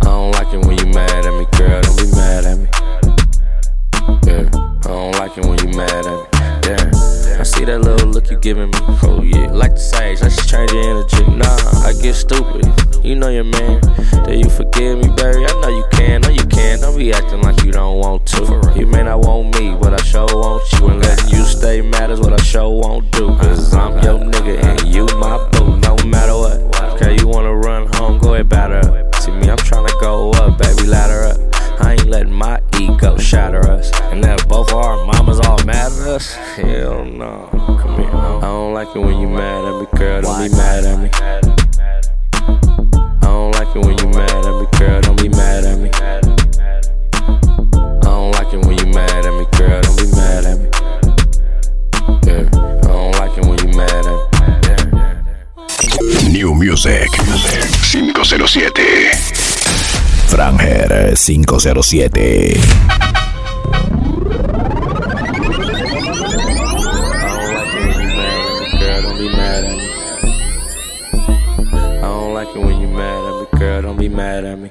don't 0.00 0.30
like 0.32 0.54
it 0.54 0.64
when 0.64 0.78
you 0.78 0.86
mad 0.86 1.26
at 1.26 1.34
me, 1.38 1.44
girl. 1.58 1.82
Don't 1.82 1.98
be 1.98 2.10
mad 2.16 2.46
at 2.46 2.56
me. 2.56 2.66
Yeah, 4.26 4.48
I 4.54 4.88
don't 4.88 5.12
like 5.18 5.36
it 5.36 5.44
when 5.44 5.58
you 5.58 5.76
mad 5.76 6.06
at 6.06 6.06
me. 6.06 6.29
I 7.40 7.42
see 7.42 7.64
that 7.64 7.80
little 7.80 8.10
look 8.10 8.30
you 8.30 8.36
giving 8.36 8.68
me. 8.68 8.78
Oh 9.02 9.22
yeah, 9.22 9.50
like 9.50 9.72
the 9.72 9.80
sage, 9.80 10.20
let's 10.20 10.44
change 10.44 10.72
your 10.72 10.82
energy. 10.82 11.24
Nah, 11.24 11.88
I 11.88 11.94
get 11.94 12.12
stupid. 12.12 12.68
You 13.02 13.14
know 13.14 13.30
your 13.30 13.44
man. 13.44 13.80
Do 14.26 14.36
you 14.36 14.50
forgive 14.50 14.98
me, 14.98 15.08
baby? 15.08 15.48
I 15.48 15.60
know 15.62 15.68
you 15.68 15.86
can. 15.90 16.20
No, 16.20 16.28
you 16.28 16.44
can. 16.44 16.80
Don't 16.80 16.98
be 16.98 17.14
acting 17.14 17.40
like 17.40 17.64
you 17.64 17.72
don't 17.72 17.96
want 17.96 18.26
to. 18.36 18.74
You 18.76 18.84
may 18.84 19.04
not 19.04 19.20
want 19.20 19.58
me, 19.58 19.74
but 19.74 19.94
I 19.94 20.04
sure 20.04 20.26
want 20.26 20.70
you. 20.72 20.88
And 20.88 21.00
letting 21.00 21.30
you 21.30 21.42
stay 21.44 21.80
mad 21.80 22.10
is 22.10 22.20
what 22.20 22.34
I 22.34 22.42
sure 22.42 22.68
won't 22.68 23.10
do. 23.12 23.28
Cause 23.38 23.72
I'm 23.72 23.94
your 24.04 24.18
nigga 24.18 24.62
and 24.62 24.94
you 24.94 25.06
my 25.16 25.40
boo. 25.48 25.78
No 25.78 25.96
matter 26.04 26.36
what. 26.36 26.60
Okay, 26.92 27.16
you 27.18 27.26
wanna 27.26 27.56
run 27.56 27.90
home? 27.94 28.18
Go 28.18 28.34
ahead, 28.34 28.50
batter 28.50 28.84
up. 28.84 29.14
See 29.14 29.30
me, 29.30 29.48
I'm 29.48 29.56
tryna 29.56 29.98
go 29.98 30.30
up, 30.32 30.58
baby, 30.58 30.86
ladder 30.86 31.32
up. 31.32 31.49
I 31.80 31.92
ain't 31.92 32.06
letting 32.06 32.32
my 32.32 32.60
ego 32.78 33.16
shatter 33.16 33.70
us. 33.70 33.90
And 34.12 34.22
that 34.24 34.46
both 34.48 34.72
our 34.72 35.04
mamas 35.06 35.38
all 35.40 35.58
mad 35.64 35.92
at 35.92 36.08
us? 36.08 36.34
Hell 36.34 37.04
no. 37.04 37.48
Come 37.80 38.00
here. 38.00 38.10
I 38.10 38.40
don't 38.40 38.74
like 38.74 38.88
it 38.94 38.98
when 38.98 39.18
you 39.20 39.28
mad 39.28 39.64
at 39.64 39.80
me, 39.80 39.86
girl. 39.98 40.20
Don't 40.22 40.42
be 40.42 40.48
mad 40.56 40.84
at 40.84 40.98
me. 40.98 41.08
I 41.12 41.40
don't 43.22 43.52
like 43.52 43.74
it 43.74 43.84
when 43.84 43.96
you 43.98 44.08
mad 44.08 44.30
at 44.30 44.54
me, 44.60 44.66
girl. 44.78 45.00
Don't 45.00 45.16
be 45.20 45.28
mad 45.28 45.64
at 45.64 45.78
me. 45.78 45.90
I 45.92 46.20
don't 48.02 48.30
like 48.32 48.52
it 48.52 48.64
when 48.64 48.76
you 48.78 48.86
mad 48.92 49.24
at 49.24 49.32
me, 49.32 49.46
girl. 49.56 49.80
Don't 49.80 49.96
be 49.96 50.06
mad 50.16 50.44
at 50.44 50.58
me. 50.58 50.68
Yeah. 52.26 52.44
I 52.82 52.86
don't 52.86 53.12
like 53.12 53.38
it 53.38 53.44
when 53.46 53.58
you 53.66 53.72
mad 53.76 54.06
at 54.06 54.18
me. 56.24 56.32
New 56.32 56.54
Music 56.54 57.08
507. 57.16 59.49
Franger 60.30 61.16
507. 61.16 63.00
Don't 73.82 73.98
be 73.98 74.08
mad 74.08 74.44
at 74.44 74.58
me. 74.58 74.70